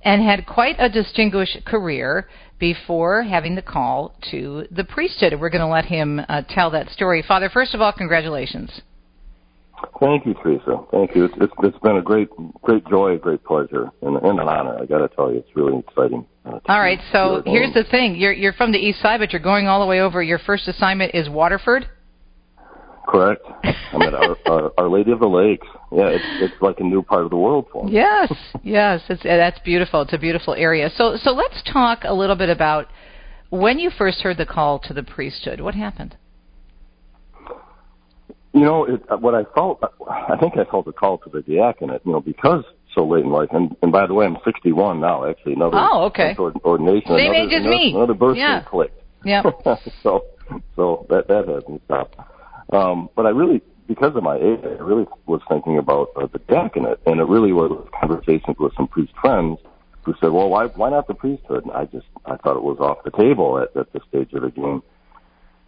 and 0.04 0.24
had 0.24 0.46
quite 0.46 0.78
a 0.80 0.88
distinguished 0.88 1.66
career 1.66 2.30
before 2.60 3.24
having 3.24 3.56
the 3.56 3.62
call 3.62 4.16
to 4.32 4.68
the 4.72 4.86
priesthood. 4.86 5.38
We're 5.38 5.50
going 5.50 5.60
to 5.60 5.68
let 5.68 5.86
him 5.86 6.22
uh, 6.30 6.44
tell 6.48 6.72
that 6.72 6.92
story. 6.92 7.26
Father, 7.28 7.50
first 7.50 7.74
of 7.74 7.82
all, 7.82 7.92
congratulations. 7.92 8.82
Thank 10.00 10.26
you, 10.26 10.34
Teresa. 10.34 10.84
Thank 10.92 11.16
you. 11.16 11.26
It's, 11.26 11.34
it's, 11.38 11.54
it's 11.64 11.78
been 11.80 11.98
a 11.98 12.02
great, 12.02 12.30
great 12.62 12.86
joy, 12.88 13.14
a 13.14 13.18
great 13.18 13.44
pleasure, 13.44 13.90
and, 14.02 14.18
and 14.18 14.40
an 14.40 14.48
honor. 14.48 14.78
I 14.82 14.86
got 14.86 15.00
to 15.00 15.08
tell 15.10 15.32
you, 15.32 15.38
it's 15.40 15.56
really 15.56 15.78
exciting. 15.78 16.26
Uh, 16.46 16.60
All 16.68 16.80
right, 16.80 17.00
so 17.12 17.44
here's 17.46 17.74
the 17.74 17.84
thing: 17.84 18.16
you're 18.16 18.34
you're 18.34 18.54
from 18.54 18.72
the 18.72 18.80
East 18.80 19.00
Side, 19.02 19.20
but 19.20 19.32
you're 19.32 19.42
going 19.42 19.68
all 19.68 19.80
the 19.80 19.86
way 19.86 20.02
over. 20.02 20.24
Your 20.24 20.40
first 20.40 20.68
assignment 20.68 21.14
is 21.14 21.30
Waterford. 21.30 21.88
correct. 23.08 23.46
I'm 23.94 24.02
at 24.02 24.14
our, 24.14 24.38
our, 24.48 24.72
our 24.78 24.90
Lady 24.90 25.12
of 25.12 25.20
the 25.20 25.28
Lakes. 25.28 25.68
Yeah, 25.92 26.08
it's 26.08 26.24
it's 26.42 26.62
like 26.62 26.80
a 26.80 26.84
new 26.84 27.04
part 27.04 27.24
of 27.24 27.30
the 27.30 27.38
world 27.38 27.68
for 27.72 27.86
me. 27.86 27.92
Yes, 27.94 28.34
yes, 28.64 29.02
it's, 29.10 29.22
uh, 29.22 29.38
that's 29.38 29.60
beautiful. 29.60 30.02
It's 30.02 30.14
a 30.14 30.18
beautiful 30.18 30.56
area. 30.56 30.90
So 30.96 31.18
so 31.22 31.32
let's 31.32 31.62
talk 31.72 32.00
a 32.06 32.14
little 32.14 32.36
bit 32.36 32.50
about 32.50 32.88
when 33.50 33.78
you 33.78 33.92
first 33.96 34.22
heard 34.22 34.38
the 34.38 34.46
call 34.46 34.80
to 34.80 34.94
the 34.94 35.04
priesthood. 35.04 35.60
What 35.62 35.76
happened? 35.76 36.16
You 38.54 38.62
know, 38.62 38.84
it, 38.86 39.02
uh, 39.10 39.18
what 39.18 39.34
I 39.34 39.44
felt, 39.56 39.82
I 40.10 40.36
think 40.38 40.58
I 40.58 40.66
felt 40.66 40.88
a 40.88 40.92
call 40.92 41.18
to 41.20 41.30
the 41.30 41.42
diaconate, 41.42 42.02
you 42.06 42.12
know, 42.12 42.20
because 42.20 42.64
so 42.94 43.06
late 43.06 43.24
in 43.24 43.32
life. 43.32 43.50
And, 43.52 43.76
and 43.82 43.92
by 43.92 44.06
the 44.08 44.14
way, 44.14 44.26
I'm 44.26 44.38
61 44.44 45.00
now, 45.00 45.26
actually. 45.30 45.54
Another 45.54 45.78
Oh, 45.80 46.06
okay. 46.06 46.36
ordination. 46.38 47.08
Same 47.08 47.32
another, 47.32 47.36
age 47.36 47.54
as 47.54 47.62
another, 47.62 47.70
me. 47.70 47.94
Another 47.96 48.14
birthday 48.14 48.40
Yeah. 48.42 48.62
clicked. 48.64 49.02
Yep. 49.24 49.46
so, 50.04 50.26
so 50.76 51.06
that, 51.10 51.28
that 51.28 51.48
hasn't 51.48 51.82
stopped. 51.86 52.16
Um, 52.74 53.10
but 53.16 53.26
I 53.26 53.30
really, 53.30 53.62
because 53.88 54.16
of 54.16 54.24
my 54.24 54.36
age, 54.36 54.60
I 54.64 54.82
really 54.84 55.06
was 55.26 55.42
thinking 55.48 55.78
about 55.78 56.10
uh, 56.16 56.28
the 56.28 56.40
diaconate. 56.40 57.00
And 57.06 57.20
it 57.20 57.28
really 57.28 57.54
was 57.54 57.88
conversations 58.00 58.58
with 58.60 58.74
some 58.76 58.88
priest 58.88 59.14
friends 59.22 59.60
who 60.04 60.14
said, 60.20 60.32
well, 60.32 60.50
why, 60.50 60.66
why 60.66 60.90
not 60.90 61.08
the 61.08 61.14
priesthood? 61.14 61.64
And 61.64 61.72
I 61.74 61.86
just, 61.86 62.08
I 62.26 62.36
thought 62.38 62.58
it 62.58 62.64
was 62.64 62.78
off 62.80 63.04
the 63.04 63.12
table 63.12 63.60
at, 63.60 63.76
at 63.80 63.94
this 63.94 64.02
stage 64.10 64.34
of 64.34 64.42
the 64.42 64.50
game. 64.52 64.82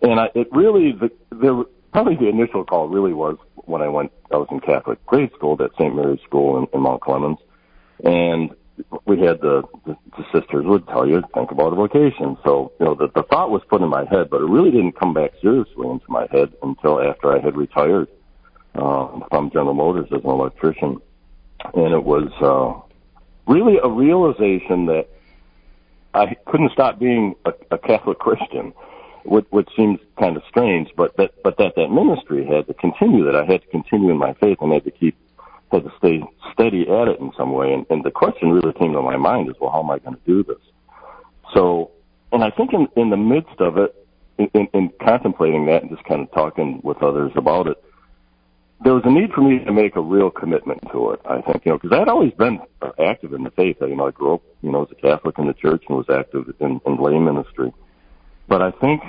And 0.01 0.19
I, 0.19 0.29
it 0.36 0.47
really, 0.51 0.91
the, 0.91 1.11
there, 1.31 1.63
probably 1.93 2.15
the 2.15 2.27
initial 2.27 2.65
call 2.65 2.89
really 2.89 3.13
was 3.13 3.37
when 3.55 3.81
I 3.81 3.87
went, 3.87 4.11
I 4.31 4.37
was 4.37 4.47
in 4.51 4.59
Catholic 4.59 5.03
grade 5.05 5.31
school 5.35 5.57
at 5.63 5.71
St. 5.79 5.95
Mary's 5.95 6.21
School 6.25 6.57
in, 6.57 6.67
in 6.73 6.81
Mount 6.81 7.01
Clemens. 7.01 7.37
And 8.03 8.51
we 9.05 9.19
had 9.21 9.39
the, 9.39 9.63
the, 9.85 9.95
the 10.17 10.23
sisters 10.33 10.65
would 10.65 10.87
tell 10.87 11.07
you, 11.07 11.23
think 11.33 11.51
about 11.51 11.71
a 11.71 11.75
vocation. 11.75 12.37
So, 12.43 12.73
you 12.79 12.85
know, 12.85 12.95
the, 12.95 13.07
the 13.15 13.23
thought 13.23 13.51
was 13.51 13.61
put 13.69 13.81
in 13.81 13.89
my 13.89 14.05
head, 14.05 14.29
but 14.29 14.41
it 14.41 14.49
really 14.49 14.71
didn't 14.71 14.99
come 14.99 15.13
back 15.13 15.31
seriously 15.41 15.87
into 15.87 16.05
my 16.09 16.27
head 16.31 16.53
until 16.61 17.01
after 17.01 17.31
I 17.31 17.39
had 17.39 17.55
retired, 17.55 18.09
um, 18.75 19.23
from 19.29 19.51
General 19.51 19.75
Motors 19.75 20.07
as 20.11 20.23
an 20.23 20.29
electrician. 20.29 20.99
And 21.73 21.93
it 21.93 22.03
was, 22.03 22.29
uh, 22.41 22.81
really 23.45 23.77
a 23.81 23.87
realization 23.87 24.87
that 24.87 25.07
I 26.13 26.35
couldn't 26.45 26.71
stop 26.71 26.99
being 26.99 27.35
a, 27.45 27.53
a 27.71 27.77
Catholic 27.77 28.19
Christian, 28.19 28.73
which, 29.26 29.45
which 29.49 29.69
seems 29.76 29.99
kind 30.19 30.38
of 30.38 30.43
strange, 30.49 30.89
but 30.95 31.15
that, 31.17 31.32
but 31.43 31.57
that 31.57 31.76
that 31.76 31.89
ministry 31.89 32.45
had 32.45 32.67
to 32.67 32.74
continue, 32.74 33.24
that 33.26 33.36
I 33.36 33.45
had 33.45 33.61
to 33.61 33.67
continue 33.67 34.09
in 34.11 34.17
my 34.17 34.34
faith 34.34 34.57
and 34.61 34.71
had 34.71 34.84
to 34.86 34.91
keep, 34.91 35.17
had 35.71 35.84
to 35.84 35.91
stay 35.97 36.24
steady 36.53 36.88
at 36.89 37.07
it 37.07 37.19
in 37.19 37.32
some 37.38 37.53
way. 37.53 37.74
And, 37.74 37.86
and 37.89 38.03
the 38.03 38.11
question 38.11 38.51
really 38.51 38.74
came 38.74 38.93
to 38.93 39.01
my 39.01 39.17
mind 39.17 39.49
is, 39.49 39.55
well, 39.59 39.71
how 39.71 39.82
am 39.82 39.91
I 39.91 39.99
going 39.99 40.15
to 40.15 40.21
do 40.26 40.43
this? 40.43 40.61
So, 41.53 41.91
and 42.32 42.43
I 42.43 42.49
think 42.49 42.74
in, 42.74 42.88
in 42.95 43.09
the 43.09 43.17
midst 43.17 43.59
of 43.59 43.78
it, 43.78 43.95
in, 44.38 44.49
in, 44.53 44.67
in 44.74 44.91
contemplating 45.03 45.65
that 45.67 45.84
and 45.84 45.91
just 45.91 46.03
kind 46.05 46.21
of 46.21 46.32
talking 46.32 46.82
with 46.84 47.01
others 47.03 47.32
about 47.36 47.67
it, 47.67 47.78
there 48.84 48.93
was 48.93 49.03
a 49.05 49.09
need 49.09 49.32
for 49.32 49.41
me 49.41 49.63
to 49.63 49.71
make 49.71 49.95
a 49.95 50.01
real 50.01 50.30
commitment 50.30 50.82
to 50.91 51.11
it. 51.11 51.21
I 51.26 51.41
think, 51.41 51.65
you 51.65 51.71
know, 51.71 51.78
because 51.78 51.95
I 51.95 51.99
had 51.99 52.09
always 52.09 52.34
been 52.34 52.59
active 52.99 53.34
in 53.34 53.43
the 53.43 53.51
faith. 53.51 53.78
You 53.80 53.95
know, 53.95 54.07
I 54.07 54.11
grew 54.11 54.36
up, 54.36 54.41
you 54.61 54.71
know, 54.71 54.84
as 54.84 54.91
a 54.91 54.95
Catholic 54.95 55.38
in 55.38 55.47
the 55.47 55.53
church 55.53 55.84
and 55.88 55.97
was 55.97 56.09
active 56.09 56.53
in, 56.59 56.82
in 56.86 56.97
lay 56.97 57.17
ministry. 57.17 57.71
But 58.47 58.61
I 58.61 58.71
think 58.71 59.01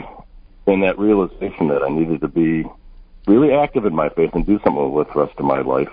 in 0.67 0.81
that 0.81 0.99
realization 0.99 1.69
that 1.69 1.83
I 1.83 1.89
needed 1.89 2.21
to 2.23 2.29
be 2.29 2.65
really 3.27 3.53
active 3.53 3.85
in 3.85 3.95
my 3.95 4.09
faith 4.11 4.31
and 4.35 4.47
do 4.47 4.61
something 4.65 4.93
with 4.93 5.09
the 5.13 5.21
rest 5.21 5.39
of 5.39 5.45
my 5.45 5.61
life, 5.61 5.89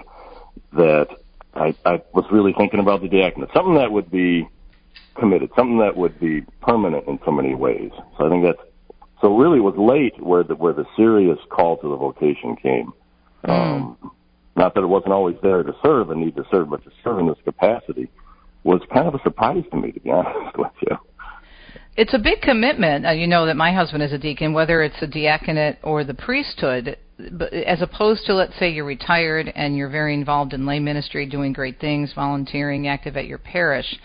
that 0.73 1.07
I, 1.53 1.75
I 1.85 2.01
was 2.13 2.25
really 2.31 2.53
thinking 2.53 2.79
about 2.79 3.01
the 3.01 3.09
diaconate, 3.09 3.49
something 3.53 3.75
that 3.75 3.91
would 3.91 4.09
be 4.09 4.47
committed, 5.15 5.49
something 5.55 5.79
that 5.79 5.97
would 5.97 6.19
be 6.19 6.41
permanent 6.61 7.07
in 7.07 7.19
so 7.25 7.31
many 7.31 7.55
ways. 7.55 7.91
So 8.17 8.25
I 8.25 8.29
think 8.29 8.45
that's 8.45 8.61
so 9.21 9.37
really, 9.37 9.59
it 9.59 9.61
was 9.61 9.77
late 9.77 10.21
where 10.21 10.43
the 10.43 10.55
where 10.55 10.73
the 10.73 10.85
serious 10.95 11.37
call 11.49 11.77
to 11.77 11.87
the 11.87 11.95
vocation 11.95 12.55
came. 12.55 12.91
Um, 13.43 14.11
not 14.55 14.73
that 14.73 14.81
it 14.81 14.87
wasn't 14.87 15.13
always 15.13 15.37
there 15.43 15.63
to 15.63 15.75
serve 15.83 16.09
and 16.09 16.21
need 16.21 16.35
to 16.35 16.45
serve, 16.49 16.69
but 16.69 16.83
to 16.83 16.91
serve 17.03 17.19
in 17.19 17.27
this 17.27 17.37
capacity 17.43 18.09
was 18.63 18.81
kind 18.91 19.07
of 19.07 19.15
a 19.15 19.21
surprise 19.21 19.63
to 19.71 19.77
me, 19.77 19.91
to 19.91 19.99
be 19.99 20.09
honest 20.09 20.57
with 20.57 20.71
you. 20.80 20.80
It's 21.97 22.13
a 22.13 22.19
big 22.19 22.41
commitment. 22.41 23.05
Uh, 23.05 23.11
you 23.11 23.27
know 23.27 23.45
that 23.45 23.57
my 23.57 23.73
husband 23.73 24.01
is 24.01 24.13
a 24.13 24.17
deacon, 24.17 24.53
whether 24.53 24.81
it's 24.81 24.99
the 24.99 25.07
diaconate 25.07 25.77
or 25.83 26.03
the 26.03 26.13
priesthood, 26.13 26.97
but 27.33 27.53
as 27.53 27.81
opposed 27.81 28.25
to, 28.25 28.33
let's 28.33 28.57
say, 28.57 28.71
you're 28.71 28.85
retired 28.85 29.51
and 29.55 29.75
you're 29.75 29.89
very 29.89 30.13
involved 30.13 30.53
in 30.53 30.65
lay 30.65 30.79
ministry, 30.79 31.25
doing 31.25 31.51
great 31.51 31.79
things, 31.79 32.13
volunteering, 32.13 32.87
active 32.87 33.17
at 33.17 33.27
your 33.27 33.37
parish. 33.37 33.99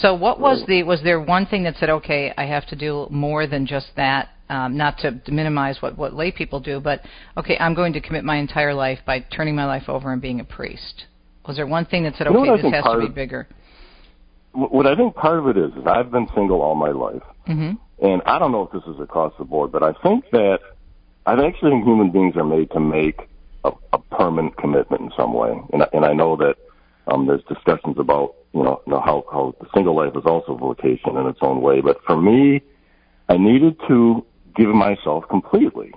So, 0.00 0.14
what 0.14 0.40
was 0.40 0.64
the? 0.66 0.82
Was 0.82 1.02
there 1.02 1.20
one 1.20 1.46
thing 1.46 1.62
that 1.64 1.76
said, 1.76 1.90
"Okay, 1.90 2.32
I 2.36 2.44
have 2.44 2.66
to 2.66 2.76
do 2.76 3.06
more 3.10 3.46
than 3.46 3.66
just 3.66 3.88
that"? 3.96 4.28
Um, 4.48 4.76
not 4.76 4.98
to, 4.98 5.20
minimize 5.28 5.80
what 5.80 5.96
what 5.98 6.14
lay 6.14 6.30
people 6.30 6.60
do, 6.60 6.80
but 6.80 7.02
okay, 7.36 7.56
I'm 7.58 7.74
going 7.74 7.92
to 7.94 8.00
commit 8.00 8.24
my 8.24 8.36
entire 8.36 8.74
life 8.74 8.98
by 9.04 9.20
turning 9.20 9.54
my 9.54 9.64
life 9.64 9.88
over 9.88 10.12
and 10.12 10.22
being 10.22 10.40
a 10.40 10.44
priest. 10.44 11.06
Was 11.46 11.56
there 11.56 11.66
one 11.66 11.84
thing 11.86 12.02
that 12.04 12.14
said, 12.16 12.26
You 12.26 12.32
know 12.32 12.52
"Okay, 12.52 12.62
this 12.62 12.72
has 12.72 12.84
to 12.84 13.00
be 13.00 13.08
bigger"? 13.08 13.48
What 14.56 14.86
I 14.86 14.94
think 14.96 15.14
part 15.14 15.38
of 15.38 15.48
it 15.48 15.58
is, 15.58 15.70
is 15.72 15.86
I've 15.86 16.10
been 16.10 16.28
single 16.34 16.62
all 16.62 16.74
my 16.74 16.90
life, 16.90 17.22
hmm 17.46 17.72
and 17.98 18.20
I 18.26 18.38
don't 18.38 18.52
know 18.52 18.62
if 18.62 18.72
this 18.72 18.94
is 18.94 19.00
across 19.00 19.32
the 19.38 19.44
board, 19.44 19.72
but 19.72 19.82
I 19.82 19.92
think 20.02 20.24
that 20.32 20.58
I 21.24 21.32
actually 21.32 21.70
think 21.72 21.84
human 21.84 22.10
beings 22.10 22.36
are 22.36 22.44
made 22.44 22.70
to 22.72 22.80
make 22.80 23.18
a, 23.64 23.72
a 23.94 23.98
permanent 23.98 24.56
commitment 24.58 25.00
in 25.02 25.10
some 25.16 25.32
way, 25.32 25.58
and 25.72 25.82
I, 25.82 25.88
and 25.92 26.04
I 26.04 26.12
know 26.12 26.36
that 26.36 26.56
um, 27.06 27.26
there's 27.26 27.42
discussions 27.44 27.98
about 27.98 28.34
you 28.52 28.62
know, 28.62 28.80
you 28.86 28.92
know 28.92 29.00
how 29.00 29.24
how 29.30 29.54
the 29.60 29.66
single 29.74 29.94
life 29.94 30.12
is 30.16 30.24
also 30.24 30.54
a 30.54 30.56
vocation 30.58 31.16
in 31.16 31.26
its 31.26 31.38
own 31.42 31.60
way, 31.60 31.80
but 31.80 32.02
for 32.04 32.16
me, 32.20 32.62
I 33.28 33.36
needed 33.36 33.76
to 33.88 34.24
give 34.54 34.68
myself 34.68 35.24
completely. 35.28 35.92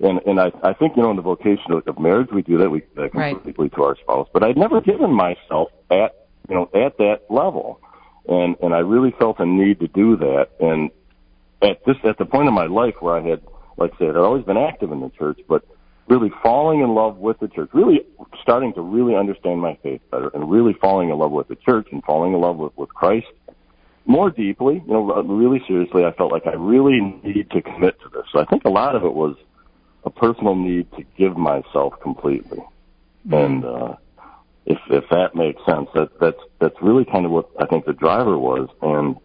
And 0.00 0.20
and 0.26 0.40
I 0.40 0.50
I 0.64 0.72
think 0.72 0.96
you 0.96 1.02
know 1.02 1.10
in 1.10 1.16
the 1.16 1.22
vocation 1.22 1.70
of, 1.72 1.86
of 1.86 1.98
marriage 2.00 2.30
we 2.32 2.42
do 2.42 2.58
that. 2.58 2.70
We 2.70 2.80
give 2.80 2.94
that 2.96 3.14
Right. 3.14 3.34
completely 3.34 3.68
to 3.70 3.84
our 3.84 3.96
spouse, 3.96 4.28
but 4.32 4.42
I'd 4.42 4.56
never 4.56 4.80
given 4.80 5.12
myself 5.12 5.68
at 5.90 6.26
you 6.48 6.54
know 6.56 6.68
at 6.74 6.98
that 6.98 7.20
level, 7.30 7.80
and 8.28 8.56
and 8.62 8.74
I 8.74 8.78
really 8.78 9.12
felt 9.18 9.40
a 9.40 9.46
need 9.46 9.80
to 9.80 9.88
do 9.88 10.16
that. 10.16 10.48
And 10.60 10.90
at 11.62 11.84
this 11.84 11.96
at 12.04 12.18
the 12.18 12.24
point 12.24 12.48
in 12.48 12.54
my 12.54 12.66
life 12.66 12.94
where 13.00 13.16
I 13.16 13.22
had 13.22 13.42
like 13.76 13.92
I 13.94 13.98
said 13.98 14.10
I'd 14.10 14.16
always 14.16 14.44
been 14.44 14.56
active 14.56 14.92
in 14.92 15.00
the 15.00 15.10
church, 15.10 15.40
but 15.48 15.64
really 16.08 16.30
falling 16.42 16.80
in 16.80 16.94
love 16.94 17.16
with 17.18 17.38
the 17.40 17.48
church, 17.48 17.70
really 17.72 18.04
starting 18.42 18.74
to 18.74 18.80
really 18.80 19.14
understand 19.14 19.60
my 19.60 19.78
faith 19.82 20.00
better, 20.10 20.28
and 20.34 20.50
really 20.50 20.74
falling 20.74 21.10
in 21.10 21.18
love 21.18 21.30
with 21.30 21.48
the 21.48 21.56
church 21.56 21.88
and 21.92 22.02
falling 22.04 22.34
in 22.34 22.40
love 22.40 22.56
with 22.56 22.76
with 22.76 22.88
Christ 22.90 23.26
more 24.04 24.30
deeply, 24.30 24.82
you 24.86 24.92
know, 24.92 25.22
really 25.22 25.62
seriously, 25.66 26.04
I 26.04 26.12
felt 26.12 26.32
like 26.32 26.46
I 26.46 26.54
really 26.54 27.00
need 27.22 27.50
to 27.50 27.62
commit 27.62 28.00
to 28.00 28.08
this. 28.08 28.24
So 28.32 28.40
I 28.40 28.44
think 28.46 28.64
a 28.64 28.70
lot 28.70 28.96
of 28.96 29.04
it 29.04 29.14
was 29.14 29.36
a 30.04 30.10
personal 30.10 30.56
need 30.56 30.90
to 30.92 31.04
give 31.16 31.36
myself 31.36 31.94
completely. 32.02 32.58
And 33.30 33.64
uh 33.64 33.96
if 34.66 34.78
if 34.90 35.04
that 35.10 35.34
makes 35.34 35.64
sense, 35.64 35.88
that 35.94 36.18
that's 36.20 36.40
that's 36.60 36.76
really 36.82 37.04
kind 37.04 37.24
of 37.26 37.32
what 37.32 37.50
I 37.58 37.66
think 37.66 37.84
the 37.84 37.92
driver 37.92 38.38
was. 38.38 38.68
And 38.80 39.16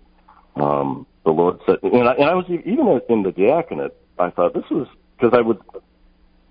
um 0.55 1.05
the 1.25 1.31
Lord 1.31 1.59
said, 1.65 1.77
and 1.83 2.07
I, 2.07 2.13
and 2.13 2.23
I 2.23 2.33
was 2.35 2.45
even 2.49 3.01
in 3.09 3.23
the 3.23 3.31
diaconate, 3.31 3.93
I 4.17 4.29
thought 4.29 4.53
this 4.53 4.63
was 4.71 4.87
because 5.19 5.37
I 5.37 5.41
would. 5.41 5.59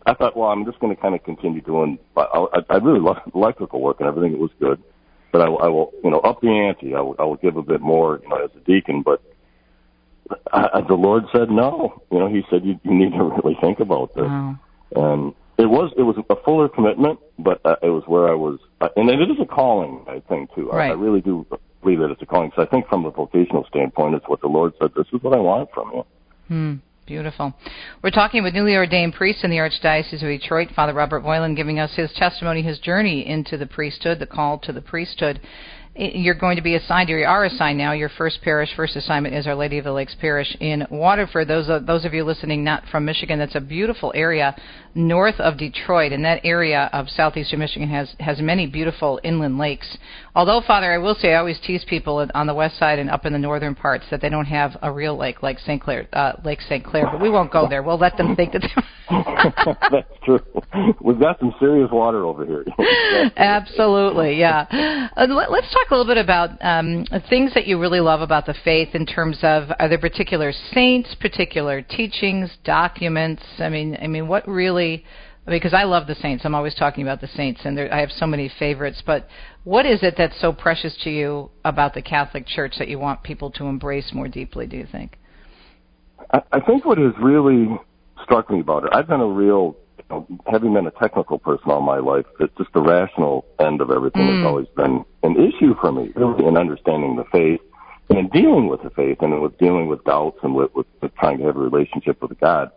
I 0.09 0.15
thought, 0.15 0.37
well, 0.37 0.51
I'm 0.51 0.65
just 0.65 0.79
going 0.79 0.95
to 0.95 1.03
kind 1.03 1.17
of 1.17 1.25
continue 1.25 1.61
doing. 1.61 1.99
I, 2.17 2.21
I, 2.23 2.61
I 2.71 2.77
really 2.77 3.01
love 3.01 3.17
electrical 3.35 3.81
work 3.81 3.97
and 3.99 4.09
everything. 4.09 4.35
It 4.35 4.39
was 4.39 4.53
good, 4.61 4.81
but 5.33 5.41
I, 5.41 5.49
will- 5.49 5.63
I 5.63 5.67
will, 5.67 5.93
you 6.05 6.11
know, 6.11 6.21
up 6.21 6.41
the 6.41 6.49
ante. 6.49 6.95
I 6.95 7.01
will, 7.01 7.17
I 7.19 7.25
will 7.25 7.35
give 7.37 7.57
a 7.57 7.63
bit 7.63 7.81
more, 7.81 8.21
you 8.23 8.29
know, 8.29 8.37
as 8.45 8.51
a 8.55 8.61
deacon. 8.61 9.03
But 9.03 9.21
I, 10.53 10.69
I, 10.75 10.81
the 10.83 10.95
Lord 10.95 11.25
said 11.33 11.51
no. 11.51 12.03
You 12.13 12.21
know, 12.21 12.29
He 12.29 12.43
said 12.51 12.65
you, 12.65 12.79
you 12.85 12.95
need 12.95 13.13
to 13.15 13.25
really 13.25 13.57
think 13.61 13.81
about 13.81 14.15
this. 14.15 14.25
Wow. 14.25 14.59
And 14.95 15.35
it 15.59 15.67
was 15.67 15.93
it 15.97 16.03
was 16.03 16.17
a 16.29 16.37
fuller 16.45 16.69
commitment, 16.69 17.19
but 17.39 17.61
uh, 17.65 17.77
it 17.83 17.89
was 17.89 18.05
where 18.07 18.29
I 18.29 18.35
was, 18.35 18.59
uh, 18.81 18.89
and 18.97 19.09
it 19.09 19.31
is 19.31 19.39
a 19.41 19.47
calling, 19.47 20.05
I 20.09 20.23
think 20.29 20.55
too. 20.55 20.71
I, 20.71 20.89
I 20.89 20.93
really 20.93 21.21
do 21.21 21.47
believe 21.83 22.01
that 22.01 22.11
it's 22.11 22.23
a 22.23 22.27
calling. 22.27 22.51
because 22.51 22.67
I 22.67 22.71
think 22.71 22.89
from 22.89 23.07
a 23.07 23.11
vocational 23.11 23.65
standpoint, 23.69 24.15
it's 24.15 24.29
what 24.29 24.41
the 24.41 24.49
Lord 24.49 24.73
said. 24.81 24.91
This 24.97 25.07
is 25.13 25.23
what 25.23 25.35
I 25.35 25.41
want 25.41 25.71
from 25.73 25.91
you. 25.95 26.05
Hmm. 26.49 26.75
Beautiful. 27.07 27.55
We're 28.03 28.11
talking 28.11 28.43
with 28.43 28.53
newly 28.53 28.75
ordained 28.75 29.15
priest 29.15 29.45
in 29.45 29.51
the 29.51 29.59
Archdiocese 29.59 30.15
of 30.15 30.41
Detroit, 30.41 30.71
Father 30.75 30.93
Robert 30.93 31.21
Boylan, 31.21 31.55
giving 31.55 31.79
us 31.79 31.95
his 31.95 32.13
testimony, 32.15 32.63
his 32.63 32.81
journey 32.81 33.25
into 33.25 33.57
the 33.57 33.67
priesthood, 33.67 34.19
the 34.19 34.27
call 34.27 34.59
to 34.59 34.73
the 34.73 34.81
priesthood. 34.81 35.41
You're 35.95 36.35
going 36.35 36.57
to 36.57 36.63
be 36.63 36.75
assigned, 36.75 37.09
you 37.09 37.19
are 37.19 37.45
assigned 37.45 37.79
now. 37.79 37.93
Your 37.93 38.09
first 38.09 38.43
parish, 38.43 38.71
first 38.75 38.97
assignment 38.97 39.37
is 39.37 39.47
Our 39.47 39.55
Lady 39.55 39.79
of 39.79 39.85
the 39.85 39.93
Lakes 39.93 40.17
Parish 40.21 40.55
in 40.59 40.85
Waterford. 40.91 41.47
Those 41.47 41.69
of, 41.69 41.87
those 41.87 42.05
of 42.05 42.13
you 42.13 42.25
listening 42.25 42.65
not 42.65 42.83
from 42.91 43.05
Michigan, 43.05 43.39
that's 43.39 43.55
a 43.55 43.61
beautiful 43.61 44.13
area 44.15 44.57
north 44.97 45.39
of 45.39 45.59
Detroit, 45.59 46.13
and 46.13 46.25
that 46.25 46.41
area 46.43 46.89
of 46.93 47.09
southeastern 47.11 47.61
Michigan 47.61 47.89
has 47.89 48.15
has 48.19 48.41
many 48.41 48.67
beautiful 48.67 49.21
inland 49.23 49.59
lakes. 49.59 49.97
Although, 50.35 50.63
Father, 50.67 50.93
I 50.93 50.99
will 50.99 51.15
say 51.15 51.35
I 51.35 51.39
always 51.39 51.59
tease 51.61 51.85
people 51.89 52.27
on 52.35 52.47
the 52.47 52.55
west 52.55 52.79
side 52.79 52.99
and 52.99 53.09
up 53.09 53.27
in 53.27 53.33
the 53.33 53.39
northern 53.39 53.75
parts 53.75 54.05
that 54.11 54.21
they 54.21 54.29
don't 54.29 54.47
have 54.47 54.77
a 54.83 54.91
real 54.91 55.17
lake 55.17 55.43
like 55.43 55.59
St. 55.61 55.81
Clair, 55.81 56.09
uh, 56.13 56.33
Lake 56.45 56.61
St. 56.63 56.85
Clair, 56.85 57.09
but 57.11 57.21
we 57.21 57.31
won't 57.31 57.53
go 57.53 57.69
there. 57.69 57.83
We'll 57.83 57.99
let 57.99 58.17
them 58.17 58.35
think 58.37 58.53
that. 58.53 58.63
That's 59.91 60.09
true. 60.25 60.41
We've 61.01 61.21
got 61.21 61.39
some 61.39 61.55
serious 61.61 61.91
water 61.93 62.25
over 62.25 62.45
here. 62.45 62.65
Absolutely, 63.37 64.39
yeah. 64.39 65.11
Uh, 65.17 65.27
let, 65.29 65.51
let's 65.51 65.73
talk 65.73 65.91
a 65.91 65.95
little 65.95 66.13
bit 66.13 66.23
about 66.23 66.51
um, 66.63 67.05
things 67.31 67.55
that 67.55 67.67
you 67.67 67.79
really 67.79 68.01
love 68.01 68.21
about 68.21 68.47
the 68.47 68.55
faith 68.65 68.95
in 68.95 69.07
terms 69.07 69.39
of 69.43 69.71
are 69.79 69.89
there 69.89 69.99
particular 69.99 70.53
saints, 70.73 71.15
particular 71.21 71.83
teachings, 71.83 72.51
documents? 72.65 73.43
I 73.59 73.69
mean, 73.69 73.97
I 74.01 74.07
mean, 74.07 74.27
what 74.29 74.47
really? 74.49 74.86
Because 75.47 75.75
I 75.75 75.85
love 75.85 76.09
the 76.09 76.17
saints, 76.17 76.45
I'm 76.45 76.57
always 76.57 76.75
talking 76.75 77.03
about 77.07 77.21
the 77.21 77.29
saints, 77.29 77.61
and 77.65 77.79
there, 77.79 77.93
I 77.95 78.01
have 78.01 78.11
so 78.11 78.27
many 78.27 78.51
favorites. 78.59 79.01
But 79.07 79.29
what 79.63 79.87
is 79.87 80.01
it 80.03 80.15
that's 80.19 80.39
so 80.41 80.53
precious 80.53 80.97
to 81.05 81.11
you 81.11 81.51
about 81.65 81.95
the 81.95 82.03
Catholic 82.03 82.47
Church 82.47 82.75
that 82.79 82.89
you 82.89 82.99
want 82.99 83.23
people 83.23 83.51
to 83.53 83.67
embrace 83.67 84.11
more 84.13 84.27
deeply? 84.27 84.67
Do 84.67 84.77
you 84.77 84.89
think? 84.91 85.17
I, 86.33 86.43
I 86.51 86.61
think 86.61 86.85
what 86.85 86.99
has 86.99 87.13
really 87.21 87.69
struck 88.25 88.51
me 88.51 88.59
about 88.61 88.85
it, 88.85 88.91
I've 88.93 89.07
been 89.07 89.21
a 89.21 89.33
real, 89.45 89.77
you 89.99 90.05
know, 90.11 90.27
having 90.51 90.75
been 90.75 90.89
a 90.89 90.97
technical 91.03 91.39
person 91.39 91.71
all 91.71 91.81
my 91.81 91.99
life, 91.99 92.27
that 92.41 92.57
just 92.59 92.73
the 92.73 92.83
rational 92.83 93.45
end 93.61 93.81
of 93.81 93.91
everything 93.91 94.23
Mm. 94.23 94.39
has 94.39 94.47
always 94.47 94.69
been 94.75 95.05
an 95.23 95.37
issue 95.37 95.75
for 95.81 95.93
me, 95.93 96.11
really, 96.17 96.45
in 96.45 96.57
understanding 96.57 97.15
the 97.15 97.25
faith 97.31 97.61
and 98.09 98.19
in 98.19 98.29
dealing 98.29 98.67
with 98.69 98.83
the 98.83 98.91
faith 98.91 99.19
and 99.21 99.41
with 99.41 99.57
dealing 99.59 99.87
with 99.87 100.03
doubts 100.05 100.39
and 100.43 100.55
with, 100.55 100.75
with, 100.75 100.87
with 101.01 101.15
trying 101.17 101.39
to 101.39 101.45
have 101.45 101.57
a 101.57 101.61
relationship 101.61 102.21
with 102.21 102.39
God. 102.41 102.71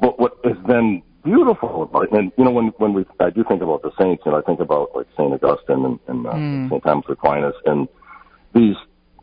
But 0.00 0.18
what 0.18 0.38
has 0.44 0.58
been 0.66 1.02
beautiful 1.24 1.90
and 2.12 2.32
you 2.36 2.44
know, 2.44 2.50
when 2.50 2.68
when 2.78 2.92
we 2.92 3.04
I 3.20 3.30
do 3.30 3.44
think 3.44 3.62
about 3.62 3.82
the 3.82 3.90
saints, 4.00 4.22
and 4.24 4.26
you 4.26 4.32
know, 4.32 4.38
I 4.38 4.42
think 4.42 4.60
about 4.60 4.94
like 4.94 5.06
Saint 5.16 5.32
Augustine 5.32 5.84
and, 5.84 5.98
and 6.06 6.26
uh, 6.26 6.32
Mm. 6.32 6.70
Saint 6.70 6.82
Thomas 6.82 7.04
Aquinas, 7.08 7.54
and 7.66 7.88
these 8.54 8.76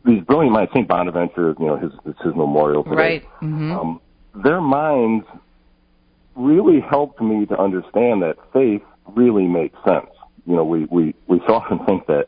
these 0.06 0.22
brilliant 0.24 0.54
minds, 0.54 0.72
Saint 0.74 0.88
Bonaventure, 0.88 1.56
you 1.60 1.66
know, 1.66 1.78
his 1.78 1.92
it's 2.06 2.22
his 2.22 2.36
memorial 2.36 2.84
today. 2.84 2.96
Right. 2.96 3.26
hmm 3.40 3.72
Um, 3.72 4.02
their 4.36 4.62
minds 4.62 5.26
really 6.36 6.82
helped 6.82 7.22
me 7.22 7.46
to 7.46 7.58
understand 7.58 8.22
that 8.22 8.38
faith 8.52 8.84
really 9.16 9.48
makes 9.48 9.78
sense. 9.86 10.10
You 10.46 10.56
know, 10.56 10.64
we 10.64 10.86
we 10.86 11.16
we 11.28 11.40
so 11.48 11.56
often 11.56 11.80
think 11.86 12.08
that 12.08 12.28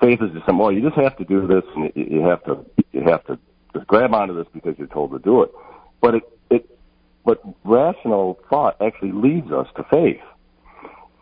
faith 0.00 0.20
is 0.22 0.32
just 0.32 0.46
some 0.46 0.58
well, 0.58 0.72
you 0.72 0.80
just 0.80 0.96
have 0.96 1.16
to 1.18 1.24
do 1.24 1.46
this, 1.46 1.64
and 1.76 1.92
you, 1.94 2.06
you 2.10 2.20
have 2.22 2.42
to 2.44 2.64
you 2.92 3.02
have 3.02 3.24
to 3.26 3.38
just 3.74 3.86
grab 3.86 4.14
onto 4.14 4.34
this 4.34 4.46
because 4.52 4.76
you're 4.78 4.88
told 4.88 5.12
to 5.12 5.18
do 5.18 5.42
it. 5.42 5.52
But 6.00 6.16
it 6.16 6.22
but 7.24 7.40
rational 7.64 8.38
thought 8.50 8.76
actually 8.80 9.12
leads 9.12 9.50
us 9.50 9.66
to 9.76 9.84
faith. 9.84 10.20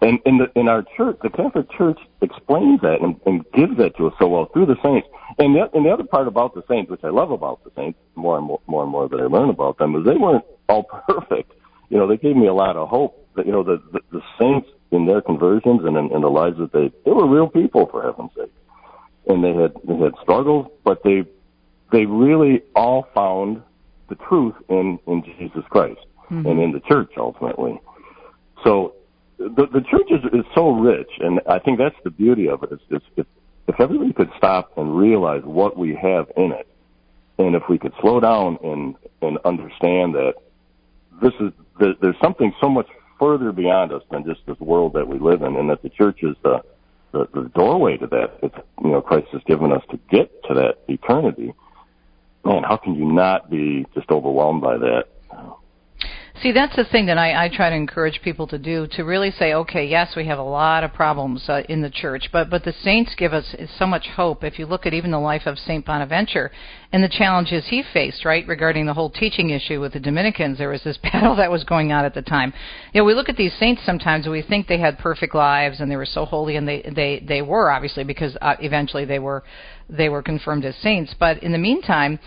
And 0.03 0.18
in 0.26 0.38
the 0.38 0.50
in 0.59 0.66
our 0.66 0.84
church, 0.96 1.18
the 1.22 1.30
Catholic 1.30 1.70
Church 1.70 1.98
explains 2.22 2.80
that 2.80 3.00
and, 3.00 3.20
and 3.24 3.44
gives 3.53 3.76
that 3.76 3.96
to 3.98 4.09
us 4.09 4.14
so 4.18 4.26
well 4.26 4.46
through 4.53 4.66
the 4.66 4.76
saints. 4.82 5.07
And 5.38 5.55
the, 5.55 5.70
and 5.72 5.86
the 5.86 5.90
other 5.90 6.03
part 6.03 6.26
about 6.26 6.55
the 6.55 6.64
saints, 6.68 6.90
which 6.90 7.05
I 7.05 7.11
love 7.11 7.30
about 7.30 7.62
the 7.62 7.70
saints, 7.76 7.98
more 8.16 8.36
and 8.36 8.44
more, 8.44 8.61
more 8.66 8.82
and 8.82 8.90
more 8.90 9.09
that 9.09 9.20
I 9.20 9.26
learn 9.26 9.48
about 9.48 9.78
them, 9.78 9.94
is 9.94 10.05
they 10.05 10.16
weren't 10.16 10.44
all 10.68 10.82
perfect. 11.09 11.53
You 11.88 11.98
know, 11.98 12.09
they 12.09 12.16
gave 12.16 12.36
me 12.36 12.48
a 12.48 12.55
lot 12.55 12.76
of 12.76 12.88
hope. 12.88 13.18
That 13.36 13.46
you 13.46 13.53
know, 13.53 13.62
the 13.62 13.80
the, 13.92 14.00
the 14.11 14.22
saints 14.40 14.68
in 14.90 15.07
their 15.07 15.22
conversions 15.22 15.82
and 15.84 15.96
in, 15.96 16.12
in 16.12 16.20
the 16.20 16.30
lives 16.30 16.59
that 16.59 16.72
they 16.72 16.90
they 17.05 17.12
were 17.12 17.28
real 17.28 17.48
people 17.48 17.86
for 17.86 18.03
heaven's 18.03 18.32
sake, 18.36 18.53
and 19.28 19.44
they 19.44 19.55
had 19.55 19.72
they 19.84 19.96
had 19.96 20.14
struggles, 20.20 20.66
but 20.82 21.05
they 21.05 21.24
they 21.92 22.07
really 22.07 22.62
all 22.74 23.07
found 23.14 23.62
the 24.13 24.25
truth 24.29 24.55
in 24.69 24.99
in 25.07 25.23
Jesus 25.25 25.65
Christ 25.71 26.05
Mhm. 26.31 26.47
and 26.49 26.61
in 26.61 26.73
the 26.73 26.81
church 26.81 27.13
ultimately. 27.17 27.81
So 28.65 28.95
the 29.39 29.67
the 29.67 29.85
church 29.93 30.11
is, 30.11 30.23
is 30.33 30.47
so 30.55 30.71
rich, 30.71 31.11
and 31.21 31.41
I 31.47 31.59
think 31.59 31.79
that's 31.79 32.01
the 32.05 32.11
beauty 32.11 32.49
of 32.49 32.63
it. 32.63 32.73
Is, 32.73 32.81
is 32.91 33.03
if 33.17 33.27
if 33.69 33.81
everybody 33.81 34.13
could 34.13 34.31
stop 34.37 34.73
and 34.77 34.97
realize 34.97 35.43
what 35.45 35.77
we 35.77 35.95
have 35.95 36.27
in 36.37 36.53
it, 36.53 36.67
and 37.39 37.55
if 37.55 37.63
we 37.69 37.79
could 37.79 37.95
slow 38.01 38.21
down 38.21 38.59
and 38.63 38.95
and 39.21 39.39
understand 39.45 40.15
that 40.15 40.35
this 41.21 41.35
is 41.41 41.53
there, 41.79 41.95
there's 42.01 42.21
something 42.21 42.53
so 42.61 42.69
much 42.69 42.89
further 43.19 43.53
beyond 43.53 43.93
us 43.93 44.03
than 44.11 44.25
just 44.25 44.41
this 44.47 44.59
world 44.61 44.93
that 44.95 45.07
we 45.07 45.19
live 45.19 45.43
in, 45.43 45.57
and 45.57 45.71
that 45.71 45.83
the 45.83 45.91
church 45.91 46.23
is 46.23 46.37
the 46.43 46.63
the, 47.13 47.29
the 47.35 47.51
doorway 47.55 47.97
to 47.97 48.07
that. 48.07 48.39
It's 48.43 48.55
you 48.83 48.91
know 48.91 49.01
Christ 49.01 49.29
has 49.33 49.43
given 49.45 49.73
us 49.73 49.83
to 49.91 49.99
get 50.11 50.43
to 50.45 50.55
that 50.55 50.79
eternity. 50.89 51.53
Man, 52.45 52.62
how 52.64 52.76
can 52.76 52.95
you 52.95 53.05
not 53.05 53.51
be 53.51 53.86
just 53.95 54.11
overwhelmed 54.11 54.62
by 54.62 54.76
that 54.78 55.05
See, 56.43 56.51
that's 56.51 56.74
the 56.74 56.84
thing 56.84 57.07
that 57.07 57.18
I, 57.18 57.45
I 57.45 57.49
try 57.49 57.70
to 57.70 57.76
encourage 57.76 58.20
people 58.20 58.49
to 58.49 58.59
do 58.59 58.88
to 58.93 59.05
really 59.05 59.30
say, 59.30 59.55
okay, 59.55 59.86
yes, 59.86 60.14
we 60.16 60.26
have 60.26 60.40
a 60.40 60.43
lot 60.43 60.82
of 60.82 60.93
problems 60.93 61.49
uh, 61.49 61.62
in 61.68 61.82
the 61.82 61.90
church, 61.90 62.30
but 62.32 62.51
but 62.51 62.64
the 62.64 62.72
saints 62.82 63.14
give 63.16 63.32
us 63.32 63.55
so 63.78 63.86
much 63.86 64.09
hope. 64.16 64.43
If 64.43 64.59
you 64.59 64.66
look 64.66 64.84
at 64.84 64.93
even 64.93 65.12
the 65.12 65.20
life 65.20 65.43
of 65.47 65.57
Saint 65.57 65.86
Bonaventure 65.86 66.51
and 66.93 67.05
the 67.05 67.09
challenges 67.09 67.66
he 67.68 67.84
faced, 67.93 68.24
right, 68.24 68.45
regarding 68.49 68.86
the 68.86 68.95
whole 68.95 69.09
teaching 69.09 69.51
issue 69.51 69.80
with 69.80 69.93
the 69.93 70.01
Dominicans, 70.01 70.59
there 70.59 70.70
was 70.70 70.82
this 70.82 70.97
battle 71.03 71.36
that 71.36 71.51
was 71.51 71.62
going 71.62 71.93
on 71.93 72.05
at 72.05 72.14
the 72.14 72.22
time. 72.22 72.53
You 72.93 73.03
know, 73.03 73.05
we 73.05 73.14
look 73.14 73.28
at 73.28 73.36
these 73.36 73.55
saints 73.61 73.82
sometimes 73.86 74.24
and 74.24 74.32
we 74.32 74.43
think 74.43 74.66
they 74.66 74.80
had 74.80 74.99
perfect 74.99 75.36
lives 75.36 75.78
and 75.78 75.88
they 75.88 75.97
were 75.97 76.05
so 76.07 76.24
holy, 76.24 76.57
and 76.57 76.66
they 76.66 76.82
they 76.82 77.20
they 77.20 77.43
were 77.43 77.70
obviously 77.70 78.03
because 78.03 78.36
uh, 78.40 78.57
eventually 78.59 79.05
they 79.05 79.20
were 79.20 79.45
they 79.89 80.09
were 80.09 80.22
confirmed 80.22 80.64
as 80.64 80.76
saints. 80.76 81.14
But 81.18 81.43
in 81.43 81.53
the 81.53 81.59
meantime 81.59 82.18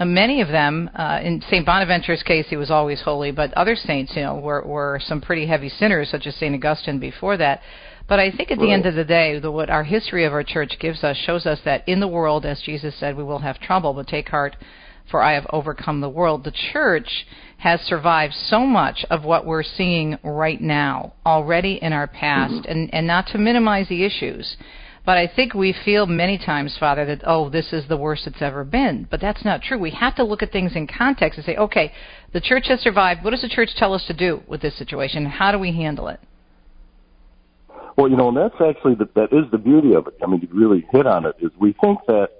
uh, 0.00 0.04
many 0.04 0.40
of 0.40 0.48
them, 0.48 0.90
uh, 0.96 1.20
in 1.22 1.40
St. 1.42 1.64
Bonaventure's 1.64 2.22
case, 2.24 2.46
he 2.48 2.56
was 2.56 2.70
always 2.70 3.00
holy, 3.00 3.30
but 3.30 3.54
other 3.54 3.76
saints, 3.76 4.12
you 4.16 4.22
know, 4.22 4.34
were, 4.34 4.62
were 4.62 5.00
some 5.04 5.20
pretty 5.20 5.46
heavy 5.46 5.68
sinners, 5.68 6.10
such 6.10 6.26
as 6.26 6.34
St. 6.34 6.54
Augustine 6.54 6.98
before 6.98 7.36
that. 7.36 7.60
But 8.08 8.18
I 8.18 8.30
think 8.32 8.50
at 8.50 8.58
the 8.58 8.72
end 8.72 8.86
of 8.86 8.96
the 8.96 9.04
day, 9.04 9.38
the, 9.38 9.50
what 9.50 9.70
our 9.70 9.84
history 9.84 10.24
of 10.24 10.32
our 10.32 10.42
church 10.42 10.72
gives 10.80 11.04
us 11.04 11.16
shows 11.16 11.46
us 11.46 11.60
that 11.64 11.88
in 11.88 12.00
the 12.00 12.08
world, 12.08 12.44
as 12.44 12.60
Jesus 12.60 12.94
said, 12.96 13.16
we 13.16 13.22
will 13.22 13.38
have 13.38 13.58
trouble, 13.60 13.94
but 13.94 14.08
take 14.08 14.28
heart, 14.28 14.56
for 15.10 15.22
I 15.22 15.32
have 15.34 15.46
overcome 15.50 16.00
the 16.00 16.10
world. 16.10 16.44
The 16.44 16.52
church 16.72 17.26
has 17.58 17.80
survived 17.80 18.34
so 18.34 18.66
much 18.66 19.06
of 19.08 19.24
what 19.24 19.46
we're 19.46 19.62
seeing 19.62 20.18
right 20.22 20.60
now 20.60 21.14
already 21.24 21.78
in 21.80 21.92
our 21.92 22.08
past, 22.08 22.52
mm-hmm. 22.52 22.70
and, 22.70 22.92
and 22.92 23.06
not 23.06 23.28
to 23.28 23.38
minimize 23.38 23.88
the 23.88 24.04
issues 24.04 24.56
but 25.06 25.18
I 25.18 25.26
think 25.26 25.52
we 25.52 25.74
feel 25.84 26.06
many 26.06 26.38
times, 26.38 26.76
Father, 26.78 27.04
that, 27.06 27.22
oh, 27.26 27.50
this 27.50 27.72
is 27.72 27.86
the 27.88 27.96
worst 27.96 28.26
it's 28.26 28.40
ever 28.40 28.64
been. 28.64 29.06
But 29.10 29.20
that's 29.20 29.44
not 29.44 29.60
true. 29.62 29.78
We 29.78 29.90
have 29.90 30.14
to 30.16 30.24
look 30.24 30.42
at 30.42 30.50
things 30.50 30.72
in 30.74 30.86
context 30.86 31.36
and 31.36 31.44
say, 31.44 31.56
okay, 31.56 31.92
the 32.32 32.40
church 32.40 32.68
has 32.68 32.80
survived. 32.80 33.22
What 33.22 33.30
does 33.30 33.42
the 33.42 33.48
church 33.48 33.70
tell 33.76 33.92
us 33.92 34.04
to 34.06 34.14
do 34.14 34.42
with 34.48 34.62
this 34.62 34.78
situation? 34.78 35.26
How 35.26 35.52
do 35.52 35.58
we 35.58 35.72
handle 35.72 36.08
it? 36.08 36.20
Well, 37.96 38.08
you 38.08 38.16
know, 38.16 38.28
and 38.28 38.36
that's 38.36 38.54
actually 38.54 38.94
the, 38.94 39.08
that 39.14 39.32
is 39.32 39.50
the 39.52 39.58
beauty 39.58 39.94
of 39.94 40.06
it. 40.06 40.14
I 40.22 40.26
mean, 40.26 40.40
you 40.40 40.48
really 40.52 40.86
hit 40.90 41.06
on 41.06 41.26
it 41.26 41.36
is 41.38 41.50
we 41.60 41.74
think 41.80 41.98
that 42.06 42.30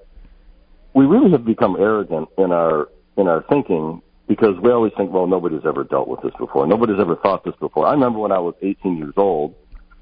we 0.95 1.05
really 1.05 1.31
have 1.33 1.45
become 1.45 1.77
arrogant 1.79 2.29
in 2.39 2.51
our 2.51 2.89
in 3.17 3.29
our 3.29 3.45
thinking 3.49 4.03
because 4.27 4.55
we 4.63 4.71
always 4.73 4.93
think, 4.97 5.13
well, 5.13 5.27
nobody's 5.27 5.65
ever 5.67 5.85
dealt 5.85 6.09
with 6.09 6.23
this 6.23 6.33
before. 6.39 6.67
Nobody's 6.67 6.99
ever 6.99 7.15
thought 7.17 7.45
this 7.45 7.55
before. 7.61 7.87
I 7.87 7.93
remember 7.93 8.19
when 8.19 8.33
I 8.33 8.39
was 8.39 8.55
18 8.63 8.97
years 8.97 9.13
old, 9.17 9.55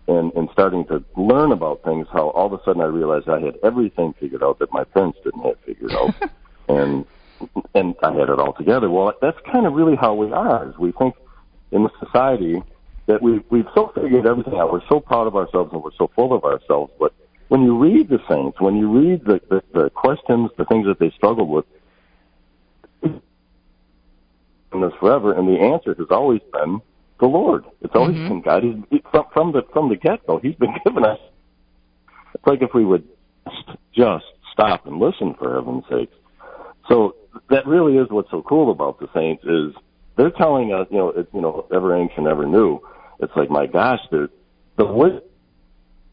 and, 0.09 0.33
and 0.35 0.49
starting 0.53 0.85
to 0.87 1.05
learn 1.17 1.53
about 1.53 1.83
things, 1.85 2.07
how 2.13 2.31
all 2.31 2.47
of 2.47 2.53
a 2.53 2.65
sudden 2.65 2.83
I 2.83 2.87
realized 2.87 3.29
I 3.29 3.41
had 3.41 3.57
everything 3.63 4.15
figured 4.19 4.43
out 4.43 4.59
that 4.59 4.73
my 4.73 4.85
parents 4.85 5.19
didn't 5.23 5.43
have 5.43 5.59
figured 5.65 5.93
out, 5.93 6.15
and 6.69 7.07
and 7.75 7.95
I 8.03 8.13
had 8.13 8.29
it 8.29 8.39
all 8.39 8.53
together. 8.53 8.91
Well, 8.91 9.15
that's 9.21 9.39
kind 9.51 9.67
of 9.67 9.75
really 9.75 9.97
how 9.97 10.15
we 10.15 10.33
are. 10.33 10.69
Is 10.69 10.79
we 10.79 10.93
think 10.93 11.15
in 11.71 11.85
the 11.85 11.91
society 12.05 12.63
that 13.07 13.23
we 13.23 13.41
we've 13.51 13.69
so 13.75 13.93
figured 13.95 14.27
everything 14.27 14.55
out. 14.55 14.73
We're 14.73 14.87
so 14.89 15.01
proud 15.01 15.27
of 15.27 15.37
ourselves 15.37 15.73
and 15.73 15.83
we're 15.83 15.91
so 15.97 16.11
full 16.15 16.33
of 16.33 16.45
ourselves. 16.45 16.93
But 16.99 17.13
when 17.49 17.63
you 17.63 17.77
read 17.77 18.09
the 18.09 18.21
saints, 18.29 18.61
when 18.61 18.77
you 18.77 18.91
read 18.91 19.25
the 19.25 19.41
the, 19.49 19.63
the 19.73 19.91
questions, 19.91 20.51
the 20.57 20.65
things 20.65 20.87
that 20.87 20.99
they 20.99 21.11
struggled 21.11 21.49
with, 21.49 21.65
in 23.03 24.81
this 24.81 24.93
forever, 25.01 25.33
and 25.33 25.49
the 25.49 25.61
answer 25.61 25.95
has 25.95 26.09
always 26.11 26.41
been 26.53 26.81
the 27.21 27.27
Lord. 27.27 27.65
It's 27.93 27.99
always 27.99 28.17
mm-hmm. 28.17 28.29
been 28.29 28.41
God. 28.41 28.63
He's 28.63 29.01
from, 29.11 29.25
from 29.35 29.53
the 29.53 29.67
from 29.71 29.91
the 29.91 29.97
get 29.97 30.27
go. 30.27 30.39
He's 30.39 30.55
been 30.55 30.75
giving 30.85 31.05
us. 31.05 31.19
It's 32.35 32.47
like 32.47 32.63
if 32.63 32.73
we 32.73 32.87
would 32.87 33.07
just 33.95 34.25
stop 34.51 34.87
and 34.87 34.99
listen 34.99 35.35
for 35.35 35.57
heaven's 35.57 35.85
sakes. 35.91 36.15
So 36.89 37.17
that 37.51 37.67
really 37.67 37.99
is 37.99 38.09
what's 38.09 38.31
so 38.31 38.41
cool 38.49 38.71
about 38.71 38.99
the 38.99 39.09
saints 39.13 39.45
is 39.45 39.75
they're 40.17 40.31
telling 40.31 40.73
us, 40.73 40.87
you 40.91 40.97
know, 40.97 41.11
it's 41.11 41.29
you 41.35 41.43
know, 41.43 41.67
ever 41.71 41.95
ancient, 41.95 42.27
ever 42.27 42.47
new. 42.47 42.81
It's 43.21 43.33
like, 43.37 43.51
my 43.51 43.67
gosh, 43.67 44.01
the 44.11 44.31
the 44.79 44.87
wisdom 44.87 45.21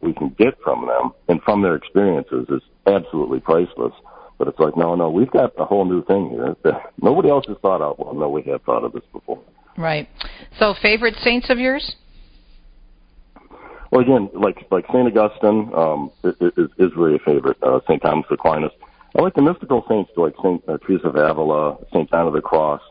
we 0.01 0.11
can 0.11 0.35
get 0.37 0.59
from 0.61 0.85
them 0.85 1.11
and 1.29 1.41
from 1.43 1.61
their 1.61 1.75
experiences 1.75 2.45
is 2.49 2.61
absolutely 2.87 3.39
priceless. 3.39 3.93
But 4.37 4.49
it's 4.49 4.59
like, 4.59 4.75
no, 4.75 4.95
no, 4.95 5.09
we've 5.09 5.31
got 5.31 5.53
a 5.57 5.63
whole 5.63 5.85
new 5.85 6.03
thing 6.03 6.29
here 6.29 6.57
nobody 7.01 7.29
else 7.29 7.45
has 7.47 7.57
thought 7.61 7.81
out. 7.81 7.99
Well, 7.99 8.13
no, 8.13 8.27
we 8.27 8.41
have 8.43 8.63
thought 8.63 8.83
of 8.83 8.91
this 8.91 9.03
before. 9.13 9.39
Right. 9.79 10.09
So, 10.59 10.75
favorite 10.81 11.15
saints 11.23 11.49
of 11.49 11.57
yours? 11.57 11.95
Well, 13.91 14.01
again, 14.01 14.29
like 14.33 14.57
like 14.69 14.85
Saint 14.91 15.17
Augustine 15.17 15.71
um, 15.73 16.11
is, 16.21 16.69
is 16.77 16.91
really 16.97 17.15
a 17.15 17.19
favorite. 17.19 17.57
Uh, 17.63 17.79
Saint 17.87 18.01
Thomas 18.01 18.25
Aquinas. 18.29 18.73
I 19.17 19.21
like 19.21 19.35
the 19.35 19.41
mystical 19.41 19.85
saints, 19.87 20.11
like 20.17 20.33
Saint 20.43 20.67
uh, 20.67 20.77
Teresa 20.79 21.07
of 21.07 21.15
Avila, 21.15 21.77
Saint 21.93 22.09
John 22.09 22.27
of 22.27 22.33
the 22.33 22.41
Cross. 22.41 22.81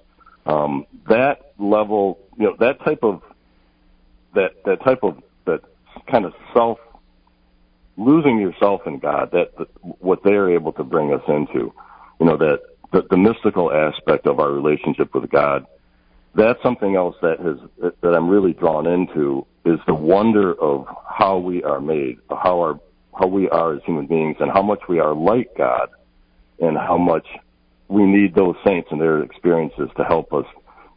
Um, 0.47 0.87
that 1.11 1.53
level, 1.59 2.19
you 2.39 2.47
know, 2.47 2.57
that 2.59 2.81
type 2.81 3.01
of 3.03 3.23
that 4.35 4.65
that 4.65 4.83
type 4.83 5.01
of 5.03 5.23
that 5.45 5.61
kind 6.11 6.25
of 6.25 6.33
self 6.55 6.79
losing 7.99 8.41
yourself 8.41 8.81
in 8.87 8.99
God. 8.99 9.31
That, 9.33 9.59
that 9.59 9.69
what 9.83 10.23
they 10.25 10.33
are 10.33 10.51
able 10.51 10.73
to 10.73 10.85
bring 10.85 11.13
us 11.13 11.23
into, 11.29 11.71
you 12.19 12.27
know, 12.27 12.39
that 12.39 12.61
the, 12.93 13.07
the 13.11 13.19
mystical 13.19 13.71
aspect 13.71 14.27
of 14.27 14.41
our 14.41 14.51
relationship 14.51 15.15
with 15.15 15.29
God 15.31 15.67
that's 16.39 16.63
something 16.63 16.95
else 16.95 17.17
that 17.21 17.41
has 17.41 17.93
that 18.01 18.15
I'm 18.15 18.29
really 18.29 18.53
drawn 18.53 18.87
into 18.87 19.45
is 19.65 19.81
the 19.87 19.95
wonder 19.95 20.55
of 20.55 20.87
how 21.07 21.39
we 21.39 21.63
are 21.65 21.81
made, 21.81 22.19
how 22.31 22.61
our 22.61 22.81
how 23.19 23.27
we 23.27 23.49
are 23.51 23.75
as 23.75 23.83
human 23.85 24.07
beings, 24.07 24.37
and 24.39 24.51
how 24.51 24.63
much 24.63 24.81
we 24.89 25.01
are 25.01 25.15
like 25.15 25.51
God, 25.57 25.89
and 26.61 26.79
how 26.79 26.97
much 26.97 27.27
we 27.89 28.05
need 28.05 28.37
those 28.37 28.55
saints 28.65 28.89
and 28.93 29.01
their 29.01 29.23
experiences 29.23 29.91
to 29.97 30.05
help 30.05 30.33
us 30.33 30.47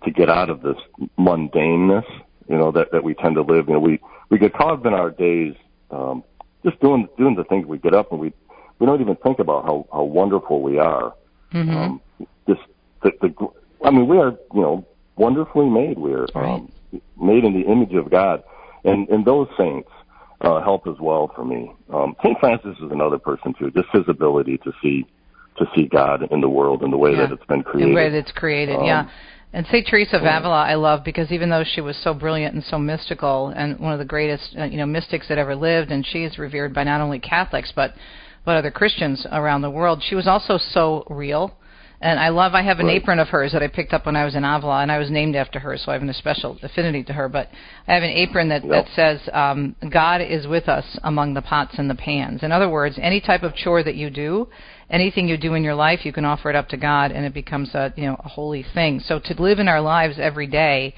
to 0.03 0.11
get 0.11 0.29
out 0.29 0.49
of 0.49 0.61
this 0.61 0.77
mundaneness, 1.17 2.05
you 2.47 2.57
know, 2.57 2.71
that 2.71 2.91
that 2.91 3.03
we 3.03 3.15
tend 3.15 3.35
to 3.35 3.41
live. 3.41 3.67
You 3.67 3.73
know, 3.73 3.79
we 3.79 3.99
we 4.29 4.37
get 4.37 4.53
caught 4.53 4.73
up 4.73 4.85
in 4.85 4.93
our 4.93 5.09
days, 5.09 5.55
um, 5.89 6.23
just 6.63 6.79
doing 6.81 7.09
doing 7.17 7.35
the 7.35 7.45
things 7.45 7.65
we 7.65 7.79
get 7.79 7.95
up 7.95 8.11
and 8.11 8.21
we 8.21 8.31
we 8.77 8.85
don't 8.85 9.01
even 9.01 9.15
think 9.15 9.39
about 9.39 9.65
how 9.65 9.87
how 9.91 10.03
wonderful 10.03 10.61
we 10.61 10.77
are. 10.77 11.15
Mm-hmm. 11.51 11.75
Um, 11.75 12.01
just 12.47 12.61
the, 13.01 13.11
the 13.21 13.47
I 13.83 13.89
mean, 13.89 14.07
we 14.07 14.17
are 14.19 14.37
you 14.53 14.61
know 14.61 14.85
wonderfully 15.15 15.69
made. 15.69 15.97
We're 15.97 16.27
right. 16.35 16.55
um, 16.55 16.71
made 17.19 17.43
in 17.43 17.53
the 17.53 17.69
image 17.71 17.93
of 17.93 18.09
God, 18.09 18.43
and 18.83 19.07
and 19.09 19.25
those 19.25 19.47
saints 19.57 19.89
uh, 20.41 20.61
help 20.61 20.87
as 20.87 20.95
well 20.99 21.31
for 21.35 21.45
me. 21.45 21.71
Um, 21.93 22.15
Saint 22.23 22.39
Francis 22.39 22.75
is 22.77 22.91
another 22.91 23.19
person 23.19 23.53
too. 23.57 23.71
Just 23.71 23.89
his 23.93 24.03
ability 24.07 24.57
to 24.59 24.71
see 24.81 25.05
to 25.57 25.65
see 25.75 25.87
God 25.87 26.27
in 26.31 26.41
the 26.41 26.49
world 26.49 26.81
in 26.81 26.91
the 26.91 26.97
way 26.97 27.11
yeah. 27.11 27.27
that 27.27 27.31
it's 27.31 27.45
been 27.45 27.63
created. 27.63 27.89
In 27.89 27.89
the 27.89 27.95
way 27.95 28.09
that 28.09 28.17
it's 28.17 28.31
created, 28.31 28.77
um, 28.77 28.85
yeah. 28.85 29.09
And 29.53 29.67
Saint 29.69 29.85
Teresa 29.85 30.15
of 30.15 30.21
Avila, 30.21 30.63
I 30.63 30.75
love 30.75 31.03
because 31.03 31.29
even 31.29 31.49
though 31.49 31.65
she 31.65 31.81
was 31.81 31.97
so 31.97 32.13
brilliant 32.13 32.55
and 32.55 32.63
so 32.63 32.79
mystical, 32.79 33.49
and 33.49 33.77
one 33.79 33.91
of 33.91 33.99
the 33.99 34.05
greatest, 34.05 34.55
uh, 34.57 34.63
you 34.63 34.77
know, 34.77 34.85
mystics 34.85 35.27
that 35.27 35.37
ever 35.37 35.57
lived, 35.57 35.91
and 35.91 36.05
she 36.05 36.23
is 36.23 36.37
revered 36.37 36.73
by 36.73 36.85
not 36.85 37.01
only 37.01 37.19
Catholics 37.19 37.71
but 37.75 37.93
but 38.45 38.55
other 38.55 38.71
Christians 38.71 39.27
around 39.31 39.61
the 39.61 39.69
world. 39.69 40.01
She 40.07 40.15
was 40.15 40.25
also 40.25 40.57
so 40.57 41.05
real 41.09 41.53
and 42.01 42.19
I 42.19 42.29
love, 42.29 42.55
I 42.55 42.63
have 42.63 42.79
an 42.79 42.87
right. 42.87 42.99
apron 42.99 43.19
of 43.19 43.27
hers 43.27 43.51
that 43.51 43.61
I 43.61 43.67
picked 43.67 43.93
up 43.93 44.07
when 44.07 44.15
I 44.15 44.25
was 44.25 44.33
in 44.33 44.43
Avila, 44.43 44.81
and 44.81 44.91
I 44.91 44.97
was 44.97 45.11
named 45.11 45.35
after 45.35 45.59
her, 45.59 45.77
so 45.77 45.91
I 45.91 45.93
have 45.93 46.01
a 46.01 46.13
special 46.15 46.57
affinity 46.63 47.03
to 47.03 47.13
her. 47.13 47.29
But 47.29 47.49
I 47.87 47.93
have 47.93 48.01
an 48.01 48.09
apron 48.09 48.49
that, 48.49 48.65
yep. 48.65 48.85
that 48.85 48.95
says, 48.95 49.29
um, 49.31 49.75
God 49.87 50.19
is 50.19 50.47
with 50.47 50.67
us 50.67 50.97
among 51.03 51.35
the 51.35 51.43
pots 51.43 51.75
and 51.77 51.87
the 51.87 51.95
pans. 51.95 52.41
In 52.41 52.51
other 52.51 52.69
words, 52.69 52.97
any 52.99 53.21
type 53.21 53.43
of 53.43 53.53
chore 53.53 53.83
that 53.83 53.93
you 53.93 54.09
do, 54.09 54.47
anything 54.89 55.27
you 55.27 55.37
do 55.37 55.53
in 55.53 55.63
your 55.63 55.75
life, 55.75 56.03
you 56.03 56.11
can 56.11 56.25
offer 56.25 56.49
it 56.49 56.55
up 56.55 56.69
to 56.69 56.77
God, 56.77 57.11
and 57.11 57.23
it 57.23 57.35
becomes 57.35 57.75
a, 57.75 57.93
you 57.95 58.07
know, 58.07 58.17
a 58.25 58.27
holy 58.27 58.65
thing. 58.73 58.99
So 58.99 59.19
to 59.19 59.39
live 59.39 59.59
in 59.59 59.67
our 59.67 59.81
lives 59.81 60.15
every 60.17 60.47
day, 60.47 60.95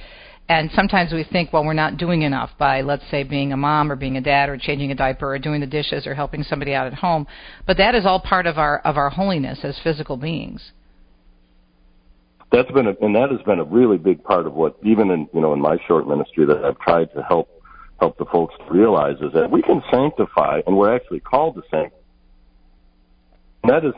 and 0.47 0.71
sometimes 0.73 1.11
we 1.11 1.25
think, 1.25 1.51
well, 1.51 1.65
we're 1.65 1.73
not 1.73 1.97
doing 1.97 2.21
enough 2.21 2.51
by, 2.57 2.79
let's 2.79 3.03
say, 3.11 3.23
being 3.23 3.51
a 3.51 3.57
mom 3.57 3.91
or 3.91 3.97
being 3.97 4.15
a 4.15 4.21
dad 4.21 4.47
or 4.47 4.57
changing 4.57 4.91
a 4.91 4.95
diaper 4.95 5.33
or 5.33 5.39
doing 5.39 5.59
the 5.59 5.67
dishes 5.67 6.07
or 6.07 6.15
helping 6.15 6.43
somebody 6.43 6.73
out 6.73 6.87
at 6.87 6.93
home. 6.93 7.27
But 7.67 7.75
that 7.77 7.93
is 7.93 8.05
all 8.05 8.21
part 8.21 8.45
of 8.45 8.57
our 8.57 8.79
of 8.79 8.95
our 8.95 9.09
holiness 9.09 9.59
as 9.63 9.77
physical 9.83 10.15
beings 10.15 10.71
that's 12.53 12.71
been 12.71 12.85
a, 12.85 12.93
and 13.01 13.15
that 13.15 13.31
has 13.31 13.41
been 13.41 13.59
a 13.59 13.63
really 13.63 13.97
big 13.97 14.23
part 14.23 14.45
of 14.45 14.53
what 14.53 14.77
even 14.83 15.09
in 15.09 15.27
you 15.33 15.41
know 15.41 15.53
in 15.53 15.59
my 15.59 15.77
short 15.87 16.07
ministry 16.07 16.45
that 16.45 16.63
I've 16.63 16.79
tried 16.79 17.11
to 17.15 17.23
help 17.23 17.49
help 17.99 18.17
the 18.19 18.25
folks 18.25 18.53
to 18.59 18.71
realize 18.71 19.17
is 19.21 19.33
that 19.33 19.49
we 19.49 19.63
can 19.63 19.81
sanctify 19.89 20.61
and 20.67 20.77
we're 20.77 20.95
actually 20.95 21.19
called 21.19 21.55
to 21.55 21.63
sanctify. 21.71 21.97
That 23.63 23.83
is 23.83 23.93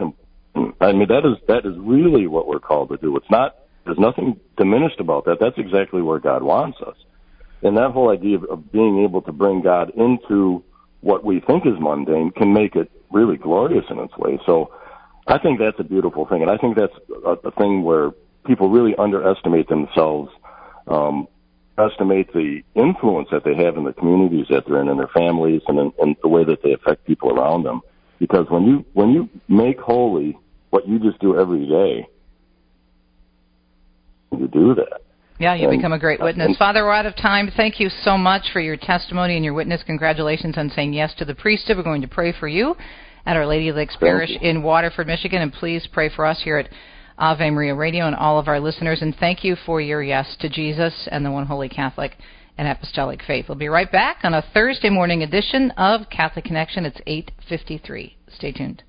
I 0.80 0.94
mean 0.94 1.10
that 1.10 1.26
is 1.26 1.38
that 1.50 1.66
is 1.66 1.76
really 1.78 2.28
what 2.28 2.48
we're 2.48 2.60
called 2.60 2.90
to 2.90 2.98
do. 2.98 3.18
It's 3.18 3.30
not 3.30 3.58
there's 3.84 4.00
nothing 4.00 4.40
diminished 4.58 5.02
about 5.02 5.26
that. 5.26 5.38
That's 5.42 5.58
exactly 5.58 6.02
where 6.02 6.20
God 6.20 6.42
wants 6.42 6.80
us. 6.82 6.96
And 7.62 7.78
that 7.78 7.92
whole 7.92 8.10
idea 8.10 8.38
of, 8.38 8.46
of 8.46 8.72
being 8.72 9.04
able 9.04 9.22
to 9.24 9.34
bring 9.34 9.62
God 9.62 9.92
into 9.98 10.64
what 11.02 11.26
we 11.26 11.42
think 11.42 11.66
is 11.66 11.74
mundane 11.80 12.32
can 12.32 12.54
make 12.54 12.76
it 12.76 12.90
really 13.12 13.38
glorious 13.38 13.86
in 13.90 14.00
its 14.00 14.18
way. 14.18 14.40
So 14.46 14.72
I 15.28 15.40
think 15.40 15.60
that's 15.60 15.80
a 15.80 15.84
beautiful 15.84 16.26
thing, 16.26 16.42
and 16.42 16.52
I 16.52 16.58
think 16.58 16.78
that's 16.78 16.94
a, 17.26 17.32
a 17.48 17.52
thing 17.52 17.84
where 17.84 18.12
people 18.46 18.70
really 18.70 18.96
underestimate 18.96 19.68
themselves, 19.68 20.32
um, 20.88 21.28
estimate 21.78 22.32
the 22.34 22.62
influence 22.76 23.28
that 23.32 23.44
they 23.44 23.56
have 23.56 23.76
in 23.78 23.84
the 23.84 23.94
communities 23.94 24.46
that 24.50 24.64
they're 24.66 24.82
in 24.82 24.88
and 24.88 25.00
their 25.00 25.10
families 25.10 25.62
and, 25.68 25.78
in, 25.80 25.92
and 26.00 26.16
the 26.22 26.28
way 26.30 26.44
that 26.44 26.62
they 26.64 26.72
affect 26.74 27.06
people 27.06 27.32
around 27.38 27.64
them. 27.64 27.82
Because 28.20 28.46
when 28.50 28.64
you 28.64 28.86
when 28.94 29.10
you 29.10 29.30
make 29.50 29.80
holy 29.80 30.38
what 30.70 30.88
you 30.88 31.00
just 31.00 31.20
do 31.20 31.38
every 31.38 31.68
day, 31.68 32.08
you 34.32 34.48
do 34.48 34.74
that. 34.76 35.02
Yeah, 35.38 35.54
you 35.54 35.68
And- 35.68 35.78
become 35.78 35.92
a 35.92 36.00
great 36.00 36.22
witness. 36.22 36.48
and- 36.48 36.58
Father, 36.58 36.86
we're 36.86 36.94
out 36.94 37.06
of 37.06 37.16
time. 37.18 37.52
Thank 37.58 37.80
you 37.80 37.90
so 37.90 38.18
much 38.18 38.52
for 38.52 38.62
your 38.62 38.78
testimony 38.78 39.36
and 39.36 39.44
your 39.44 39.54
witness. 39.54 39.84
Congratulations 39.84 40.58
on 40.58 40.70
saying 40.70 40.94
yes 40.94 41.14
to 41.16 41.26
the 41.26 41.36
priesthood. 41.36 41.76
We're 41.76 41.84
going 41.84 42.02
to 42.04 42.08
pray 42.08 42.32
for 42.32 42.48
you 42.48 42.78
at 43.26 43.36
Our 43.36 43.46
Lady 43.46 43.68
of 43.68 43.76
Lakes 43.76 43.98
Parish 43.98 44.30
you. 44.30 44.40
in 44.42 44.64
Waterford, 44.64 45.08
Michigan, 45.08 45.42
and 45.42 45.52
please 45.52 45.86
pray 45.88 46.08
for 46.08 46.26
us 46.26 46.42
here 46.42 46.58
at 46.58 46.70
Ave 47.18 47.50
Maria 47.50 47.76
Radio 47.76 48.08
and 48.08 48.16
all 48.16 48.40
of 48.40 48.48
our 48.48 48.60
listeners. 48.60 49.02
And 49.02 49.16
thank 49.16 49.44
you 49.44 49.56
for 49.66 49.80
your 49.80 50.04
yes 50.04 50.36
to 50.42 50.50
Jesus 50.50 51.08
and 51.12 51.26
the 51.26 51.32
one 51.32 51.46
holy 51.46 51.70
Catholic 51.70 52.18
and 52.58 52.68
apostolic 52.68 53.22
faith. 53.24 53.46
We'll 53.48 53.58
be 53.58 53.68
right 53.68 53.92
back 53.92 54.20
on 54.24 54.34
a 54.34 54.46
Thursday 54.54 54.90
morning 54.90 55.24
edition 55.24 55.72
of 55.72 56.10
Catholic 56.10 56.46
Connection. 56.46 56.86
It's 56.86 57.02
8:53. 57.08 58.16
Stay 58.36 58.52
tuned. 58.52 58.84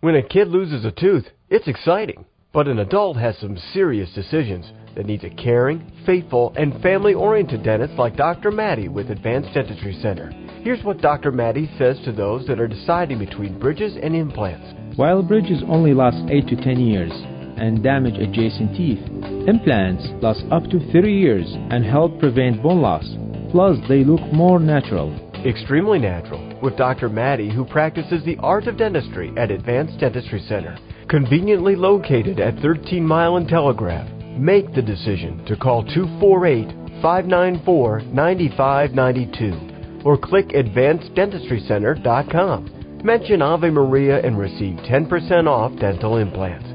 When 0.00 0.14
a 0.14 0.22
kid 0.22 0.48
loses 0.48 0.84
a 0.84 0.90
tooth, 0.90 1.28
it's 1.48 1.68
exciting. 1.68 2.24
But 2.52 2.68
an 2.68 2.80
adult 2.80 3.16
has 3.16 3.38
some 3.38 3.56
serious 3.72 4.12
decisions 4.12 4.70
that 4.94 5.06
needs 5.06 5.24
a 5.24 5.30
caring, 5.30 5.90
faithful, 6.04 6.52
and 6.56 6.82
family 6.82 7.14
oriented 7.14 7.62
dentist 7.62 7.94
like 7.94 8.14
Dr. 8.14 8.50
Maddie 8.50 8.88
with 8.88 9.10
Advanced 9.10 9.54
Dentistry 9.54 9.94
Center. 10.02 10.30
Here's 10.62 10.84
what 10.84 11.00
Dr. 11.00 11.32
Maddie 11.32 11.70
says 11.78 11.98
to 12.04 12.12
those 12.12 12.46
that 12.46 12.60
are 12.60 12.68
deciding 12.68 13.18
between 13.18 13.58
bridges 13.58 13.96
and 14.02 14.14
implants. 14.14 14.74
While 14.96 15.22
bridges 15.22 15.62
only 15.66 15.94
last 15.94 16.28
8 16.28 16.46
to 16.48 16.56
10 16.56 16.78
years 16.78 17.12
and 17.62 17.82
damage 17.82 18.18
adjacent 18.18 18.76
teeth, 18.76 19.00
implants 19.48 20.04
last 20.20 20.44
up 20.50 20.64
to 20.64 20.92
30 20.92 21.12
years 21.12 21.46
and 21.70 21.82
help 21.84 22.18
prevent 22.18 22.62
bone 22.62 22.82
loss. 22.82 23.06
Plus, 23.52 23.78
they 23.88 24.04
look 24.04 24.20
more 24.32 24.58
natural. 24.58 25.14
Extremely 25.46 25.98
natural 25.98 26.58
with 26.60 26.76
Dr. 26.76 27.08
Maddie, 27.08 27.50
who 27.52 27.64
practices 27.64 28.22
the 28.24 28.36
art 28.38 28.66
of 28.66 28.76
dentistry 28.76 29.32
at 29.36 29.50
Advanced 29.50 29.98
Dentistry 29.98 30.44
Center. 30.48 30.78
Conveniently 31.08 31.74
located 31.76 32.40
at 32.40 32.58
13 32.60 33.04
Mile 33.04 33.36
and 33.36 33.48
Telegraph. 33.48 34.08
Make 34.38 34.74
the 34.74 34.82
decision 34.82 35.44
to 35.46 35.56
call 35.56 35.84
248 35.84 37.00
594 37.02 38.00
9592 38.12 40.02
or 40.04 40.16
click 40.16 40.48
AdvancedDentistryCenter.com. 40.48 43.00
Mention 43.04 43.42
Ave 43.42 43.70
Maria 43.70 44.24
and 44.24 44.38
receive 44.38 44.76
10% 44.76 45.48
off 45.48 45.76
dental 45.80 46.18
implants. 46.18 46.71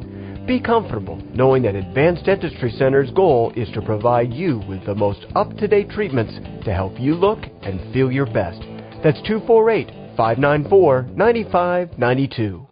Be 0.47 0.61
comfortable 0.61 1.21
knowing 1.33 1.63
that 1.63 1.75
Advanced 1.75 2.23
Dentistry 2.23 2.71
Center's 2.71 3.11
goal 3.11 3.51
is 3.57 3.67
to 3.73 3.81
provide 3.81 4.31
you 4.31 4.59
with 4.69 4.85
the 4.85 4.95
most 4.95 5.25
up 5.35 5.57
to 5.57 5.67
date 5.67 5.89
treatments 5.89 6.33
to 6.63 6.73
help 6.73 6.97
you 6.97 7.15
look 7.15 7.39
and 7.63 7.93
feel 7.93 8.09
your 8.09 8.27
best. 8.27 8.61
That's 9.03 9.21
248 9.27 10.15
594 10.15 11.09
9592. 11.13 12.67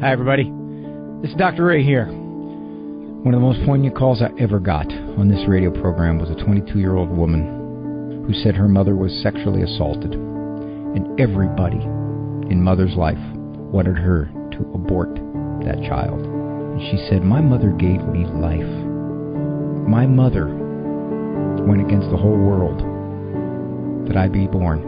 Hi, 0.00 0.12
everybody. 0.12 0.52
Is 1.26 1.34
Dr. 1.36 1.64
Ray 1.64 1.82
here. 1.82 2.06
One 2.06 3.34
of 3.34 3.40
the 3.40 3.44
most 3.44 3.66
poignant 3.66 3.96
calls 3.96 4.22
I 4.22 4.30
ever 4.40 4.60
got 4.60 4.86
on 4.92 5.28
this 5.28 5.44
radio 5.48 5.72
program 5.72 6.20
was 6.20 6.30
a 6.30 6.36
22 6.36 6.78
year 6.78 6.94
old 6.94 7.10
woman 7.10 8.24
who 8.28 8.32
said 8.44 8.54
her 8.54 8.68
mother 8.68 8.94
was 8.94 9.10
sexually 9.24 9.62
assaulted, 9.62 10.12
and 10.14 11.20
everybody 11.20 11.82
in 12.48 12.62
mother's 12.62 12.94
life 12.94 13.18
wanted 13.72 13.98
her 13.98 14.30
to 14.52 14.58
abort 14.72 15.18
that 15.64 15.82
child. 15.88 16.20
And 16.20 16.80
she 16.90 17.08
said, 17.08 17.22
My 17.22 17.40
mother 17.40 17.70
gave 17.70 18.04
me 18.06 18.24
life. 18.26 18.68
My 19.88 20.06
mother 20.06 20.46
went 21.66 21.80
against 21.80 22.10
the 22.10 22.16
whole 22.16 22.38
world 22.38 22.78
that 24.08 24.16
I 24.16 24.28
be 24.28 24.46
born. 24.46 24.80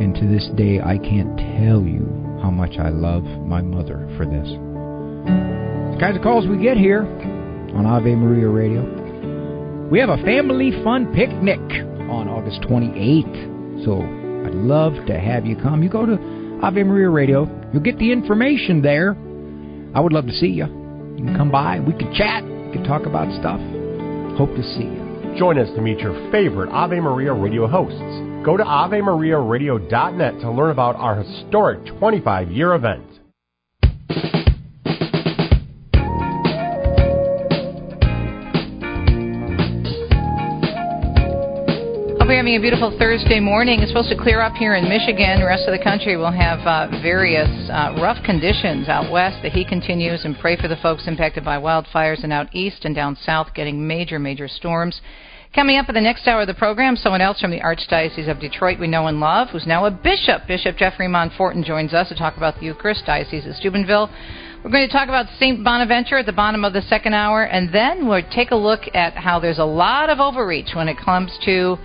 And 0.00 0.14
to 0.14 0.26
this 0.26 0.48
day, 0.56 0.80
I 0.80 0.98
can't 0.98 1.36
tell 1.36 1.82
you 1.82 2.06
how 2.42 2.50
much 2.50 2.78
I 2.78 2.90
love 2.90 3.24
my 3.24 3.60
mother 3.60 4.08
for 4.16 4.24
this. 4.24 4.48
The 4.48 5.98
kinds 6.00 6.16
of 6.16 6.22
calls 6.22 6.46
we 6.46 6.62
get 6.62 6.76
here 6.76 7.02
on 7.74 7.86
Ave 7.86 8.14
Maria 8.14 8.48
Radio. 8.48 8.82
We 9.90 9.98
have 9.98 10.10
a 10.10 10.22
family 10.22 10.70
fun 10.84 11.12
picnic 11.14 11.58
on 12.10 12.28
August 12.28 12.60
28th. 12.62 13.84
So 13.84 14.02
I'd 14.46 14.54
love 14.54 14.94
to 15.06 15.18
have 15.18 15.46
you 15.46 15.56
come. 15.56 15.82
You 15.82 15.88
go 15.88 16.06
to 16.06 16.14
Ave 16.62 16.82
Maria 16.82 17.08
Radio, 17.08 17.46
you'll 17.72 17.82
get 17.82 17.98
the 17.98 18.12
information 18.12 18.82
there. 18.82 19.16
I 19.94 20.00
would 20.00 20.12
love 20.12 20.26
to 20.26 20.32
see 20.32 20.48
you. 20.48 20.66
You 21.16 21.24
can 21.24 21.36
come 21.36 21.50
by, 21.50 21.80
we 21.80 21.92
could 21.92 22.12
chat, 22.12 22.44
we 22.44 22.72
could 22.72 22.84
talk 22.84 23.06
about 23.06 23.32
stuff. 23.40 23.60
Hope 24.36 24.54
to 24.54 24.62
see 24.62 24.84
you. 24.84 25.34
Join 25.38 25.58
us 25.58 25.68
to 25.74 25.80
meet 25.80 25.98
your 26.00 26.14
favorite 26.30 26.70
Ave 26.70 26.98
Maria 27.00 27.32
radio 27.32 27.66
hosts. 27.66 27.98
Go 28.44 28.56
to 28.56 28.64
AveMariaRadio.net 28.64 30.40
to 30.40 30.50
learn 30.50 30.70
about 30.70 30.96
our 30.96 31.22
historic 31.22 31.84
25 31.98 32.50
year 32.50 32.74
event. 32.74 33.07
Having 42.48 42.60
a 42.60 42.62
beautiful 42.62 42.96
Thursday 42.98 43.40
morning. 43.40 43.80
It's 43.80 43.90
supposed 43.90 44.08
to 44.08 44.16
clear 44.16 44.40
up 44.40 44.54
here 44.54 44.74
in 44.74 44.88
Michigan. 44.88 45.40
The 45.40 45.44
rest 45.44 45.68
of 45.68 45.78
the 45.78 45.84
country 45.84 46.16
will 46.16 46.32
have 46.32 46.60
uh, 46.60 46.88
various 47.02 47.50
uh, 47.68 47.92
rough 48.00 48.16
conditions 48.24 48.88
out 48.88 49.12
west. 49.12 49.42
The 49.42 49.50
heat 49.50 49.68
continues, 49.68 50.24
and 50.24 50.34
pray 50.38 50.56
for 50.56 50.66
the 50.66 50.76
folks 50.76 51.06
impacted 51.06 51.44
by 51.44 51.58
wildfires, 51.58 52.24
and 52.24 52.32
out 52.32 52.48
east 52.54 52.86
and 52.86 52.94
down 52.94 53.16
south 53.16 53.48
getting 53.52 53.86
major, 53.86 54.18
major 54.18 54.48
storms. 54.48 54.98
Coming 55.54 55.76
up 55.76 55.90
in 55.90 55.94
the 55.94 56.00
next 56.00 56.26
hour 56.26 56.40
of 56.40 56.46
the 56.46 56.54
program, 56.54 56.96
someone 56.96 57.20
else 57.20 57.38
from 57.38 57.50
the 57.50 57.60
Archdiocese 57.60 58.30
of 58.30 58.40
Detroit 58.40 58.80
we 58.80 58.86
know 58.86 59.08
and 59.08 59.20
love, 59.20 59.48
who's 59.50 59.66
now 59.66 59.84
a 59.84 59.90
bishop. 59.90 60.46
Bishop 60.48 60.78
Jeffrey 60.78 61.06
Monforton 61.06 61.62
joins 61.66 61.92
us 61.92 62.08
to 62.08 62.14
talk 62.14 62.38
about 62.38 62.58
the 62.58 62.64
Eucharist, 62.64 63.04
Diocese 63.04 63.44
of 63.44 63.56
Steubenville. 63.56 64.08
We're 64.64 64.70
going 64.70 64.88
to 64.88 64.92
talk 64.92 65.08
about 65.08 65.26
St. 65.38 65.62
Bonaventure 65.62 66.16
at 66.16 66.24
the 66.24 66.32
bottom 66.32 66.64
of 66.64 66.72
the 66.72 66.82
second 66.88 67.12
hour, 67.12 67.44
and 67.44 67.74
then 67.74 68.08
we'll 68.08 68.22
take 68.32 68.52
a 68.52 68.56
look 68.56 68.80
at 68.94 69.12
how 69.18 69.38
there's 69.38 69.58
a 69.58 69.64
lot 69.66 70.08
of 70.08 70.18
overreach 70.18 70.70
when 70.74 70.88
it 70.88 70.96
comes 70.96 71.30
to 71.44 71.76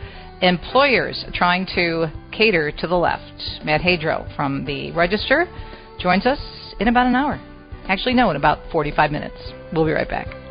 employers 0.43 1.23
trying 1.33 1.65
to 1.73 2.07
cater 2.31 2.71
to 2.71 2.85
the 2.85 2.95
left. 2.95 3.63
Matt 3.63 3.81
Hadro 3.81 4.33
from 4.35 4.65
the 4.65 4.91
Register 4.91 5.47
joins 5.99 6.25
us 6.25 6.39
in 6.79 6.89
about 6.89 7.07
an 7.07 7.15
hour. 7.15 7.39
Actually, 7.87 8.13
no, 8.13 8.29
in 8.29 8.35
about 8.35 8.59
45 8.71 9.11
minutes. 9.11 9.37
We'll 9.73 9.85
be 9.85 9.91
right 9.91 10.09
back. 10.09 10.42